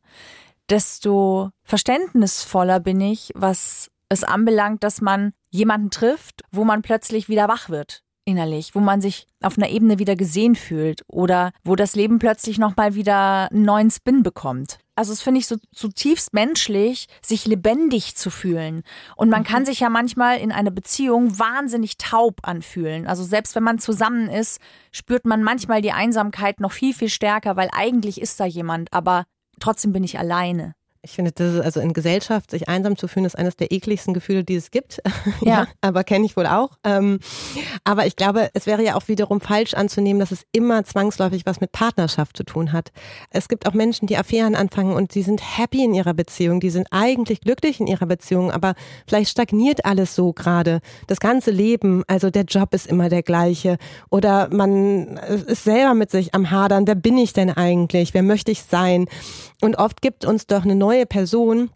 desto 0.68 1.50
verständnisvoller 1.62 2.80
bin 2.80 3.00
ich, 3.00 3.30
was 3.36 3.88
es 4.08 4.24
anbelangt, 4.24 4.82
dass 4.82 5.00
man 5.00 5.32
jemanden 5.50 5.90
trifft, 5.90 6.42
wo 6.50 6.64
man 6.64 6.82
plötzlich 6.82 7.28
wieder 7.28 7.46
wach 7.48 7.68
wird 7.68 8.02
innerlich, 8.26 8.74
wo 8.74 8.80
man 8.80 9.00
sich 9.00 9.26
auf 9.40 9.56
einer 9.56 9.70
Ebene 9.70 9.98
wieder 9.98 10.16
gesehen 10.16 10.56
fühlt 10.56 11.02
oder 11.08 11.52
wo 11.64 11.76
das 11.76 11.94
Leben 11.94 12.18
plötzlich 12.18 12.58
nochmal 12.58 12.94
wieder 12.94 13.50
einen 13.50 13.62
neuen 13.62 13.90
Spin 13.90 14.22
bekommt. 14.22 14.78
Also 14.96 15.12
es 15.12 15.22
finde 15.22 15.40
ich 15.40 15.46
so 15.46 15.56
zutiefst 15.72 16.32
menschlich, 16.32 17.06
sich 17.22 17.46
lebendig 17.46 18.16
zu 18.16 18.30
fühlen. 18.30 18.82
Und 19.14 19.28
man 19.28 19.44
kann 19.44 19.62
mhm. 19.62 19.66
sich 19.66 19.80
ja 19.80 19.90
manchmal 19.90 20.38
in 20.38 20.52
einer 20.52 20.70
Beziehung 20.70 21.38
wahnsinnig 21.38 21.98
taub 21.98 22.40
anfühlen. 22.42 23.06
Also 23.06 23.22
selbst 23.22 23.54
wenn 23.54 23.62
man 23.62 23.78
zusammen 23.78 24.28
ist, 24.28 24.58
spürt 24.90 25.24
man 25.24 25.42
manchmal 25.42 25.82
die 25.82 25.92
Einsamkeit 25.92 26.60
noch 26.60 26.72
viel, 26.72 26.94
viel 26.94 27.10
stärker, 27.10 27.56
weil 27.56 27.68
eigentlich 27.72 28.20
ist 28.20 28.40
da 28.40 28.46
jemand, 28.46 28.92
aber 28.92 29.24
trotzdem 29.60 29.92
bin 29.92 30.02
ich 30.02 30.18
alleine. 30.18 30.74
Ich 31.06 31.12
finde, 31.12 31.30
das 31.30 31.54
ist 31.54 31.60
also 31.60 31.78
in 31.78 31.92
Gesellschaft, 31.92 32.50
sich 32.50 32.68
einsam 32.68 32.96
zu 32.96 33.06
fühlen, 33.06 33.26
ist 33.26 33.38
eines 33.38 33.54
der 33.54 33.70
ekligsten 33.70 34.12
Gefühle, 34.12 34.42
die 34.42 34.56
es 34.56 34.72
gibt. 34.72 35.00
ja. 35.40 35.46
ja 35.56 35.66
aber 35.80 36.02
kenne 36.02 36.26
ich 36.26 36.36
wohl 36.36 36.46
auch. 36.46 36.70
Ähm, 36.82 37.20
aber 37.84 38.06
ich 38.06 38.16
glaube, 38.16 38.50
es 38.54 38.66
wäre 38.66 38.82
ja 38.82 38.96
auch 38.96 39.06
wiederum 39.06 39.40
falsch 39.40 39.74
anzunehmen, 39.74 40.18
dass 40.18 40.32
es 40.32 40.42
immer 40.50 40.84
zwangsläufig 40.84 41.46
was 41.46 41.60
mit 41.60 41.70
Partnerschaft 41.70 42.36
zu 42.36 42.42
tun 42.42 42.72
hat. 42.72 42.90
Es 43.30 43.48
gibt 43.48 43.68
auch 43.68 43.72
Menschen, 43.72 44.08
die 44.08 44.16
Affären 44.16 44.56
anfangen 44.56 44.94
und 44.94 45.12
sie 45.12 45.22
sind 45.22 45.40
happy 45.58 45.84
in 45.84 45.94
ihrer 45.94 46.12
Beziehung, 46.12 46.58
die 46.58 46.70
sind 46.70 46.88
eigentlich 46.90 47.40
glücklich 47.40 47.78
in 47.78 47.86
ihrer 47.86 48.06
Beziehung, 48.06 48.50
aber 48.50 48.74
vielleicht 49.06 49.30
stagniert 49.30 49.84
alles 49.84 50.16
so 50.16 50.32
gerade. 50.32 50.80
Das 51.06 51.20
ganze 51.20 51.52
Leben, 51.52 52.02
also 52.08 52.30
der 52.30 52.44
Job 52.44 52.74
ist 52.74 52.88
immer 52.88 53.08
der 53.08 53.22
gleiche 53.22 53.78
oder 54.10 54.48
man 54.52 55.18
ist 55.46 55.62
selber 55.62 55.94
mit 55.94 56.10
sich 56.10 56.34
am 56.34 56.50
Hadern. 56.50 56.88
Wer 56.88 56.96
bin 56.96 57.16
ich 57.16 57.32
denn 57.32 57.50
eigentlich? 57.50 58.12
Wer 58.12 58.24
möchte 58.24 58.50
ich 58.50 58.64
sein? 58.64 59.06
Und 59.62 59.78
oft 59.78 60.02
gibt 60.02 60.24
uns 60.24 60.46
doch 60.46 60.64
eine 60.64 60.74
neue 60.74 60.95
Person 61.04 61.70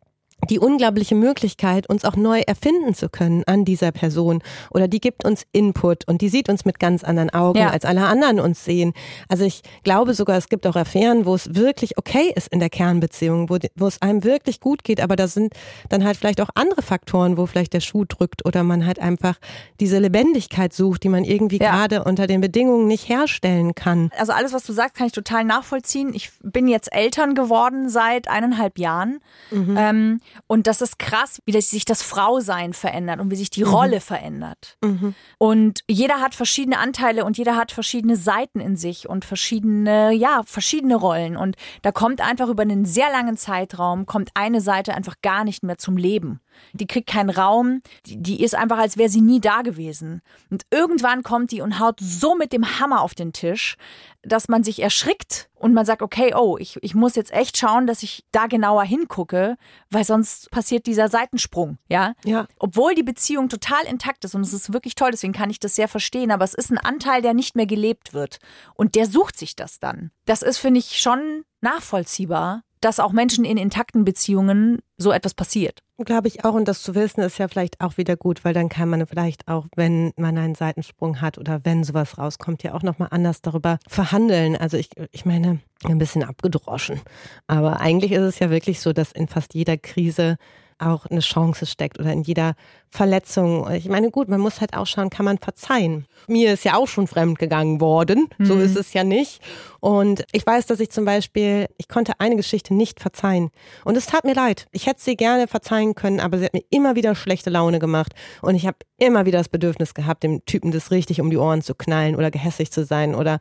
die 0.48 0.58
unglaubliche 0.58 1.14
Möglichkeit, 1.14 1.88
uns 1.88 2.04
auch 2.04 2.16
neu 2.16 2.40
erfinden 2.40 2.94
zu 2.94 3.08
können 3.08 3.44
an 3.46 3.64
dieser 3.64 3.92
Person. 3.92 4.42
Oder 4.70 4.88
die 4.88 5.00
gibt 5.00 5.24
uns 5.24 5.44
Input 5.52 6.06
und 6.08 6.22
die 6.22 6.28
sieht 6.28 6.48
uns 6.48 6.64
mit 6.64 6.78
ganz 6.78 7.04
anderen 7.04 7.30
Augen, 7.30 7.58
ja. 7.58 7.70
als 7.70 7.84
alle 7.84 8.06
anderen 8.06 8.40
uns 8.40 8.64
sehen. 8.64 8.94
Also 9.28 9.44
ich 9.44 9.62
glaube 9.82 10.14
sogar, 10.14 10.36
es 10.36 10.48
gibt 10.48 10.66
auch 10.66 10.76
Affären, 10.76 11.26
wo 11.26 11.34
es 11.34 11.54
wirklich 11.54 11.98
okay 11.98 12.32
ist 12.34 12.48
in 12.48 12.60
der 12.60 12.70
Kernbeziehung, 12.70 13.50
wo, 13.50 13.58
wo 13.76 13.86
es 13.86 14.00
einem 14.00 14.24
wirklich 14.24 14.60
gut 14.60 14.84
geht, 14.84 15.00
aber 15.00 15.16
da 15.16 15.28
sind 15.28 15.54
dann 15.88 16.04
halt 16.04 16.16
vielleicht 16.16 16.40
auch 16.40 16.50
andere 16.54 16.82
Faktoren, 16.82 17.36
wo 17.36 17.46
vielleicht 17.46 17.74
der 17.74 17.80
Schuh 17.80 18.04
drückt 18.04 18.44
oder 18.46 18.62
man 18.62 18.86
halt 18.86 18.98
einfach 18.98 19.36
diese 19.80 19.98
Lebendigkeit 19.98 20.72
sucht, 20.72 21.02
die 21.02 21.08
man 21.08 21.24
irgendwie 21.24 21.58
ja. 21.58 21.70
gerade 21.70 22.04
unter 22.04 22.26
den 22.26 22.40
Bedingungen 22.40 22.86
nicht 22.86 23.08
herstellen 23.08 23.74
kann. 23.74 24.10
Also 24.16 24.32
alles, 24.32 24.52
was 24.52 24.64
du 24.64 24.72
sagst, 24.72 24.94
kann 24.96 25.06
ich 25.06 25.12
total 25.12 25.44
nachvollziehen. 25.44 26.12
Ich 26.14 26.30
bin 26.42 26.68
jetzt 26.68 26.92
Eltern 26.92 27.34
geworden 27.34 27.88
seit 27.88 28.28
eineinhalb 28.28 28.78
Jahren. 28.78 29.20
Mhm. 29.50 29.76
Ähm, 29.78 30.20
und 30.46 30.66
das 30.66 30.80
ist 30.80 30.98
krass, 30.98 31.40
wie 31.44 31.60
sich 31.60 31.84
das 31.84 32.02
Frausein 32.02 32.74
verändert 32.74 33.20
und 33.20 33.30
wie 33.30 33.36
sich 33.36 33.50
die 33.50 33.64
mhm. 33.64 33.70
Rolle 33.70 34.00
verändert. 34.00 34.76
Mhm. 34.82 35.14
Und 35.38 35.80
jeder 35.88 36.20
hat 36.20 36.34
verschiedene 36.34 36.78
Anteile 36.78 37.24
und 37.24 37.38
jeder 37.38 37.56
hat 37.56 37.72
verschiedene 37.72 38.16
Seiten 38.16 38.60
in 38.60 38.76
sich 38.76 39.08
und 39.08 39.24
verschiedene, 39.24 40.12
ja, 40.12 40.42
verschiedene 40.44 40.96
Rollen. 40.96 41.36
Und 41.36 41.56
da 41.82 41.92
kommt 41.92 42.20
einfach 42.20 42.48
über 42.48 42.62
einen 42.62 42.84
sehr 42.84 43.10
langen 43.10 43.36
Zeitraum, 43.36 44.06
kommt 44.06 44.30
eine 44.34 44.60
Seite 44.60 44.94
einfach 44.94 45.16
gar 45.22 45.44
nicht 45.44 45.62
mehr 45.62 45.78
zum 45.78 45.96
Leben. 45.96 46.40
Die 46.72 46.86
kriegt 46.86 47.08
keinen 47.08 47.30
Raum, 47.30 47.80
die, 48.06 48.22
die 48.22 48.42
ist 48.42 48.54
einfach, 48.54 48.78
als 48.78 48.96
wäre 48.96 49.08
sie 49.08 49.20
nie 49.20 49.40
da 49.40 49.62
gewesen. 49.62 50.22
Und 50.50 50.64
irgendwann 50.70 51.22
kommt 51.22 51.52
die 51.52 51.60
und 51.60 51.78
haut 51.78 52.00
so 52.00 52.34
mit 52.34 52.52
dem 52.52 52.78
Hammer 52.78 53.02
auf 53.02 53.14
den 53.14 53.32
Tisch, 53.32 53.76
dass 54.22 54.48
man 54.48 54.62
sich 54.64 54.82
erschrickt 54.82 55.48
und 55.54 55.72
man 55.72 55.86
sagt, 55.86 56.02
okay, 56.02 56.34
oh, 56.34 56.56
ich, 56.58 56.78
ich 56.82 56.94
muss 56.94 57.16
jetzt 57.16 57.32
echt 57.32 57.56
schauen, 57.56 57.86
dass 57.86 58.02
ich 58.02 58.24
da 58.32 58.46
genauer 58.46 58.84
hingucke, 58.84 59.56
weil 59.90 60.04
sonst 60.04 60.50
passiert 60.50 60.86
dieser 60.86 61.08
Seitensprung, 61.08 61.78
ja? 61.88 62.14
Ja. 62.24 62.46
Obwohl 62.58 62.94
die 62.94 63.02
Beziehung 63.02 63.48
total 63.48 63.84
intakt 63.86 64.24
ist 64.24 64.34
und 64.34 64.42
es 64.42 64.52
ist 64.52 64.72
wirklich 64.72 64.94
toll, 64.94 65.10
deswegen 65.10 65.32
kann 65.32 65.50
ich 65.50 65.60
das 65.60 65.74
sehr 65.74 65.88
verstehen, 65.88 66.30
aber 66.30 66.44
es 66.44 66.54
ist 66.54 66.70
ein 66.70 66.78
Anteil, 66.78 67.22
der 67.22 67.34
nicht 67.34 67.56
mehr 67.56 67.66
gelebt 67.66 68.12
wird 68.12 68.38
und 68.74 68.94
der 68.94 69.06
sucht 69.06 69.38
sich 69.38 69.56
das 69.56 69.78
dann. 69.78 70.10
Das 70.26 70.42
ist, 70.42 70.58
finde 70.58 70.80
ich, 70.80 71.00
schon 71.00 71.44
nachvollziehbar, 71.60 72.62
dass 72.80 73.00
auch 73.00 73.12
Menschen 73.12 73.44
in 73.44 73.56
intakten 73.56 74.04
Beziehungen 74.04 74.78
so 74.96 75.12
etwas 75.12 75.34
passiert. 75.34 75.82
Glaube 75.98 76.28
ich 76.28 76.44
auch. 76.44 76.54
Und 76.54 76.66
das 76.66 76.82
zu 76.82 76.94
wissen 76.94 77.20
ist 77.20 77.38
ja 77.38 77.46
vielleicht 77.48 77.80
auch 77.80 77.98
wieder 77.98 78.16
gut, 78.16 78.44
weil 78.44 78.54
dann 78.54 78.70
kann 78.70 78.88
man 78.88 79.06
vielleicht 79.06 79.48
auch, 79.48 79.66
wenn 79.76 80.12
man 80.16 80.38
einen 80.38 80.54
Seitensprung 80.54 81.20
hat 81.20 81.36
oder 81.36 81.60
wenn 81.64 81.84
sowas 81.84 82.16
rauskommt, 82.16 82.62
ja 82.62 82.74
auch 82.74 82.82
nochmal 82.82 83.08
anders 83.10 83.42
darüber 83.42 83.78
verhandeln. 83.86 84.56
Also 84.56 84.78
ich, 84.78 84.90
ich 85.12 85.26
meine, 85.26 85.58
ein 85.84 85.98
bisschen 85.98 86.24
abgedroschen. 86.24 87.00
Aber 87.46 87.80
eigentlich 87.80 88.12
ist 88.12 88.22
es 88.22 88.38
ja 88.38 88.48
wirklich 88.50 88.80
so, 88.80 88.92
dass 88.92 89.12
in 89.12 89.28
fast 89.28 89.54
jeder 89.54 89.76
Krise 89.76 90.38
auch 90.80 91.06
eine 91.06 91.20
Chance 91.20 91.66
steckt 91.66 91.98
oder 91.98 92.12
in 92.12 92.22
jeder 92.22 92.54
Verletzung. 92.88 93.70
Ich 93.72 93.88
meine, 93.88 94.10
gut, 94.10 94.28
man 94.28 94.40
muss 94.40 94.60
halt 94.60 94.74
auch 94.74 94.86
schauen, 94.86 95.10
kann 95.10 95.24
man 95.24 95.38
verzeihen. 95.38 96.06
Mir 96.26 96.52
ist 96.52 96.64
ja 96.64 96.76
auch 96.76 96.88
schon 96.88 97.06
fremd 97.06 97.38
gegangen 97.38 97.80
worden. 97.80 98.28
Mhm. 98.38 98.44
So 98.44 98.58
ist 98.58 98.76
es 98.76 98.92
ja 98.92 99.04
nicht. 99.04 99.40
Und 99.78 100.24
ich 100.32 100.44
weiß, 100.44 100.66
dass 100.66 100.80
ich 100.80 100.90
zum 100.90 101.04
Beispiel, 101.04 101.66
ich 101.78 101.88
konnte 101.88 102.14
eine 102.18 102.36
Geschichte 102.36 102.74
nicht 102.74 103.00
verzeihen. 103.00 103.50
Und 103.84 103.96
es 103.96 104.06
tat 104.06 104.24
mir 104.24 104.34
leid. 104.34 104.66
Ich 104.72 104.86
hätte 104.86 105.00
sie 105.00 105.16
gerne 105.16 105.46
verzeihen 105.46 105.94
können, 105.94 106.18
aber 106.18 106.38
sie 106.38 106.46
hat 106.46 106.54
mir 106.54 106.64
immer 106.70 106.96
wieder 106.96 107.14
schlechte 107.14 107.50
Laune 107.50 107.78
gemacht. 107.78 108.12
Und 108.42 108.56
ich 108.56 108.66
habe 108.66 108.78
immer 108.98 109.24
wieder 109.24 109.38
das 109.38 109.48
Bedürfnis 109.48 109.94
gehabt, 109.94 110.24
dem 110.24 110.44
Typen 110.44 110.72
das 110.72 110.90
richtig 110.90 111.20
um 111.20 111.30
die 111.30 111.38
Ohren 111.38 111.62
zu 111.62 111.74
knallen 111.74 112.16
oder 112.16 112.30
gehässig 112.30 112.72
zu 112.72 112.84
sein 112.84 113.14
oder 113.14 113.38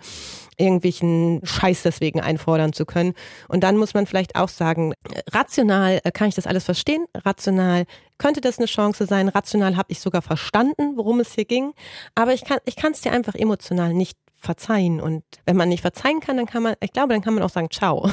irgendwelchen 0.60 1.42
Scheiß 1.44 1.84
deswegen 1.84 2.22
einfordern 2.22 2.74
zu 2.74 2.86
können. 2.86 3.14
Und 3.48 3.64
dann 3.64 3.78
muss 3.78 3.94
man 3.94 4.06
vielleicht 4.06 4.36
auch 4.36 4.50
sagen, 4.50 4.94
rational 5.32 6.00
äh, 6.04 6.12
kann 6.12 6.30
ich 6.30 6.36
das 6.36 6.48
alles 6.48 6.66
verstehen. 6.66 7.06
Rational 7.16 7.86
könnte 8.18 8.42
das 8.42 8.58
eine 8.58 8.68
Chance 8.68 9.06
sein. 9.06 9.30
Rational 9.30 9.78
habe 9.78 9.92
ich 9.92 10.00
sogar 10.00 10.22
verstanden, 10.22 10.98
worum 10.98 11.20
es 11.20 11.34
hier 11.34 11.46
ging. 11.46 11.74
Aber 12.16 12.34
ich 12.34 12.44
kann 12.44 12.60
ich 12.66 12.76
kann 12.76 12.92
es 12.92 13.02
dir 13.02 13.12
einfach 13.12 13.36
emotional 13.36 13.94
nicht 13.94 14.18
verzeihen. 14.40 15.02
Und 15.02 15.24
wenn 15.46 15.58
man 15.58 15.70
nicht 15.70 15.82
verzeihen 15.82 16.20
kann, 16.20 16.38
dann 16.38 16.46
kann 16.46 16.64
man, 16.64 16.76
ich 16.80 16.94
glaube, 16.94 17.14
dann 17.14 17.22
kann 17.22 17.34
man 17.34 17.44
auch 17.44 17.50
sagen, 17.50 17.70
ciao. 17.70 18.10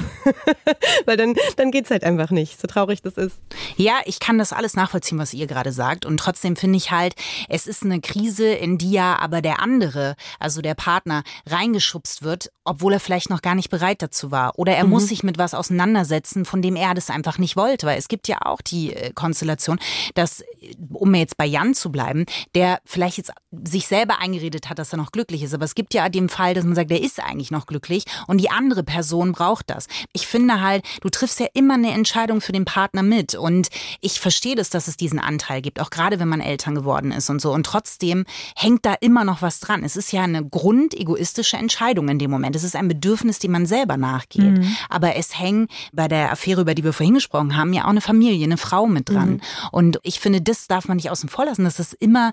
Weil 1.07 1.17
dann, 1.17 1.35
dann 1.57 1.71
geht's 1.71 1.91
halt 1.91 2.05
einfach 2.05 2.31
nicht, 2.31 2.61
so 2.61 2.67
traurig 2.67 3.03
das 3.03 3.15
ist. 3.15 3.41
Ja, 3.77 4.01
ich 4.05 4.19
kann 4.19 4.39
das 4.39 4.53
alles 4.53 4.75
nachvollziehen, 4.75 5.19
was 5.19 5.33
ihr 5.35 5.47
gerade 5.47 5.73
sagt. 5.73 6.05
Und 6.05 6.19
trotzdem 6.19 6.57
finde 6.57 6.77
ich 6.77 6.91
halt, 6.91 7.15
es 7.49 7.67
ist 7.67 7.85
eine 7.85 8.01
Krise, 8.01 8.49
in 8.49 8.79
die 8.79 8.93
ja 8.93 9.19
aber 9.19 9.41
der 9.41 9.61
andere, 9.61 10.17
also 10.39 10.61
der 10.61 10.75
Partner, 10.75 11.23
reingeschubst 11.47 12.23
wird, 12.23 12.51
obwohl 12.67 12.93
er 12.95 13.01
vielleicht 13.01 13.31
noch 13.31 13.43
gar 13.43 13.55
nicht 13.55 13.71
bereit 13.71 14.03
dazu 14.03 14.31
war. 14.31 14.59
Oder 14.59 14.75
er 14.75 14.85
mhm. 14.85 14.91
muss 14.91 15.09
sich 15.09 15.23
mit 15.23 15.39
was 15.39 15.55
auseinandersetzen, 15.55 16.45
von 16.45 16.63
dem 16.63 16.77
er 16.77 16.95
das 16.95 17.11
einfach 17.11 17.39
nicht 17.39 17.57
wollte. 17.57 17.87
Weil 17.87 17.99
es 17.99 18.09
gibt 18.09 18.29
ja 18.29 18.39
auch 18.43 18.61
die 18.61 18.93
äh, 18.93 19.13
Konstellation, 19.13 19.79
dass, 20.15 20.45
um 20.93 21.15
jetzt 21.15 21.37
bei 21.37 21.47
Jan 21.47 21.75
zu 21.75 21.91
bleiben, 21.91 22.27
der 22.55 22.81
vielleicht 22.85 23.19
jetzt 23.19 23.33
sich 23.65 23.87
selber 23.87 24.21
eingeredet 24.21 24.69
hat, 24.69 24.79
dass 24.79 24.93
er 24.93 24.99
noch 24.99 25.13
glücklich 25.13 25.43
ist. 25.43 25.55
Aber 25.55 25.65
es 25.65 25.75
gibt 25.75 25.95
ja 25.95 26.09
dem 26.09 26.29
Fall, 26.29 26.55
dass 26.55 26.65
man 26.65 26.75
sagt, 26.75 26.91
der 26.91 27.01
ist 27.01 27.23
eigentlich 27.23 27.51
noch 27.51 27.67
glücklich 27.67 28.05
und 28.27 28.39
die 28.39 28.51
andere 28.51 28.83
Person 28.83 29.33
braucht 29.33 29.71
das. 29.71 29.87
Ich 30.13 30.27
finde 30.27 30.61
halt, 30.61 30.85
du 31.01 31.09
triffst 31.09 31.41
ja 31.41 31.47
immer 31.55 31.75
eine 31.75 31.93
Entscheidung 31.93 32.41
für 32.41 32.53
den 32.53 32.65
Partner 32.65 33.03
mit 33.03 33.35
und 33.35 33.69
ich 34.01 34.21
verstehe 34.21 34.57
das, 34.57 34.71
dass 34.71 34.89
es 34.89 34.97
diesen 34.97 35.19
Anteil 35.19 35.63
gibt, 35.63 35.81
auch 35.81 35.91
gerade 35.91 36.19
wenn 36.19 36.29
man 36.29 36.41
Eltern 36.41 36.75
geworden 36.75 37.13
ist 37.13 37.31
und 37.31 37.41
so. 37.41 37.53
Und 37.53 37.65
trotzdem 37.65 38.25
hängt 38.57 38.85
da 38.85 38.95
immer 39.01 39.25
noch 39.25 39.43
was 39.43 39.61
dran. 39.61 39.85
Es 39.85 39.97
ist 39.97 40.13
ja 40.13 40.23
eine 40.23 40.45
grundegoistische 40.45 41.57
Entscheidung 41.57 42.09
in 42.09 42.19
dem 42.19 42.31
Moment. 42.31 42.56
Es 42.57 42.65
ist 42.65 42.77
ein 42.77 42.89
Bedürfnis, 42.89 43.39
dem 43.39 43.53
man 43.53 43.67
selber 43.67 43.97
nachgeht. 43.97 44.59
Mhm. 44.59 44.77
Aber 44.89 45.17
es 45.17 45.39
hängt 45.39 45.71
bei 45.93 46.09
der 46.09 46.33
Affäre, 46.33 46.63
über 46.63 46.75
die 46.75 46.85
wir 46.85 46.93
vorhin 46.93 47.15
gesprochen 47.15 47.57
haben, 47.57 47.73
ja 47.73 47.85
auch 47.85 47.91
eine 47.91 48.01
Familie, 48.01 48.45
eine 48.45 48.57
Frau 48.57 48.87
mit 48.87 49.09
dran. 49.09 49.35
Mhm. 49.35 49.41
Und 49.71 49.99
ich 50.03 50.21
finde, 50.21 50.41
das 50.43 50.67
darf 50.67 50.89
man 50.89 50.97
nicht 50.97 51.11
außen 51.11 51.29
vor 51.29 51.45
lassen, 51.45 51.65
dass 51.65 51.77
das 51.77 51.93
immer 51.93 52.33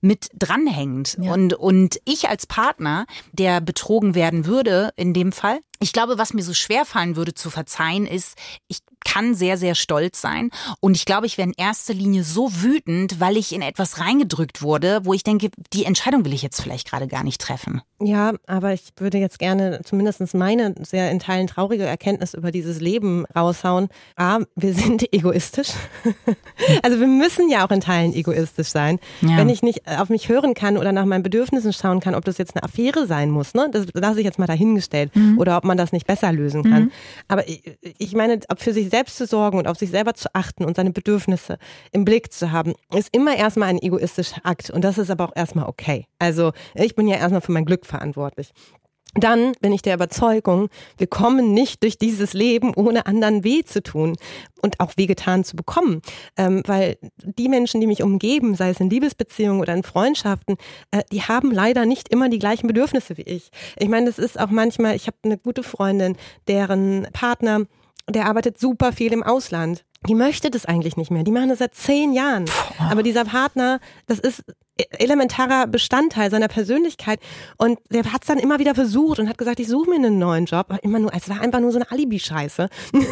mit 0.00 0.28
dranhängt. 0.34 1.16
Ja. 1.20 1.32
Und, 1.32 1.54
und 1.54 2.00
ich 2.04 2.28
als 2.28 2.46
Partner, 2.46 3.06
der 3.32 3.60
betrogen 3.60 4.14
werden 4.14 4.46
würde, 4.46 4.92
in 4.96 5.14
dem 5.14 5.32
Fall, 5.32 5.60
ich 5.80 5.92
glaube, 5.92 6.18
was 6.18 6.32
mir 6.32 6.42
so 6.42 6.54
schwer 6.54 6.84
fallen 6.84 7.16
würde 7.16 7.34
zu 7.34 7.50
verzeihen, 7.50 8.06
ist, 8.06 8.38
ich 8.68 8.78
kann 9.04 9.34
sehr, 9.34 9.56
sehr 9.56 9.74
stolz 9.74 10.20
sein. 10.20 10.50
Und 10.80 10.96
ich 10.96 11.04
glaube, 11.04 11.26
ich 11.26 11.38
wäre 11.38 11.48
in 11.48 11.54
erster 11.56 11.94
Linie 11.94 12.24
so 12.24 12.50
wütend, 12.62 13.20
weil 13.20 13.36
ich 13.36 13.52
in 13.52 13.62
etwas 13.62 14.00
reingedrückt 14.00 14.62
wurde, 14.62 15.00
wo 15.04 15.14
ich 15.14 15.22
denke, 15.22 15.50
die 15.72 15.84
Entscheidung 15.84 16.24
will 16.24 16.32
ich 16.32 16.42
jetzt 16.42 16.60
vielleicht 16.60 16.88
gerade 16.88 17.06
gar 17.06 17.22
nicht 17.22 17.40
treffen. 17.40 17.82
Ja, 18.02 18.32
aber 18.46 18.72
ich 18.72 18.82
würde 18.98 19.18
jetzt 19.18 19.38
gerne 19.38 19.80
zumindest 19.84 20.34
meine 20.34 20.74
sehr 20.82 21.10
in 21.10 21.20
Teilen 21.20 21.46
traurige 21.46 21.84
Erkenntnis 21.84 22.34
über 22.34 22.50
dieses 22.50 22.80
Leben 22.80 23.24
raushauen. 23.34 23.88
A, 24.16 24.40
wir 24.56 24.74
sind 24.74 25.12
egoistisch. 25.12 25.68
also 26.82 27.00
wir 27.00 27.06
müssen 27.06 27.48
ja 27.48 27.66
auch 27.66 27.70
in 27.70 27.80
Teilen 27.80 28.12
egoistisch 28.12 28.68
sein. 28.68 28.98
Ja. 29.20 29.36
Wenn 29.36 29.48
ich 29.48 29.62
nicht 29.62 29.86
auf 29.86 30.08
mich 30.08 30.28
hören 30.28 30.54
kann 30.54 30.76
oder 30.76 30.92
nach 30.92 31.04
meinen 31.04 31.22
Bedürfnissen 31.22 31.72
schauen 31.72 32.00
kann, 32.00 32.14
ob 32.14 32.24
das 32.24 32.38
jetzt 32.38 32.56
eine 32.56 32.62
Affäre 32.64 33.06
sein 33.06 33.30
muss, 33.30 33.54
ne? 33.54 33.68
das 33.72 33.86
lasse 33.94 34.20
ich 34.20 34.24
jetzt 34.24 34.38
mal 34.38 34.46
dahingestellt. 34.46 35.14
Mhm. 35.14 35.38
Oder 35.38 35.56
ob 35.56 35.64
man 35.64 35.76
das 35.76 35.92
nicht 35.92 36.06
besser 36.06 36.32
lösen 36.32 36.64
kann. 36.64 36.84
Mhm. 36.84 36.92
Aber 37.28 37.48
ich, 37.48 37.62
ich 37.98 38.14
meine, 38.14 38.40
für 38.56 38.72
sich 38.72 38.90
selbst 38.94 39.16
zu 39.16 39.26
sorgen 39.26 39.58
und 39.58 39.66
auf 39.66 39.76
sich 39.76 39.90
selber 39.90 40.14
zu 40.14 40.32
achten 40.34 40.64
und 40.64 40.76
seine 40.76 40.92
Bedürfnisse 40.92 41.58
im 41.90 42.04
Blick 42.04 42.32
zu 42.32 42.52
haben, 42.52 42.74
ist 42.94 43.08
immer 43.10 43.36
erstmal 43.36 43.68
ein 43.68 43.82
egoistischer 43.82 44.40
Akt. 44.44 44.70
Und 44.70 44.84
das 44.84 44.98
ist 44.98 45.10
aber 45.10 45.24
auch 45.24 45.32
erstmal 45.34 45.66
okay. 45.66 46.06
Also 46.20 46.52
ich 46.76 46.94
bin 46.94 47.08
ja 47.08 47.16
erstmal 47.16 47.40
für 47.40 47.50
mein 47.50 47.64
Glück 47.64 47.86
verantwortlich 47.86 48.52
dann 49.16 49.52
bin 49.60 49.72
ich 49.72 49.82
der 49.82 49.94
Überzeugung, 49.94 50.68
wir 50.98 51.06
kommen 51.06 51.54
nicht 51.54 51.84
durch 51.84 51.98
dieses 51.98 52.32
Leben, 52.32 52.74
ohne 52.74 53.06
anderen 53.06 53.44
weh 53.44 53.62
zu 53.62 53.80
tun 53.80 54.16
und 54.60 54.80
auch 54.80 54.96
wehgetan 54.96 55.44
zu 55.44 55.54
bekommen. 55.54 56.02
Ähm, 56.36 56.62
weil 56.66 56.96
die 57.22 57.48
Menschen, 57.48 57.80
die 57.80 57.86
mich 57.86 58.02
umgeben, 58.02 58.56
sei 58.56 58.70
es 58.70 58.80
in 58.80 58.90
Liebesbeziehungen 58.90 59.60
oder 59.60 59.72
in 59.72 59.84
Freundschaften, 59.84 60.56
äh, 60.90 61.04
die 61.12 61.22
haben 61.22 61.52
leider 61.52 61.86
nicht 61.86 62.08
immer 62.08 62.28
die 62.28 62.40
gleichen 62.40 62.66
Bedürfnisse 62.66 63.16
wie 63.16 63.22
ich. 63.22 63.50
Ich 63.78 63.88
meine, 63.88 64.06
das 64.06 64.18
ist 64.18 64.38
auch 64.38 64.50
manchmal, 64.50 64.96
ich 64.96 65.06
habe 65.06 65.16
eine 65.24 65.38
gute 65.38 65.62
Freundin, 65.62 66.16
deren 66.48 67.06
Partner, 67.12 67.66
der 68.08 68.26
arbeitet 68.26 68.58
super 68.58 68.92
viel 68.92 69.12
im 69.12 69.22
Ausland 69.22 69.84
die 70.08 70.14
möchte 70.14 70.50
das 70.50 70.66
eigentlich 70.66 70.96
nicht 70.96 71.10
mehr. 71.10 71.22
Die 71.22 71.30
machen 71.30 71.48
das 71.48 71.58
seit 71.58 71.74
zehn 71.74 72.12
Jahren. 72.12 72.44
Aber 72.78 73.02
dieser 73.02 73.24
Partner, 73.24 73.80
das 74.06 74.18
ist 74.18 74.44
elementarer 74.76 75.66
Bestandteil 75.66 76.30
seiner 76.30 76.48
Persönlichkeit. 76.48 77.20
Und 77.56 77.78
der 77.90 78.04
hat 78.12 78.22
es 78.22 78.28
dann 78.28 78.38
immer 78.38 78.58
wieder 78.58 78.74
versucht 78.74 79.18
und 79.18 79.28
hat 79.28 79.38
gesagt, 79.38 79.60
ich 79.60 79.68
suche 79.68 79.90
mir 79.90 79.96
einen 79.96 80.18
neuen 80.18 80.46
Job. 80.46 80.66
Aber 80.68 80.82
immer 80.82 80.98
nur, 80.98 81.12
es 81.14 81.28
war 81.28 81.40
einfach 81.40 81.60
nur 81.60 81.72
so 81.72 81.78
eine 81.78 81.90
Alibi-Scheiße. 81.90 82.68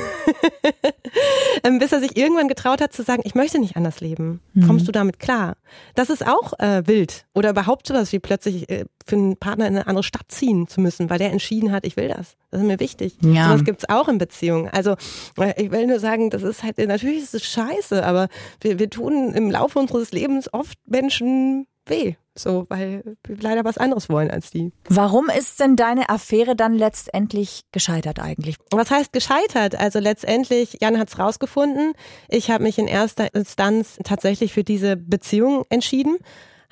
Ähm, 1.65 1.79
bis 1.79 1.93
er 1.93 2.01
sich 2.01 2.17
irgendwann 2.17 2.49
getraut 2.49 2.81
hat 2.81 2.93
zu 2.93 3.03
sagen, 3.03 3.23
ich 3.25 3.35
möchte 3.35 3.59
nicht 3.59 3.77
anders 3.77 4.01
leben. 4.01 4.41
Mhm. 4.55 4.67
Kommst 4.67 4.89
du 4.89 4.93
damit 4.93 5.19
klar? 5.21 5.57
Das 5.95 6.11
ist 6.11 6.27
auch 6.27 6.59
äh, 6.59 6.83
wild. 6.87 7.27
Oder 7.35 7.51
überhaupt 7.51 7.87
sowas 7.87 8.13
wie 8.13 8.19
plötzlich 8.19 8.69
äh, 8.69 8.87
für 9.07 9.17
einen 9.17 9.37
Partner 9.37 9.67
in 9.67 9.77
eine 9.77 9.87
andere 9.87 10.03
Stadt 10.03 10.27
ziehen 10.29 10.67
zu 10.67 10.81
müssen, 10.81 11.11
weil 11.11 11.19
der 11.19 11.31
entschieden 11.31 11.71
hat, 11.71 11.87
ich 11.87 11.97
will 11.97 12.09
das. 12.09 12.37
Das 12.51 12.61
ist 12.61 12.67
mir 12.67 12.81
wichtig. 12.81 13.17
Ja. 13.21 13.49
Sowas 13.49 13.65
gibt's 13.65 13.89
auch 13.89 14.09
in 14.09 14.19
Beziehungen. 14.19 14.69
Also 14.71 14.97
äh, 15.39 15.63
ich 15.63 15.71
will 15.71 15.87
nur 15.87 16.01
sagen, 16.01 16.31
das 16.31 16.43
ist 16.43 16.63
halt, 16.63 16.79
natürlich 16.79 17.23
ist 17.23 17.35
es 17.35 17.45
scheiße, 17.45 18.05
aber 18.05 18.29
wir, 18.61 18.79
wir 18.79 18.91
tun 18.91 19.33
im 19.35 19.51
Laufe 19.51 19.79
unseres 19.79 20.13
Lebens 20.13 20.53
oft 20.53 20.79
Menschen 20.87 21.52
weh. 21.87 22.15
So, 22.35 22.65
weil 22.71 23.03
wir 23.27 23.37
leider 23.37 23.65
was 23.65 23.77
anderes 23.77 24.09
wollen 24.09 24.31
als 24.31 24.51
die. 24.51 24.73
Warum 24.89 25.29
ist 25.29 25.61
denn 25.61 25.77
deine 25.77 26.09
Affäre 26.09 26.57
dann 26.57 26.73
letztendlich 26.73 27.63
gescheitert 27.73 28.21
eigentlich? 28.21 28.57
Was 28.71 28.91
heißt 28.91 29.13
gescheitert? 29.13 29.75
Also 29.75 29.99
letztendlich, 29.99 30.79
Jan 30.81 30.99
hat 30.99 31.09
es 31.09 31.19
rausgefunden. 31.19 31.93
Ich 32.29 32.51
habe 32.51 32.65
mich 32.65 32.79
in 32.79 32.87
erster 32.87 33.35
Instanz 33.35 33.99
tatsächlich 34.03 34.55
für 34.55 34.65
diese 34.65 34.97
Beziehung 34.97 35.65
entschieden 35.69 36.17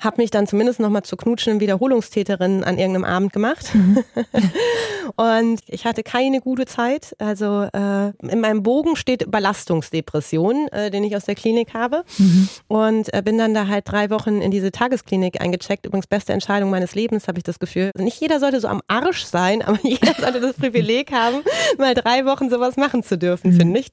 habe 0.01 0.21
mich 0.21 0.31
dann 0.31 0.47
zumindest 0.47 0.79
nochmal 0.79 1.03
zur 1.03 1.17
knutschenden 1.17 1.61
Wiederholungstäterin 1.61 2.63
an 2.63 2.77
irgendeinem 2.77 3.05
Abend 3.05 3.33
gemacht. 3.33 3.73
Mhm. 3.73 4.03
und 5.15 5.61
ich 5.67 5.85
hatte 5.85 6.03
keine 6.03 6.41
gute 6.41 6.65
Zeit. 6.65 7.15
Also 7.19 7.67
äh, 7.71 8.09
in 8.27 8.41
meinem 8.41 8.63
Bogen 8.63 8.95
steht 8.95 9.21
Überlastungsdepression, 9.21 10.67
äh, 10.69 10.89
den 10.89 11.03
ich 11.03 11.15
aus 11.15 11.25
der 11.25 11.35
Klinik 11.35 11.73
habe. 11.73 12.03
Mhm. 12.17 12.49
Und 12.67 13.13
äh, 13.13 13.21
bin 13.23 13.37
dann 13.37 13.53
da 13.53 13.67
halt 13.67 13.89
drei 13.89 14.09
Wochen 14.09 14.41
in 14.41 14.51
diese 14.51 14.71
Tagesklinik 14.71 15.39
eingecheckt. 15.39 15.85
Übrigens 15.85 16.07
beste 16.07 16.33
Entscheidung 16.33 16.71
meines 16.71 16.95
Lebens, 16.95 17.27
habe 17.27 17.37
ich 17.37 17.43
das 17.43 17.59
Gefühl. 17.59 17.91
Also 17.93 18.03
nicht 18.03 18.19
jeder 18.19 18.39
sollte 18.39 18.59
so 18.59 18.67
am 18.67 18.81
Arsch 18.87 19.25
sein, 19.25 19.61
aber 19.61 19.79
jeder 19.83 20.13
sollte 20.19 20.41
das 20.41 20.55
Privileg 20.55 21.11
haben, 21.11 21.37
mal 21.77 21.93
drei 21.93 22.25
Wochen 22.25 22.49
sowas 22.49 22.75
machen 22.75 23.03
zu 23.03 23.17
dürfen, 23.17 23.51
mhm. 23.51 23.59
finde 23.59 23.79
ich. 23.79 23.87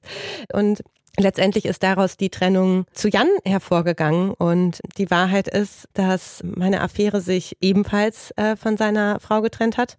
Und 0.52 0.82
Letztendlich 1.18 1.64
ist 1.64 1.82
daraus 1.82 2.16
die 2.16 2.30
Trennung 2.30 2.84
zu 2.92 3.08
Jan 3.08 3.28
hervorgegangen 3.44 4.30
und 4.30 4.80
die 4.96 5.10
Wahrheit 5.10 5.48
ist, 5.48 5.88
dass 5.94 6.42
meine 6.44 6.80
Affäre 6.80 7.20
sich 7.20 7.56
ebenfalls 7.60 8.32
äh, 8.36 8.56
von 8.56 8.76
seiner 8.76 9.18
Frau 9.20 9.42
getrennt 9.42 9.78
hat 9.78 9.98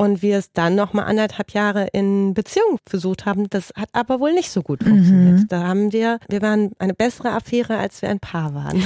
und 0.00 0.22
wir 0.22 0.38
es 0.38 0.50
dann 0.52 0.76
noch 0.76 0.94
mal 0.94 1.02
anderthalb 1.02 1.52
Jahre 1.52 1.88
in 1.92 2.32
Beziehung 2.32 2.78
versucht 2.86 3.26
haben. 3.26 3.50
Das 3.50 3.70
hat 3.76 3.90
aber 3.92 4.18
wohl 4.18 4.32
nicht 4.32 4.50
so 4.50 4.62
gut 4.62 4.82
funktioniert. 4.82 5.40
Mhm. 5.40 5.48
Da 5.48 5.66
haben 5.66 5.92
wir, 5.92 6.18
wir 6.26 6.40
waren 6.40 6.72
eine 6.78 6.94
bessere 6.94 7.32
Affäre, 7.32 7.76
als 7.76 8.00
wir 8.00 8.08
ein 8.08 8.18
Paar 8.18 8.54
waren. 8.54 8.82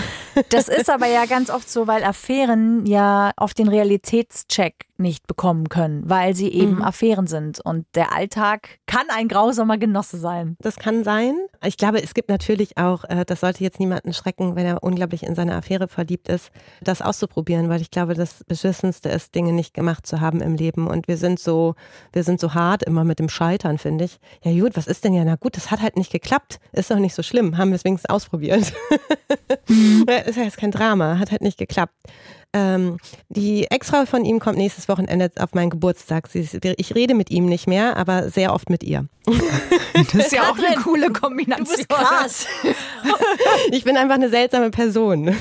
Das 0.51 0.67
ist 0.81 0.91
aber 0.91 1.07
ja 1.07 1.27
ganz 1.27 1.51
oft 1.51 1.71
so, 1.71 1.87
weil 1.87 2.03
Affären 2.03 2.85
ja 2.85 3.31
auf 3.37 3.55
den 3.55 3.69
Realitätscheck 3.69 4.87
nicht 4.97 5.27
bekommen 5.27 5.69
können, 5.69 6.09
weil 6.09 6.35
sie 6.35 6.49
eben 6.49 6.77
mhm. 6.77 6.83
Affären 6.83 7.27
sind. 7.27 7.61
Und 7.61 7.87
der 7.95 8.13
Alltag 8.13 8.79
kann 8.87 9.05
ein 9.09 9.29
grausamer 9.29 9.79
Genosse 9.79 10.19
sein. 10.19 10.57
Das 10.61 10.77
kann 10.77 11.05
sein. 11.05 11.37
Ich 11.65 11.77
glaube, 11.77 12.03
es 12.03 12.15
gibt 12.15 12.29
natürlich 12.29 12.77
auch, 12.77 13.05
äh, 13.05 13.25
das 13.25 13.41
sollte 13.41 13.65
jetzt 13.65 13.81
niemanden 13.81 14.13
schrecken, 14.13 14.57
wenn 14.57 14.67
er 14.67 14.83
unglaublich 14.83 15.23
in 15.23 15.35
seine 15.35 15.55
Affäre 15.55 15.89
verliebt 15.89 16.29
ist, 16.29 16.51
das 16.81 17.03
auszuprobieren, 17.03 17.69
weil 17.69 17.81
ich 17.81 17.91
glaube, 17.91 18.15
das 18.15 18.45
Beschissenste 18.45 19.09
ist, 19.09 19.35
Dinge 19.35 19.53
nicht 19.53 19.75
gemacht 19.75 20.07
zu 20.07 20.21
haben 20.21 20.41
im 20.41 20.55
Leben. 20.55 20.87
Und 20.87 21.09
wir 21.09 21.17
sind 21.17 21.41
so, 21.41 21.75
wir 22.13 22.23
sind 22.23 22.41
so 22.41 22.55
hart 22.55 22.83
immer 22.85 23.05
mit 23.05 23.19
dem 23.19 23.29
Scheitern, 23.29 23.79
finde 23.79 24.05
ich. 24.05 24.19
Ja 24.43 24.53
gut, 24.53 24.77
was 24.77 24.87
ist 24.87 25.05
denn 25.05 25.15
ja? 25.15 25.25
Na 25.25 25.37
gut, 25.37 25.57
das 25.57 25.71
hat 25.71 25.83
halt 25.83 25.97
nicht 25.97 26.13
geklappt. 26.13 26.61
Ist 26.73 26.91
doch 26.91 26.99
nicht 26.99 27.15
so 27.15 27.23
schlimm. 27.23 27.59
Haben 27.59 27.71
wir 27.71 27.77
es 27.77 27.85
wenigstens 27.85 28.11
ausprobiert. 28.11 28.73
Mhm. 29.69 30.07
ist 30.27 30.37
ja 30.37 30.45
jetzt 30.45 30.59
kein 30.59 30.71
Drama. 30.71 31.19
Hat 31.19 31.31
halt 31.31 31.43
nicht 31.43 31.59
geklappt. 31.59 31.95
Ähm, 32.55 32.99
die 33.29 33.67
Ex-Frau 33.69 34.07
von 34.07 34.25
ihm 34.25 34.39
kommt 34.39 34.57
nächstes 34.57 34.89
Wochenende 34.89 35.31
auf 35.41 35.55
meinen 35.55 35.71
Geburtstag. 35.71 36.29
Sie, 36.29 36.49
ich 36.77 36.95
rede 36.95 37.15
mit 37.15 37.31
ihm 37.31 37.47
nicht 37.47 37.67
mehr, 37.67 37.97
aber 37.97 38.31
sehr 38.31 38.55
oft 38.55 38.71
mit 38.71 38.83
ihr. 38.83 39.07
Das 39.95 40.27
ist 40.27 40.33
ja 40.33 40.51
auch 40.51 40.59
eine 40.59 40.77
coole 40.83 41.11
Kombination. 41.11 41.67
Du 41.67 41.77
bist 41.77 41.89
krass. 41.89 42.47
Ich 43.71 43.85
bin 43.85 43.97
einfach 43.97 44.17
eine 44.17 44.29
seltsame 44.29 44.71
Person. 44.71 45.25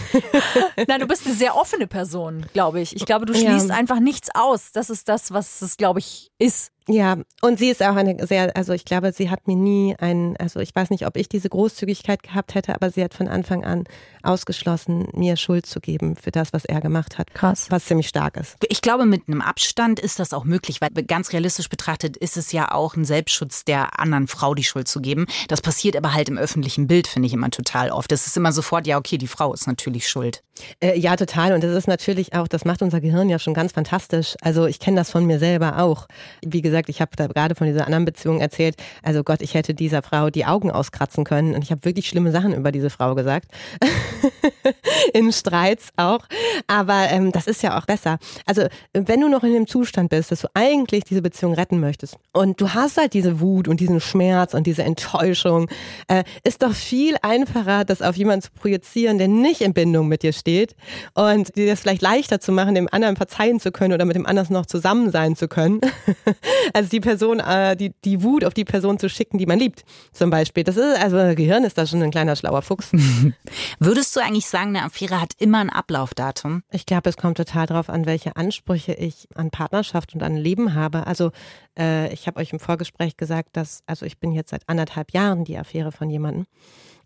Nein, 0.88 1.00
du 1.00 1.08
bist 1.08 1.26
eine 1.26 1.36
sehr 1.36 1.56
offene 1.56 1.88
Person, 1.88 2.46
glaube 2.54 2.82
ich. 2.82 2.96
Ich 2.96 3.06
glaube, 3.06 3.26
du 3.26 3.34
schließt 3.34 3.70
ja. 3.70 3.76
einfach 3.76 4.00
nichts 4.00 4.30
aus. 4.34 4.72
Das 4.72 4.90
ist 4.90 5.10
das, 5.10 5.32
was 5.32 5.62
es, 5.62 5.78
glaube 5.78 6.00
ich, 6.00 6.32
ist. 6.44 6.74
Ja, 6.90 7.18
und 7.42 7.60
sie 7.60 7.70
ist 7.70 7.82
auch 7.82 7.96
eine 7.96 8.28
sehr, 8.28 8.58
also 8.58 8.74
ich 8.74 8.84
glaube, 8.84 9.14
sie 9.14 9.30
hat 9.30 9.48
mir 9.48 9.56
nie 9.56 9.96
ein, 9.98 10.36
also 10.38 10.60
ich 10.60 10.76
weiß 10.76 10.90
nicht, 10.90 11.08
ob 11.08 11.16
ich 11.16 11.30
diese 11.30 11.48
Großzügigkeit 11.48 12.24
gehabt 12.24 12.56
hätte, 12.56 12.76
aber 12.76 12.92
sie 12.92 13.02
hat 13.02 13.14
von 13.14 13.30
Anfang 13.30 13.64
an 13.64 13.86
ausgeschlossen, 14.22 15.08
mir 15.14 15.38
Schuld 15.38 15.66
zu 15.66 15.80
geben 15.80 16.18
für 16.18 16.32
das, 16.32 16.52
was 16.52 16.66
er 16.66 16.82
gemacht 16.82 17.18
hat. 17.18 17.34
Krass. 17.34 17.68
Was 17.70 17.86
ziemlich 17.86 18.10
stark 18.10 18.36
ist. 18.36 18.58
Ich 18.68 18.82
glaube, 18.82 19.06
mit 19.06 19.30
einem 19.30 19.42
Abstand 19.42 20.02
ist 20.02 20.20
das 20.20 20.34
auch 20.34 20.44
möglich, 20.44 20.82
weil 20.82 20.90
ganz 21.06 21.32
realistisch 21.32 21.70
betrachtet 21.70 22.18
ist 22.18 22.36
es 22.36 22.52
ja 22.52 22.72
auch 22.74 22.98
ein 22.98 23.06
Selbstschutz 23.06 23.64
der 23.64 23.98
anderen 24.00 24.28
Frau, 24.28 24.54
die 24.54 24.66
Schuld 24.66 24.90
zu 24.90 25.00
geben. 25.00 25.26
Das 25.48 25.62
passiert 25.62 25.96
aber 25.96 26.14
halt 26.14 26.28
im 26.28 26.38
öffentlichen 26.38 26.88
Bild, 26.88 27.08
finde 27.08 27.28
ich 27.28 27.34
immer 27.34 27.50
total 27.50 27.92
oft. 27.92 28.12
Das 28.12 28.28
ist 28.28 28.36
immer 28.36 28.52
sofort, 28.52 28.88
ja, 28.88 28.98
okay, 28.98 29.18
die 29.18 29.28
Frau 29.28 29.54
ist 29.54 29.68
natürlich 29.68 30.10
schuld. 30.10 30.44
Äh, 30.82 31.00
ja, 31.00 31.16
total. 31.16 31.54
Und 31.54 31.64
das 31.64 31.76
ist 31.76 31.88
natürlich 31.88 32.34
auch, 32.34 32.50
das 32.50 32.66
macht 32.66 32.82
unser 32.82 33.00
Gehirn 33.00 33.30
ja 33.30 33.40
schon 33.40 33.54
ganz 33.54 33.72
fantastisch. 33.72 34.36
Also 34.42 34.66
ich 34.66 34.80
kenne 34.80 34.98
das 34.98 35.10
von 35.10 35.26
mir 35.26 35.40
selber 35.40 35.80
auch. 35.80 36.08
Wie 36.46 36.62
gesagt, 36.62 36.90
ich 36.90 37.02
habe 37.02 37.12
da 37.16 37.28
gerade 37.28 37.56
von 37.56 37.68
dieser 37.68 37.86
anderen 37.86 38.06
Beziehung 38.06 38.40
erzählt. 38.40 38.76
Also 39.02 39.24
Gott, 39.24 39.42
ich 39.42 39.54
hätte 39.54 39.74
dieser 39.74 40.02
Frau 40.02 40.30
die 40.30 40.46
Augen 40.46 40.72
auskratzen 40.72 41.24
können. 41.24 41.56
Und 41.56 41.64
ich 41.64 41.72
habe 41.72 41.86
wirklich 41.86 42.08
schlimme 42.08 42.32
Sachen 42.32 42.54
über 42.54 42.72
diese 42.72 42.90
Frau 42.90 43.16
gesagt. 43.16 43.52
in 45.14 45.32
Streits 45.32 45.90
auch. 45.96 46.26
Aber 46.68 47.08
ähm, 47.10 47.32
das 47.32 47.48
ist 47.48 47.64
ja 47.64 47.78
auch 47.78 47.86
besser. 47.86 48.18
Also 48.46 48.64
wenn 48.94 49.22
du 49.22 49.30
noch 49.30 49.44
in 49.44 49.54
dem 49.54 49.68
Zustand 49.68 50.10
bist, 50.10 50.32
dass 50.32 50.42
du 50.42 50.48
eigentlich 50.54 51.04
diese 51.04 51.22
Beziehung 51.22 51.54
retten 51.54 51.80
möchtest 51.80 52.18
und 52.32 52.60
du 52.60 52.74
hast 52.74 52.98
halt 52.98 53.14
diese 53.14 53.40
Wut 53.40 53.68
und 53.68 53.80
diesen 53.80 54.00
Schmerz 54.00 54.54
und 54.54 54.68
diese 54.68 54.84
Enttäuschung, 54.84 55.70
äh, 56.08 56.24
ist 56.44 56.64
doch 56.64 56.74
viel 56.74 57.16
einfacher, 57.22 57.86
das 57.86 58.02
auf 58.02 58.16
jemanden 58.16 58.44
zu 58.44 58.52
projizieren, 58.52 59.18
der 59.18 59.28
nicht 59.28 59.62
in 59.62 59.74
Bindung 59.74 60.08
mit 60.08 60.24
dir 60.24 60.34
steht 60.34 60.76
und 61.14 61.56
dir 61.56 61.68
das 61.68 61.82
vielleicht 61.82 62.02
leichter 62.02 62.40
zu 62.40 62.52
machen, 62.52 62.76
dem 62.76 62.90
anderen 62.92 63.16
verzeihen 63.16 63.60
zu 63.60 63.72
können 63.72 63.94
oder 63.94 64.06
mit 64.06 64.16
dem 64.16 64.26
anderen 64.26 64.54
noch 64.54 64.66
zusammen 64.66 65.12
sein 65.12 65.36
zu 65.36 65.48
können. 65.48 65.82
also 66.74 66.90
die 66.90 67.00
Person, 67.00 67.40
äh, 67.40 67.76
die, 67.76 67.94
die 68.04 68.24
Wut 68.24 68.44
auf 68.44 68.54
die 68.54 68.66
Person 68.66 69.00
zu 69.00 69.10
schicken, 69.10 69.38
die 69.38 69.46
man 69.46 69.60
liebt, 69.60 69.84
zum 70.12 70.30
Beispiel. 70.30 70.64
Das 70.64 70.78
ist, 70.78 70.98
also 71.02 71.18
Gehirn 71.36 71.64
ist 71.64 71.78
da 71.78 71.86
schon 71.86 72.02
ein 72.02 72.12
kleiner 72.12 72.36
schlauer 72.36 72.62
Fuchs. 72.62 72.92
Würdest 73.80 74.16
du 74.16 74.20
eigentlich 74.20 74.48
sagen, 74.48 74.70
eine 74.70 74.84
Affäre 74.84 75.22
hat 75.22 75.34
immer 75.40 75.60
ein 75.60 75.70
Ablaufdatum? 75.70 76.64
Ich 76.72 76.86
glaube, 76.86 77.10
es 77.10 77.18
kommt 77.18 77.38
total 77.38 77.66
darauf 77.66 77.90
an, 77.90 78.06
welche 78.06 78.36
Ansprüche 78.36 78.94
ich 78.94 79.28
an 79.36 79.52
Partnerschaft 79.52 80.14
und 80.14 80.24
an 80.24 80.36
Leben 80.36 80.74
habe. 80.74 81.08
Also 81.08 81.32
äh, 81.78 82.12
ich 82.14 82.28
habe 82.28 82.40
euch 82.40 82.54
im 82.54 82.60
Vorgespräch 82.60 83.18
gesagt, 83.18 83.50
dass, 83.54 83.84
also 83.86 84.06
ich 84.06 84.20
bin 84.20 84.32
jetzt 84.32 84.52
seit 84.52 84.68
anderthalb 84.68 85.12
Jahren 85.12 85.44
die 85.44 85.58
Affäre 85.58 85.92
von 85.92 86.10
jemandem. 86.10 86.46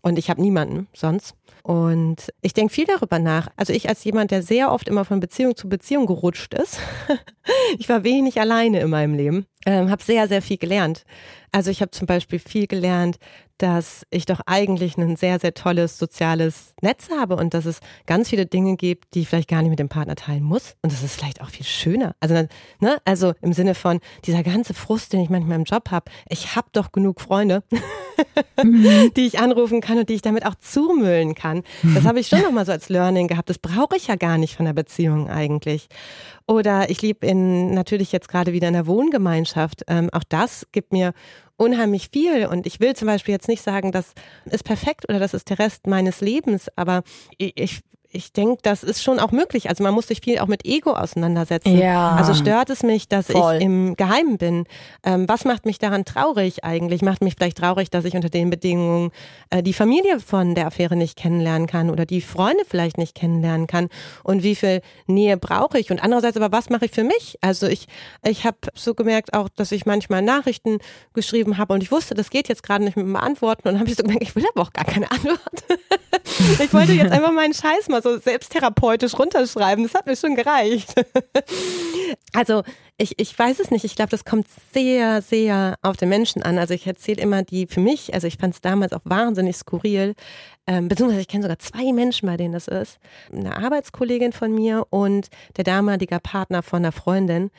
Und 0.00 0.18
ich 0.18 0.30
habe 0.30 0.40
niemanden 0.40 0.86
sonst. 0.92 1.34
Und 1.62 2.32
ich 2.40 2.54
denke 2.54 2.72
viel 2.72 2.86
darüber 2.86 3.18
nach. 3.18 3.48
Also 3.56 3.72
ich 3.72 3.88
als 3.88 4.02
jemand, 4.04 4.30
der 4.30 4.42
sehr 4.42 4.72
oft 4.72 4.88
immer 4.88 5.04
von 5.04 5.20
Beziehung 5.20 5.56
zu 5.56 5.68
Beziehung 5.68 6.06
gerutscht 6.06 6.54
ist. 6.54 6.78
ich 7.78 7.88
war 7.88 8.04
wenig 8.04 8.40
alleine 8.40 8.80
in 8.80 8.90
meinem 8.90 9.14
Leben. 9.14 9.46
Ähm, 9.66 9.90
habe 9.90 10.02
sehr, 10.02 10.28
sehr 10.28 10.40
viel 10.40 10.56
gelernt. 10.56 11.04
Also 11.52 11.70
ich 11.70 11.82
habe 11.82 11.90
zum 11.90 12.06
Beispiel 12.06 12.38
viel 12.38 12.66
gelernt, 12.66 13.18
dass 13.58 14.06
ich 14.10 14.24
doch 14.26 14.40
eigentlich 14.46 14.96
ein 14.96 15.16
sehr, 15.16 15.38
sehr 15.40 15.52
tolles 15.52 15.98
soziales 15.98 16.74
Netz 16.80 17.10
habe 17.10 17.36
und 17.36 17.54
dass 17.54 17.66
es 17.66 17.80
ganz 18.06 18.28
viele 18.28 18.46
Dinge 18.46 18.76
gibt, 18.76 19.14
die 19.14 19.20
ich 19.20 19.28
vielleicht 19.28 19.48
gar 19.48 19.62
nicht 19.62 19.70
mit 19.70 19.78
dem 19.78 19.88
Partner 19.88 20.14
teilen 20.14 20.44
muss. 20.44 20.76
Und 20.82 20.92
das 20.92 21.02
ist 21.02 21.16
vielleicht 21.16 21.42
auch 21.42 21.50
viel 21.50 21.66
schöner. 21.66 22.14
Also, 22.20 22.34
ne, 22.80 22.98
also 23.04 23.34
im 23.42 23.52
Sinne 23.52 23.74
von 23.74 24.00
dieser 24.24 24.42
ganze 24.42 24.74
Frust, 24.74 25.12
den 25.12 25.20
ich 25.20 25.28
manchmal 25.28 25.58
im 25.58 25.64
Job 25.64 25.90
habe. 25.90 26.10
Ich 26.28 26.54
habe 26.54 26.68
doch 26.72 26.92
genug 26.92 27.20
Freunde, 27.20 27.62
mhm. 28.62 29.12
die 29.16 29.26
ich 29.26 29.40
anrufen 29.40 29.80
kann 29.80 29.98
und 29.98 30.08
die 30.08 30.14
ich 30.14 30.22
damit 30.22 30.46
auch 30.46 30.54
zumüllen 30.54 31.34
kann. 31.34 31.62
Das 31.94 32.04
habe 32.04 32.20
ich 32.20 32.28
schon 32.28 32.42
nochmal 32.42 32.64
so 32.66 32.72
als 32.72 32.88
Learning 32.88 33.26
gehabt. 33.26 33.50
Das 33.50 33.58
brauche 33.58 33.96
ich 33.96 34.06
ja 34.06 34.16
gar 34.16 34.38
nicht 34.38 34.56
von 34.56 34.66
der 34.66 34.72
Beziehung 34.72 35.28
eigentlich. 35.28 35.88
Oder 36.46 36.88
ich 36.88 37.02
lebe 37.02 37.26
in 37.26 37.74
natürlich 37.74 38.10
jetzt 38.12 38.28
gerade 38.28 38.52
wieder 38.52 38.68
in 38.68 38.74
der 38.74 38.86
Wohngemeinschaft. 38.86 39.82
Ähm, 39.86 40.08
auch 40.12 40.24
das 40.26 40.66
gibt 40.72 40.92
mir 40.92 41.12
unheimlich 41.58 42.08
viel. 42.10 42.46
Und 42.46 42.66
ich 42.66 42.80
will 42.80 42.96
zum 42.96 43.06
Beispiel 43.06 43.32
jetzt 43.32 43.48
nicht 43.48 43.62
sagen, 43.62 43.92
das 43.92 44.14
ist 44.46 44.64
perfekt 44.64 45.06
oder 45.08 45.18
das 45.18 45.34
ist 45.34 45.50
der 45.50 45.58
Rest 45.58 45.86
meines 45.86 46.22
Lebens, 46.22 46.68
aber 46.76 47.02
ich 47.36 47.80
ich 48.10 48.32
denke, 48.32 48.60
das 48.62 48.82
ist 48.82 49.02
schon 49.02 49.20
auch 49.20 49.32
möglich. 49.32 49.68
Also 49.68 49.82
man 49.84 49.92
muss 49.92 50.08
sich 50.08 50.20
viel 50.24 50.38
auch 50.38 50.46
mit 50.46 50.64
Ego 50.64 50.92
auseinandersetzen. 50.92 51.76
Ja. 51.76 52.12
Also 52.12 52.32
stört 52.32 52.70
es 52.70 52.82
mich, 52.82 53.06
dass 53.06 53.26
Voll. 53.26 53.56
ich 53.56 53.62
im 53.62 53.96
Geheimen 53.96 54.38
bin? 54.38 54.64
Ähm, 55.04 55.28
was 55.28 55.44
macht 55.44 55.66
mich 55.66 55.78
daran 55.78 56.06
traurig 56.06 56.64
eigentlich? 56.64 57.02
Macht 57.02 57.20
mich 57.22 57.34
vielleicht 57.36 57.58
traurig, 57.58 57.90
dass 57.90 58.06
ich 58.06 58.14
unter 58.14 58.30
den 58.30 58.48
Bedingungen 58.48 59.10
äh, 59.50 59.62
die 59.62 59.74
Familie 59.74 60.20
von 60.20 60.54
der 60.54 60.68
Affäre 60.68 60.96
nicht 60.96 61.18
kennenlernen 61.18 61.66
kann 61.66 61.90
oder 61.90 62.06
die 62.06 62.22
Freunde 62.22 62.64
vielleicht 62.66 62.96
nicht 62.96 63.14
kennenlernen 63.14 63.66
kann? 63.66 63.90
Und 64.24 64.42
wie 64.42 64.54
viel 64.54 64.80
Nähe 65.06 65.36
brauche 65.36 65.78
ich? 65.78 65.90
Und 65.90 66.02
andererseits 66.02 66.38
aber, 66.38 66.50
was 66.50 66.70
mache 66.70 66.86
ich 66.86 66.92
für 66.92 67.04
mich? 67.04 67.36
Also 67.42 67.66
ich, 67.66 67.88
ich 68.24 68.46
habe 68.46 68.56
so 68.74 68.94
gemerkt 68.94 69.34
auch, 69.34 69.50
dass 69.50 69.70
ich 69.70 69.84
manchmal 69.84 70.22
Nachrichten 70.22 70.78
geschrieben 71.12 71.58
habe 71.58 71.74
und 71.74 71.82
ich 71.82 71.92
wusste, 71.92 72.14
das 72.14 72.30
geht 72.30 72.48
jetzt 72.48 72.62
gerade 72.62 72.84
nicht 72.84 72.96
mit 72.96 73.04
dem 73.04 73.12
Beantworten 73.12 73.68
und 73.68 73.78
habe 73.78 73.90
ich 73.90 73.96
so 73.96 74.02
gemerkt, 74.02 74.22
ich 74.22 74.34
will 74.34 74.46
aber 74.54 74.62
auch 74.62 74.72
gar 74.72 74.86
keine 74.86 75.10
Antwort. 75.10 75.38
ich 76.58 76.72
wollte 76.72 76.92
jetzt 76.92 77.12
einfach 77.12 77.32
meinen 77.32 77.52
Scheiß 77.52 77.88
mal 77.88 77.97
so 78.02 78.18
selbsttherapeutisch 78.18 79.18
runterschreiben. 79.18 79.84
Das 79.84 79.94
hat 79.94 80.06
mir 80.06 80.16
schon 80.16 80.34
gereicht. 80.34 80.94
also 82.32 82.62
ich, 82.96 83.18
ich 83.18 83.38
weiß 83.38 83.60
es 83.60 83.70
nicht. 83.70 83.84
Ich 83.84 83.94
glaube, 83.94 84.10
das 84.10 84.24
kommt 84.24 84.46
sehr, 84.72 85.22
sehr 85.22 85.76
auf 85.82 85.96
den 85.96 86.08
Menschen 86.08 86.42
an. 86.42 86.58
Also 86.58 86.74
ich 86.74 86.86
erzähle 86.86 87.22
immer 87.22 87.42
die 87.42 87.66
für 87.66 87.80
mich, 87.80 88.12
also 88.12 88.26
ich 88.26 88.36
fand 88.38 88.54
es 88.54 88.60
damals 88.60 88.92
auch 88.92 89.02
wahnsinnig 89.04 89.56
skurril, 89.56 90.14
ähm, 90.66 90.88
beziehungsweise 90.88 91.20
ich 91.20 91.28
kenne 91.28 91.42
sogar 91.42 91.58
zwei 91.58 91.92
Menschen, 91.92 92.26
bei 92.26 92.36
denen 92.36 92.52
das 92.52 92.68
ist. 92.68 92.98
Eine 93.32 93.56
Arbeitskollegin 93.56 94.32
von 94.32 94.52
mir 94.52 94.86
und 94.90 95.28
der 95.56 95.64
damalige 95.64 96.18
Partner 96.20 96.62
von 96.62 96.78
einer 96.78 96.92
Freundin. 96.92 97.50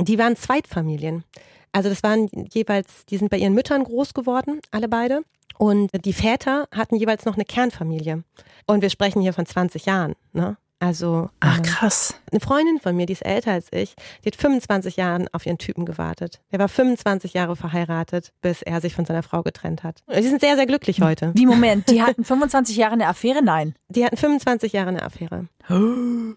Die 0.00 0.18
waren 0.18 0.36
Zweitfamilien. 0.36 1.24
Also 1.72 1.90
das 1.90 2.02
waren 2.02 2.30
jeweils, 2.52 3.04
die 3.06 3.18
sind 3.18 3.28
bei 3.28 3.36
ihren 3.36 3.52
Müttern 3.52 3.84
groß 3.84 4.14
geworden, 4.14 4.60
alle 4.70 4.88
beide. 4.88 5.22
Und 5.58 5.90
die 6.04 6.12
Väter 6.12 6.68
hatten 6.72 6.96
jeweils 6.96 7.24
noch 7.24 7.34
eine 7.34 7.44
Kernfamilie. 7.44 8.24
Und 8.66 8.82
wir 8.82 8.90
sprechen 8.90 9.22
hier 9.22 9.32
von 9.32 9.46
20 9.46 9.86
Jahren. 9.86 10.14
Ne? 10.32 10.56
Also 10.78 11.30
Ach, 11.40 11.58
äh, 11.58 11.62
krass. 11.62 12.20
eine 12.30 12.40
Freundin 12.40 12.80
von 12.80 12.94
mir, 12.94 13.06
die 13.06 13.14
ist 13.14 13.24
älter 13.24 13.52
als 13.52 13.68
ich, 13.72 13.94
die 14.22 14.28
hat 14.28 14.36
25 14.36 14.96
Jahre 14.96 15.24
auf 15.32 15.46
ihren 15.46 15.56
Typen 15.56 15.86
gewartet. 15.86 16.40
Der 16.52 16.58
war 16.58 16.68
25 16.68 17.32
Jahre 17.32 17.56
verheiratet, 17.56 18.34
bis 18.42 18.60
er 18.60 18.82
sich 18.82 18.94
von 18.94 19.06
seiner 19.06 19.22
Frau 19.22 19.42
getrennt 19.42 19.82
hat. 19.84 20.02
Und 20.06 20.16
Die 20.18 20.28
sind 20.28 20.40
sehr, 20.40 20.56
sehr 20.56 20.66
glücklich 20.66 21.00
heute. 21.00 21.32
Wie 21.34 21.46
Moment, 21.46 21.90
die 21.90 22.02
hatten 22.02 22.24
25 22.24 22.76
Jahre 22.76 22.92
eine 22.92 23.06
Affäre? 23.08 23.42
Nein. 23.42 23.74
Die 23.88 24.04
hatten 24.04 24.18
25 24.18 24.74
Jahre 24.74 24.88
eine 24.88 25.02
Affäre. 25.02 25.48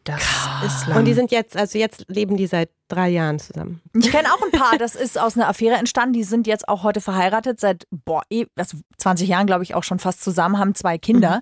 Das 0.06 0.24
ist 0.66 0.88
lang. 0.88 1.00
Und 1.00 1.06
die 1.06 1.14
sind 1.14 1.32
jetzt, 1.32 1.58
also 1.58 1.78
jetzt 1.78 2.06
leben 2.08 2.38
die 2.38 2.48
seit 2.48 2.70
drei 2.90 3.10
Jahren 3.10 3.40
zusammen. 3.40 3.82
Ich 3.94 4.12
kenne 4.12 4.28
auch 4.34 4.42
ein 4.42 4.52
paar, 4.52 4.78
das 4.78 4.96
ist 4.96 5.18
aus 5.18 5.38
einer 5.38 5.48
Affäre 5.48 5.76
entstanden. 5.76 6.14
Die 6.14 6.24
sind 6.24 6.48
jetzt 6.48 6.68
auch 6.68 6.84
heute 6.84 7.02
verheiratet, 7.02 7.60
seit 7.60 7.88
boah, 7.92 8.24
eh, 8.30 8.46
also 8.58 8.78
20 8.98 9.30
Jahren, 9.30 9.48
glaube 9.48 9.64
ich, 9.64 9.76
auch 9.76 9.84
schon 9.84 10.00
fast 10.00 10.22
zusammen, 10.24 10.58
haben 10.58 10.76
zwei 10.76 10.98
Kinder. 10.98 11.42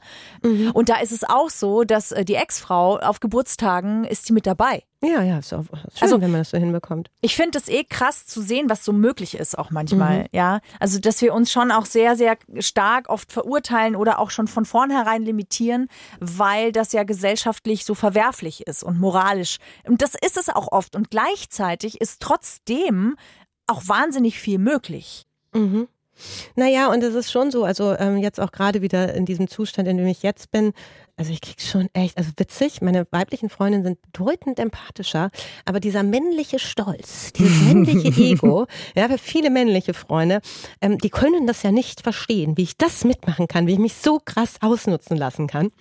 Und 0.73 0.89
da 0.89 0.99
ist 0.99 1.11
es 1.11 1.23
auch 1.23 1.49
so, 1.49 1.83
dass 1.83 2.11
äh, 2.11 2.23
die 2.25 2.35
Ex-Frau 2.35 2.99
auf 2.99 3.19
Geburtstagen 3.19 4.03
ist 4.03 4.29
die 4.29 4.33
mit 4.33 4.45
dabei. 4.45 4.83
Ja, 5.03 5.21
ja, 5.21 5.37
ist 5.37 5.53
auch 5.53 5.63
schön, 5.65 5.79
Also- 6.01 6.21
wenn 6.21 6.31
man 6.31 6.41
das 6.41 6.49
so 6.49 6.57
hinbekommt. 6.57 7.09
Ich 7.21 7.35
finde 7.35 7.59
es 7.59 7.67
eh 7.67 7.83
krass 7.83 8.25
zu 8.25 8.41
sehen, 8.41 8.67
was 8.67 8.83
so 8.83 8.93
möglich 8.93 9.35
ist 9.35 9.55
auch 9.57 9.69
manchmal, 9.69 10.21
Mhm. 10.21 10.25
ja. 10.31 10.59
Also, 10.79 10.99
dass 10.99 11.21
wir 11.21 11.35
uns 11.35 11.51
schon 11.51 11.71
auch 11.71 11.85
sehr, 11.85 12.15
sehr 12.15 12.35
stark 12.59 13.07
oft 13.09 13.31
verurteilen 13.31 13.95
oder 13.95 14.17
auch 14.17 14.31
schon 14.31 14.47
von 14.47 14.65
vornherein 14.65 15.21
limitieren, 15.21 15.87
weil 16.19 16.71
das 16.71 16.93
ja 16.93 17.03
gesellschaftlich 17.03 17.85
so 17.85 17.93
verwerflich 17.93 18.65
ist 18.65 18.81
und 18.83 18.99
moralisch. 18.99 19.57
Und 19.85 20.01
das 20.01 20.13
ist 20.15 20.35
es 20.35 20.49
auch 20.49 20.71
oft. 20.71 20.95
Und 20.95 21.11
gleichzeitig 21.11 22.01
ist 22.01 22.19
trotzdem 22.21 23.17
auch 23.67 23.83
wahnsinnig 23.87 24.39
viel 24.39 24.57
möglich. 24.57 25.25
Mhm. 25.53 25.87
Naja, 26.55 26.89
und 26.91 27.03
es 27.03 27.13
ist 27.13 27.31
schon 27.31 27.51
so, 27.51 27.63
also 27.63 27.95
ähm, 27.99 28.17
jetzt 28.17 28.39
auch 28.39 28.51
gerade 28.51 28.81
wieder 28.81 29.13
in 29.13 29.25
diesem 29.27 29.47
Zustand, 29.47 29.87
in 29.87 29.97
dem 29.97 30.07
ich 30.07 30.23
jetzt 30.23 30.49
bin, 30.49 30.73
also 31.17 31.31
ich 31.31 31.41
krieg 31.41 31.59
schon 31.59 31.89
echt, 31.93 32.15
also 32.15 32.29
witzig, 32.37 32.81
meine 32.81 33.07
weiblichen 33.09 33.49
Freundinnen 33.49 33.83
sind 33.83 34.01
bedeutend 34.03 34.59
empathischer, 34.59 35.31
aber 35.65 35.79
dieser 35.79 36.03
männliche 36.03 36.59
Stolz, 36.59 37.33
dieses 37.33 37.61
männliche 37.65 38.09
Ego, 38.21 38.67
ja, 38.95 39.07
für 39.07 39.17
viele 39.17 39.49
männliche 39.49 39.95
Freunde, 39.95 40.41
ähm, 40.79 40.99
die 40.99 41.09
können 41.09 41.47
das 41.47 41.63
ja 41.63 41.71
nicht 41.71 42.01
verstehen, 42.01 42.55
wie 42.55 42.63
ich 42.63 42.77
das 42.77 43.03
mitmachen 43.03 43.47
kann, 43.47 43.65
wie 43.65 43.73
ich 43.73 43.79
mich 43.79 43.95
so 43.95 44.19
krass 44.23 44.57
ausnutzen 44.61 45.17
lassen 45.17 45.47
kann, 45.47 45.71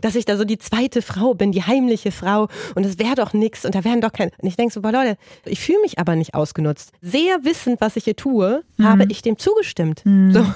dass 0.00 0.14
ich 0.14 0.24
da 0.26 0.36
so 0.36 0.44
die 0.44 0.58
zweite 0.58 1.02
Frau 1.02 1.34
bin, 1.34 1.50
die 1.50 1.64
heimliche 1.64 2.12
Frau 2.12 2.46
und 2.76 2.86
es 2.86 2.98
wäre 3.00 3.16
doch 3.16 3.32
nix 3.32 3.64
und 3.64 3.74
da 3.74 3.82
wären 3.82 4.00
doch 4.00 4.12
keine, 4.12 4.30
und 4.38 4.46
ich 4.46 4.56
denke 4.56 4.72
so, 4.72 4.80
boah 4.80 4.92
Leute, 4.92 5.16
ich 5.44 5.58
fühle 5.58 5.80
mich 5.80 5.98
aber 5.98 6.14
nicht 6.14 6.34
ausgenutzt. 6.34 6.92
Sehr 7.02 7.44
wissend, 7.44 7.80
was 7.80 7.96
ich 7.96 8.04
hier 8.04 8.16
tue, 8.16 8.62
habe 8.80 9.06
ich 9.08 9.22
dem 9.22 9.38
zugestimmt. 9.38 10.02
So. 10.04 10.46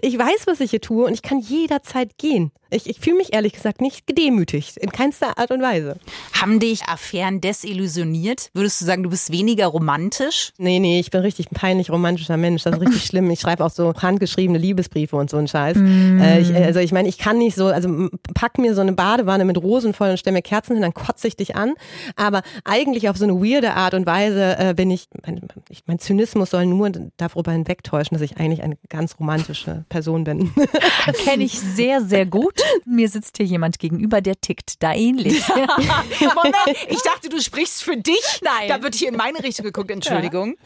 Ich 0.00 0.18
weiß, 0.18 0.46
was 0.46 0.60
ich 0.60 0.70
hier 0.70 0.80
tue 0.80 1.04
und 1.04 1.12
ich 1.12 1.22
kann 1.22 1.40
jederzeit 1.40 2.16
gehen. 2.16 2.52
Ich, 2.70 2.88
ich 2.88 2.98
fühle 2.98 3.16
mich 3.16 3.32
ehrlich 3.32 3.52
gesagt 3.52 3.80
nicht 3.80 4.06
gedemütigt, 4.06 4.76
in 4.76 4.90
keinster 4.90 5.38
Art 5.38 5.52
und 5.52 5.62
Weise. 5.62 5.98
Haben 6.32 6.58
dich 6.58 6.84
Affären 6.84 7.40
desillusioniert? 7.40 8.50
Würdest 8.54 8.80
du 8.80 8.84
sagen, 8.84 9.04
du 9.04 9.10
bist 9.10 9.30
weniger 9.30 9.66
romantisch? 9.66 10.52
Nee, 10.58 10.80
nee, 10.80 10.98
ich 10.98 11.10
bin 11.10 11.20
richtig 11.20 11.50
ein 11.52 11.54
peinlich 11.54 11.90
romantischer 11.90 12.36
Mensch. 12.36 12.64
Das 12.64 12.74
ist 12.74 12.80
richtig 12.80 13.04
schlimm. 13.06 13.30
Ich 13.30 13.40
schreibe 13.40 13.64
auch 13.64 13.70
so 13.70 13.94
handgeschriebene 13.94 14.58
Liebesbriefe 14.58 15.14
und 15.14 15.30
so 15.30 15.36
einen 15.36 15.46
Scheiß. 15.46 15.76
Äh, 15.76 16.40
ich, 16.40 16.54
also 16.54 16.80
ich 16.80 16.90
meine, 16.90 17.08
ich 17.08 17.18
kann 17.18 17.38
nicht 17.38 17.54
so, 17.54 17.66
also 17.66 18.08
pack 18.34 18.58
mir 18.58 18.74
so 18.74 18.80
eine 18.80 18.92
Badewanne 18.92 19.44
mit 19.44 19.58
Rosen 19.58 19.94
voll 19.94 20.10
und 20.10 20.18
stell 20.18 20.32
mir 20.32 20.42
Kerzen 20.42 20.74
hin, 20.74 20.82
dann 20.82 20.94
kotze 20.94 21.28
ich 21.28 21.36
dich 21.36 21.54
an. 21.54 21.74
Aber 22.16 22.42
eigentlich 22.64 23.08
auf 23.08 23.16
so 23.16 23.24
eine 23.24 23.34
weirde 23.34 23.74
Art 23.74 23.94
und 23.94 24.06
Weise 24.06 24.56
äh, 24.58 24.74
bin 24.74 24.90
ich, 24.90 25.08
mein, 25.24 25.40
ich, 25.68 25.84
mein 25.86 25.98
Zynismus 25.98 26.50
soll 26.50 26.66
nur 26.66 26.90
darüber 27.16 27.52
hinwegtäuschen, 27.52 28.16
dass 28.16 28.22
ich 28.22 28.38
eigentlich 28.38 28.62
eine 28.62 28.76
ganz 28.88 29.18
romantische 29.20 29.84
Person 29.88 30.24
bin. 30.24 30.52
Kenne 31.24 31.44
ich 31.44 31.60
sehr, 31.60 32.00
sehr 32.00 32.26
gut. 32.26 32.55
Mir 32.84 33.08
sitzt 33.08 33.36
hier 33.36 33.46
jemand 33.46 33.78
gegenüber, 33.78 34.20
der 34.20 34.40
tickt 34.40 34.82
da 34.82 34.92
ähnlich. 34.94 35.46
Moment, 35.48 36.56
ich 36.88 37.02
dachte, 37.02 37.28
du 37.28 37.40
sprichst 37.40 37.82
für 37.82 37.96
dich. 37.96 38.40
Nein. 38.42 38.68
Da 38.68 38.82
wird 38.82 38.94
hier 38.94 39.08
in 39.08 39.16
meine 39.16 39.42
Richtung 39.42 39.64
geguckt, 39.64 39.90
Entschuldigung. 39.90 40.56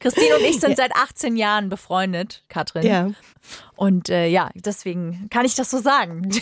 Christine 0.00 0.36
und 0.36 0.44
ich 0.44 0.60
sind 0.60 0.76
seit 0.76 0.94
18 0.94 1.36
Jahren 1.36 1.68
befreundet, 1.68 2.44
Katrin. 2.48 2.86
ja. 2.86 3.10
Und 3.76 4.08
äh, 4.08 4.26
ja, 4.26 4.50
deswegen 4.54 5.28
kann 5.30 5.44
ich 5.44 5.54
das 5.54 5.70
so 5.70 5.78
sagen. 5.78 6.30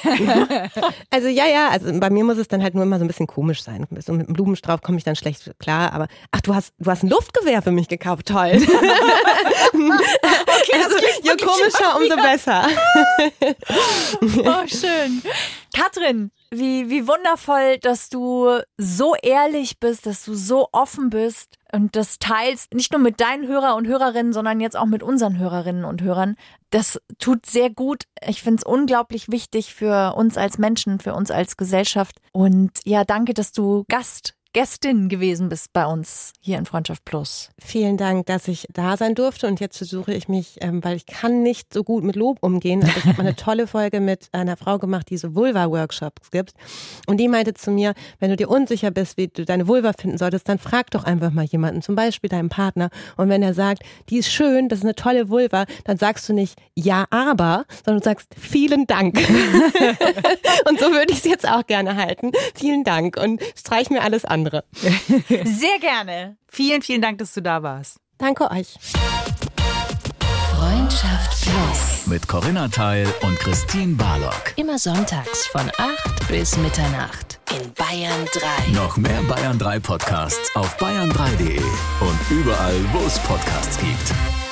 Also 1.10 1.28
ja, 1.28 1.46
ja, 1.46 1.68
also 1.68 1.92
bei 2.00 2.10
mir 2.10 2.24
muss 2.24 2.38
es 2.38 2.48
dann 2.48 2.62
halt 2.62 2.74
nur 2.74 2.82
immer 2.82 2.98
so 2.98 3.04
ein 3.04 3.08
bisschen 3.08 3.26
komisch 3.26 3.62
sein. 3.62 3.86
So 4.04 4.12
mit 4.12 4.26
einem 4.26 4.34
Blumenstrauß 4.34 4.80
komme 4.82 4.98
ich 4.98 5.04
dann 5.04 5.16
schlecht 5.16 5.52
klar, 5.58 5.92
aber 5.92 6.08
ach, 6.32 6.40
du 6.40 6.54
hast 6.54 6.72
du 6.78 6.90
hast 6.90 7.02
ein 7.04 7.08
Luftgewehr 7.08 7.62
für 7.62 7.70
mich 7.70 7.88
gekauft, 7.88 8.26
toll. 8.26 8.52
also, 10.82 10.96
je 11.22 11.36
komischer, 11.36 11.96
umso 11.96 12.16
besser. 12.16 12.66
Oh, 14.20 14.66
schön. 14.66 15.22
Katrin, 15.74 16.30
wie, 16.50 16.88
wie 16.88 17.06
wundervoll, 17.06 17.78
dass 17.78 18.08
du 18.08 18.60
so 18.78 19.14
ehrlich 19.22 19.80
bist, 19.80 20.06
dass 20.06 20.24
du 20.24 20.34
so 20.34 20.68
offen 20.72 21.10
bist 21.10 21.58
und 21.72 21.96
das 21.96 22.18
teilst, 22.18 22.72
nicht 22.72 22.92
nur 22.92 23.00
mit 23.00 23.20
deinen 23.20 23.48
Hörer 23.48 23.74
und 23.74 23.86
Hörerinnen, 23.86 24.32
sondern 24.32 24.60
jetzt 24.60 24.76
auch 24.76 24.86
mit 24.86 25.02
unseren 25.02 25.38
Hörerinnen 25.38 25.84
und 25.84 26.02
Hörern. 26.02 26.36
Das 26.70 27.00
tut 27.18 27.46
sehr 27.46 27.70
gut. 27.70 28.04
Ich 28.26 28.42
finde 28.42 28.58
es 28.58 28.64
unglaublich 28.64 29.30
wichtig 29.30 29.74
für 29.74 30.14
uns 30.14 30.36
als 30.36 30.58
Menschen, 30.58 31.00
für 31.00 31.14
uns 31.14 31.30
als 31.30 31.56
Gesellschaft. 31.56 32.20
Und 32.32 32.72
ja, 32.84 33.04
danke, 33.04 33.34
dass 33.34 33.52
du 33.52 33.84
Gast, 33.88 34.34
Gästin 34.54 35.08
gewesen 35.08 35.48
bist 35.48 35.72
bei 35.72 35.84
uns 35.84 36.32
hier 36.40 36.58
in 36.58 36.64
Freundschaft 36.64 37.04
Plus. 37.04 37.50
Vielen 37.58 37.96
Dank, 37.96 38.26
dass 38.26 38.46
ich 38.46 38.68
da 38.72 38.96
sein 38.96 39.16
durfte 39.16 39.48
und 39.48 39.58
jetzt 39.58 39.78
versuche 39.78 40.14
ich 40.14 40.28
mich, 40.28 40.58
ähm, 40.60 40.82
weil 40.84 40.96
ich 40.96 41.06
kann 41.06 41.42
nicht 41.42 41.74
so 41.74 41.82
gut 41.82 42.04
mit 42.04 42.14
Lob 42.14 42.38
umgehen, 42.40 42.82
aber 42.82 42.96
ich 42.96 43.04
habe 43.04 43.18
eine 43.18 43.34
tolle 43.36 43.66
Folge 43.66 43.98
mit 43.98 44.28
einer 44.30 44.56
Frau 44.56 44.78
gemacht, 44.78 45.10
die 45.10 45.16
so 45.16 45.34
Vulva-Workshops 45.34 46.30
gibt 46.30 46.52
und 47.08 47.18
die 47.18 47.26
meinte 47.26 47.52
zu 47.54 47.72
mir, 47.72 47.94
wenn 48.20 48.30
du 48.30 48.36
dir 48.36 48.48
unsicher 48.48 48.92
bist, 48.92 49.16
wie 49.16 49.26
du 49.26 49.44
deine 49.44 49.66
Vulva 49.66 49.92
finden 49.92 50.18
solltest, 50.18 50.48
dann 50.48 50.60
frag 50.60 50.88
doch 50.92 51.02
einfach 51.02 51.32
mal 51.32 51.44
jemanden, 51.44 51.82
zum 51.82 51.96
Beispiel 51.96 52.30
deinen 52.30 52.48
Partner 52.48 52.90
und 53.16 53.28
wenn 53.28 53.42
er 53.42 53.54
sagt, 53.54 53.82
die 54.08 54.18
ist 54.18 54.30
schön, 54.30 54.68
das 54.68 54.78
ist 54.78 54.84
eine 54.84 54.94
tolle 54.94 55.30
Vulva, 55.30 55.66
dann 55.82 55.98
sagst 55.98 56.28
du 56.28 56.32
nicht 56.32 56.56
ja, 56.76 57.06
aber, 57.10 57.64
sondern 57.84 58.02
du 58.02 58.04
sagst 58.04 58.32
vielen 58.38 58.86
Dank. 58.86 59.16
und 60.68 60.78
so 60.78 60.92
würde 60.92 61.12
ich 61.12 61.18
es 61.18 61.24
jetzt 61.24 61.48
auch 61.48 61.66
gerne 61.66 61.96
halten. 61.96 62.32
Vielen 62.54 62.84
Dank 62.84 63.16
und 63.16 63.40
streich 63.56 63.90
mir 63.90 64.02
alles 64.02 64.24
andere. 64.44 64.64
Sehr 65.44 65.78
gerne. 65.80 66.36
Vielen, 66.48 66.82
vielen 66.82 67.02
Dank, 67.02 67.18
dass 67.18 67.32
du 67.34 67.40
da 67.40 67.62
warst. 67.62 67.96
Danke 68.18 68.50
euch. 68.50 68.74
Freundschaft 70.50 71.42
Plus. 71.42 72.06
Mit 72.06 72.28
Corinna 72.28 72.68
Teil 72.68 73.06
und 73.22 73.38
Christine 73.38 73.94
Barlock. 73.96 74.52
Immer 74.56 74.78
sonntags 74.78 75.46
von 75.46 75.70
8 75.78 76.28
bis 76.28 76.56
Mitternacht 76.58 77.40
in 77.50 77.72
Bayern 77.74 78.26
3. 78.32 78.72
Noch 78.72 78.96
mehr 78.96 79.22
Bayern 79.28 79.58
3 79.58 79.80
Podcasts 79.80 80.54
auf 80.54 80.78
bayern3.de 80.78 81.58
und 81.58 82.30
überall, 82.30 82.80
wo 82.92 83.06
es 83.06 83.18
Podcasts 83.20 83.78
gibt. 83.78 84.43